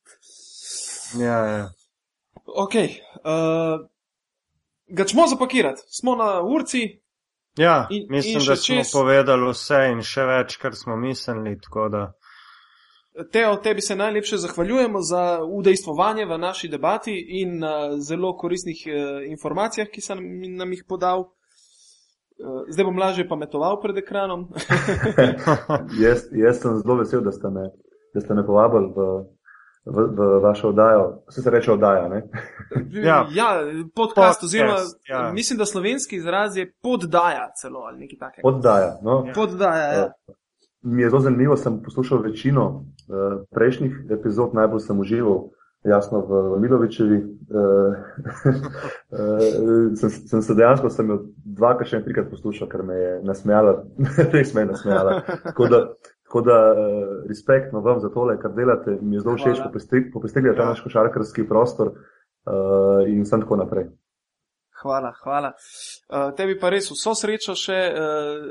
Ja, 1.15 1.39
ja. 1.47 1.69
Ok, 2.49 2.75
uh, 2.75 3.87
ga 4.89 5.05
čemo 5.05 5.27
zapakirati, 5.27 5.83
smo 5.89 6.17
na 6.17 6.41
urci, 6.43 6.83
ja 7.57 7.87
In- 7.91 8.07
mislim, 8.11 8.33
in 8.33 8.39
da 8.41 8.45
še 8.49 8.57
smo 8.57 8.75
čez- 8.77 8.93
povedali 8.93 9.51
vse 9.51 9.81
in 9.93 10.03
še 10.03 10.25
več, 10.25 10.57
kar 10.57 10.75
smo 10.75 10.97
mislili. 10.97 11.55
tako 11.61 11.89
Da... 11.89 12.03
Teo, 13.33 13.57
tebi 13.57 13.81
se 13.81 13.97
najlepše 13.97 14.37
zahvaljujemo 14.37 15.01
za 15.01 15.41
udejstvovanje 15.45 16.27
v 16.27 16.39
naši 16.39 16.69
debati 16.69 17.27
in 17.29 17.59
na 17.59 17.99
zelo 17.99 18.37
koristnih 18.37 18.77
uh, 18.87 19.31
informacijah, 19.31 19.89
ki 19.89 20.01
si 20.01 20.15
nam, 20.15 20.25
nam 20.57 20.73
jih 20.73 20.85
podal. 20.89 21.21
Uh, 21.21 22.63
zdaj 22.71 22.85
bom 22.85 22.99
lažje 22.99 23.29
pametoval 23.29 23.81
pred 23.83 23.99
ekranom. 23.99 24.49
jaz, 26.05 26.29
jaz 26.33 26.63
sem 26.63 26.79
zelo 26.79 26.95
vesel, 26.95 27.21
da 27.21 27.33
ste 27.33 27.51
me, 27.51 27.71
da 28.15 28.21
ste 28.21 28.35
me 28.35 28.47
povabili 28.47 28.93
v, 28.97 29.09
v, 29.85 30.07
v 30.15 30.41
vašo 30.43 30.69
oddajo. 30.69 31.23
Vse 31.29 31.43
se 31.43 31.51
reče 31.51 31.73
oddaja. 31.73 32.09
Ne? 32.09 32.23
Ja. 32.93 33.27
ja 33.33 33.49
podcast, 33.61 33.95
Podcast, 33.95 34.43
oziroma 34.45 34.77
ja. 35.09 35.33
mislim, 35.33 35.59
da 35.59 35.67
slovenski 35.67 36.17
izraz 36.17 36.57
je 36.57 36.73
poddaja 36.83 37.51
celo 37.61 37.81
ali 37.81 37.99
nekaj 37.99 38.19
takega. 38.19 38.49
Oddaja. 38.49 38.99
No? 39.03 39.25
Ja. 39.27 39.33
Poddaja, 39.33 39.93
ja. 39.93 40.13
Mi 40.89 41.03
je 41.03 41.11
zelo 41.11 41.21
zanimivo, 41.21 41.57
sem 41.57 41.79
poslušal 41.85 42.23
večino 42.25 42.65
uh, 42.73 43.45
prejšnjih 43.55 43.99
epizod, 44.11 44.55
najbolj 44.57 44.81
sem 44.87 45.01
užival, 45.01 45.43
jasno, 45.85 46.21
v, 46.27 46.61
Milovičevi. 46.63 47.19
Uh, 47.19 47.95
uh, 49.13 49.97
sem, 50.01 50.11
sem 50.11 50.43
se 50.43 50.55
dejansko 50.55 50.91
sem 50.91 51.11
jo 51.13 51.19
dvakrat, 51.45 51.91
še 51.93 52.01
trikrat 52.07 52.31
poslušal, 52.33 52.71
ker 52.73 52.83
me 52.89 52.97
je 52.97 53.13
nasmejala, 53.29 53.83
res 54.35 54.55
me 54.57 54.65
je 54.65 54.71
nasmejala. 54.73 55.21
Tako 55.45 55.69
da, 55.73 55.83
tako 56.29 56.45
da 56.49 56.59
uh, 56.73 57.15
respektno 57.29 57.85
vam 57.85 58.01
za 58.01 58.11
tole, 58.15 58.39
kar 58.41 58.57
delate, 58.57 58.99
mi 59.01 59.17
je 59.19 59.25
zelo 59.27 59.37
všeč, 59.37 59.61
Hvala. 59.63 59.73
popestrili 60.17 60.57
ta 60.57 60.65
Ja. 60.65 60.73
naš 60.73 60.85
košarkarski 60.87 61.47
prostor 61.49 61.93
uh, 61.95 63.05
in 63.09 63.25
sem 63.29 63.45
tako 63.45 63.61
naprej. 63.61 63.91
Hvala, 64.83 65.13
hvala. 65.23 65.53
Uh, 66.09 66.31
tebi 66.39 66.59
pa 66.61 66.71
res 66.71 66.91
vso 66.93 67.15
srečo 67.19 67.57
še 67.59 67.79
uh, 67.91 68.49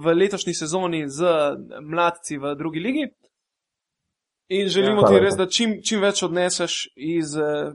v 0.00 0.14
letošnji 0.16 0.54
sezoni 0.56 1.04
z 1.12 1.32
mladci 1.84 2.38
v 2.40 2.54
drugi 2.58 2.80
ligi. 2.84 3.08
In 4.48 4.68
želimo 4.72 5.04
ja, 5.04 5.08
ti 5.12 5.20
res, 5.20 5.36
da 5.36 5.44
čim, 5.46 5.78
čim 5.84 6.00
več 6.00 6.22
odneseš 6.24 6.78
iz 6.96 7.34
uh, 7.36 7.74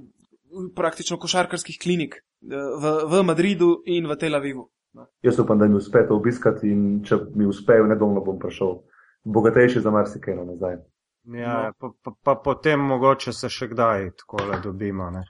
praktično 0.76 1.20
košarkarskih 1.22 1.78
klinik 1.82 2.18
uh, 2.18 2.56
v, 2.82 2.96
v 3.12 3.22
Madridu 3.28 3.76
in 3.86 4.10
v 4.10 4.18
Tel 4.18 4.40
Avivu. 4.40 4.66
No. 4.94 5.08
Jaz 5.26 5.40
upam, 5.40 5.60
da 5.60 5.68
mi 5.68 5.78
uspe 5.78 6.06
to 6.08 6.18
obiskati 6.18 6.70
in 6.70 7.04
če 7.06 7.18
mi 7.36 7.46
uspe, 7.50 7.78
nedolgo 7.90 8.22
bom 8.26 8.42
prišel 8.42 8.76
bogatejši 9.24 9.82
za 9.82 9.94
marsikaj 9.94 10.36
nazaj. 10.36 10.82
Ja, 11.24 11.54
no. 11.64 11.74
pa, 11.80 11.92
pa, 12.04 12.12
pa 12.24 12.36
potem 12.44 12.80
mogoče 12.80 13.34
se 13.34 13.50
še 13.50 13.70
kdaj 13.72 14.10
tako 14.22 14.44
le 14.50 14.60
dobimo. 14.64 15.10
Ne? 15.14 15.24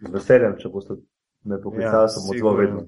Z 0.00 0.12
veseljem, 0.12 0.56
če 0.60 0.70
boste 0.72 0.96
me 1.46 1.60
poklicali, 1.62 2.02
ja, 2.02 2.08
sem 2.08 2.38
zelo 2.38 2.52
vedno. 2.56 2.84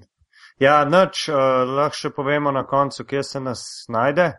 Ja, 0.59 0.83
noč, 0.85 1.29
uh, 1.31 1.63
lahko 1.63 1.95
še 1.95 2.11
povemo 2.15 2.51
na 2.51 2.65
koncu, 2.67 3.05
kje 3.07 3.23
se 3.23 3.39
nas 3.39 3.63
najde. 3.91 4.33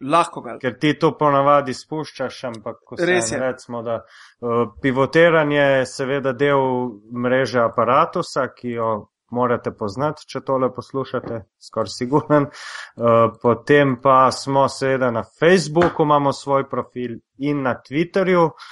Lahko 0.00 0.40
ga. 0.40 0.56
Ker 0.58 0.78
ti 0.80 0.94
to 0.98 1.12
ponavadi 1.18 1.74
spuščaš, 1.76 2.40
ampak 2.48 2.80
ko 2.88 2.96
se 2.96 3.38
recimo, 3.38 3.82
da 3.86 4.00
uh, 4.00 4.72
pivotiranje 4.82 5.60
je 5.60 5.86
seveda 5.86 6.32
del 6.32 6.64
mreže 7.12 7.60
aparatusa, 7.62 8.48
ki 8.56 8.74
jo 8.78 8.90
morate 9.30 9.70
poznati, 9.70 10.26
če 10.26 10.40
tole 10.42 10.72
poslušate, 10.74 11.44
skoraj 11.62 11.94
siguren. 11.94 12.48
Uh, 12.50 13.28
potem 13.42 13.98
pa 14.02 14.24
smo 14.34 14.66
seveda 14.72 15.12
na 15.14 15.22
Facebooku, 15.22 16.02
imamo 16.02 16.32
svoj 16.32 16.66
profil 16.70 17.20
in 17.38 17.62
na 17.62 17.76
Twitterju. 17.78 18.48
Uh, 18.48 18.70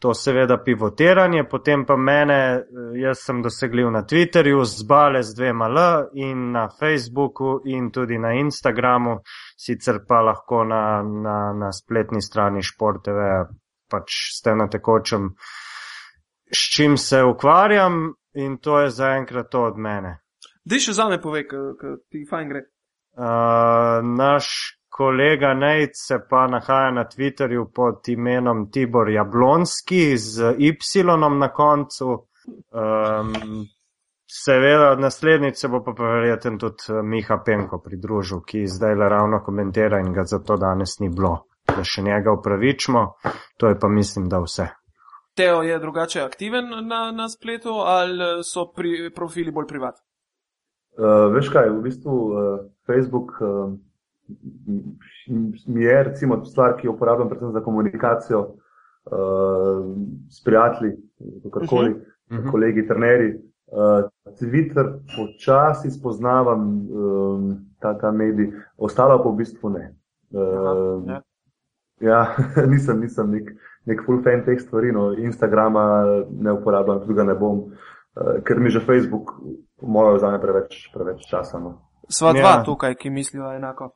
to 0.00 0.14
seveda 0.14 0.56
pivotiranje, 0.64 1.44
potem 1.44 1.84
pa 1.86 1.96
mene, 1.96 2.34
eh, 2.34 2.64
jaz 3.02 3.24
sem 3.26 3.42
dosegljiv 3.42 3.90
na 3.90 4.02
Twitterju, 4.02 4.64
zbale 4.64 5.22
z 5.22 5.34
dvema 5.36 5.68
L 5.68 5.78
in 6.14 6.50
na 6.52 6.68
Facebooku 6.80 7.60
in 7.64 7.90
tudi 7.90 8.18
na 8.18 8.32
Instagramu, 8.32 9.20
sicer 9.56 10.00
pa 10.08 10.22
lahko 10.22 10.64
na, 10.64 11.02
na, 11.02 11.52
na 11.52 11.72
spletni 11.72 12.22
strani 12.22 12.62
Športeve, 12.62 13.44
pač 13.90 14.16
ste 14.38 14.54
na 14.54 14.68
tekočem, 14.68 15.34
s 16.48 16.74
čim 16.74 16.96
se 16.96 17.22
ukvarjam 17.22 18.14
in 18.34 18.58
to 18.58 18.80
je 18.80 18.90
zaenkrat 18.90 19.50
to 19.50 19.62
od 19.68 19.76
mene. 19.76 20.16
Di 20.64 20.80
še 20.80 20.92
za 20.96 21.08
me 21.08 21.20
pove, 21.20 21.44
kaj 21.46 21.96
ti 22.08 22.24
fajn 22.30 22.48
gre. 22.48 22.64
Uh, 23.20 24.00
naš 24.16 24.79
kolega 24.90 25.54
Nejc 25.54 25.90
se 25.94 26.18
pa 26.30 26.46
nahaja 26.46 26.90
na 26.90 27.04
Twitterju 27.08 27.70
pod 27.74 28.08
imenom 28.08 28.70
Tibor 28.70 29.10
Jablonski 29.10 30.16
z 30.16 30.54
Y 30.58 31.04
na 31.38 31.48
koncu. 31.48 32.26
Um, 32.70 33.32
seveda, 34.44 34.94
naslednjič 34.96 35.56
se 35.56 35.68
bo 35.68 35.82
pa 35.84 35.92
verjeten 35.92 36.58
tudi 36.58 36.88
eh, 36.88 37.02
Miha 37.02 37.38
Penko 37.44 37.78
pridružil, 37.78 38.42
ki 38.46 38.66
zdaj 38.66 38.94
le 38.94 39.08
ravno 39.08 39.42
komentira 39.44 40.00
in 40.00 40.12
ga 40.12 40.24
zato 40.24 40.56
danes 40.56 40.98
ni 41.00 41.08
bilo, 41.08 41.46
da 41.66 41.84
še 41.84 42.02
njega 42.02 42.32
upravičimo. 42.32 43.04
To 43.56 43.68
je 43.68 43.78
pa 43.78 43.88
mislim, 43.88 44.28
da 44.28 44.40
vse. 44.40 44.68
Teo 45.36 45.62
je 45.62 45.78
drugače 45.78 46.22
aktiven 46.22 46.70
na, 46.86 47.10
na 47.12 47.28
spletu 47.28 47.74
ali 47.86 48.44
so 48.44 48.66
pri, 48.76 49.12
profili 49.14 49.52
bolj 49.52 49.66
privatni? 49.66 50.04
Uh, 50.98 51.30
veš 51.32 51.48
kaj, 51.54 51.70
v 51.70 51.82
bistvu 51.84 52.16
uh, 52.26 52.40
Facebook. 52.86 53.38
Uh, 53.40 53.78
mi 55.66 55.84
je 55.84 56.02
recimo 56.04 56.44
stvar, 56.44 56.76
ki 56.76 56.86
jo 56.86 56.92
uporabljam 56.92 57.28
predvsem 57.28 57.52
za 57.52 57.60
komunikacijo 57.60 58.40
uh, 58.40 58.56
s 60.30 60.44
prijatelji, 60.44 60.96
kakorkoli, 61.42 61.90
uh 61.90 61.96
mhm. 61.96 62.04
-huh. 62.30 62.40
Mhm. 62.40 62.50
kolegi, 62.50 62.86
trenerji. 62.86 63.34
Uh, 63.70 64.10
Twitter 64.38 64.86
počasi 65.16 65.90
spoznavam 65.90 66.60
um, 66.90 67.56
ta, 67.78 67.98
ta 67.98 68.10
medij, 68.10 68.52
ostalo 68.76 69.22
pa 69.22 69.30
v 69.30 69.36
bistvu 69.36 69.70
ne. 69.70 69.94
Uh, 70.30 71.10
Aha, 71.10 71.22
ja, 72.00 72.36
nisem, 72.72 73.00
nisem 73.00 73.30
nek, 73.30 73.52
nek 73.84 74.02
full 74.06 74.22
fan 74.24 74.44
teh 74.44 74.58
stvari, 74.60 74.92
no, 74.92 75.12
Instagrama 75.12 75.84
ne 76.30 76.52
uporabljam, 76.52 77.00
tudi 77.04 77.14
ga 77.14 77.24
ne 77.28 77.36
bom, 77.38 77.62
uh, 77.70 78.40
ker 78.44 78.60
mi 78.60 78.70
že 78.70 78.80
Facebook, 78.80 79.36
po 79.80 79.86
mojem, 79.86 80.16
vzame 80.16 80.40
preveč, 80.40 80.88
preveč 80.94 81.28
časa. 81.30 81.60
No. 81.60 81.76
Sva 82.08 82.32
dva 82.32 82.58
ja. 82.58 82.62
tukaj, 82.64 82.96
ki 82.98 83.10
mislijo 83.10 83.52
enako. 83.52 83.92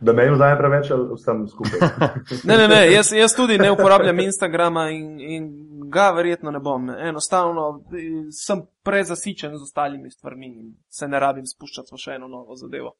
Da 0.00 0.12
me 0.12 0.24
jim 0.24 0.34
zdaj 0.36 0.58
preveč, 0.58 0.90
ali 0.90 1.08
vsem 1.14 1.48
skupaj. 1.48 1.80
ne, 2.48 2.56
ne, 2.56 2.68
ne, 2.68 2.92
jaz, 2.92 3.12
jaz 3.12 3.34
tudi 3.36 3.58
ne 3.58 3.70
uporabljam 3.70 4.20
Instagrama 4.20 4.88
in, 4.90 5.20
in 5.20 5.50
ga 5.90 6.10
verjetno 6.10 6.50
ne 6.50 6.60
bom. 6.60 6.90
Enostavno 6.90 7.84
sem 8.30 8.62
prezasičen 8.82 9.56
z 9.58 9.62
ostalimi 9.62 10.10
stvarmi 10.10 10.46
in 10.46 10.72
se 10.88 11.08
ne 11.08 11.20
rabim 11.20 11.46
spuščati 11.46 11.94
v 11.94 12.00
še 12.00 12.16
eno 12.16 12.28
novo 12.28 12.56
zadevo. 12.56 12.96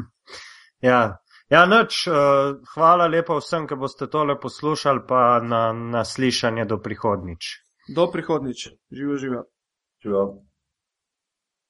ja. 0.90 1.18
Ja, 1.48 1.62
noč, 1.64 2.02
uh, 2.06 2.14
eh, 2.14 2.58
hvala 2.74 3.06
lepa 3.08 3.38
vsem, 3.38 3.64
ki 3.64 3.78
boste 3.80 4.06
tole 4.12 4.34
poslušali, 4.40 5.00
pa 5.08 5.40
na, 5.40 5.70
na 5.72 6.02
slišanje 6.04 6.66
do 6.68 6.76
prihodnič. 6.76 7.54
Do 7.96 8.04
prihodnič, 8.12 8.66
živo, 8.92 9.16
živo. 9.16 9.46
živo. 10.04 10.26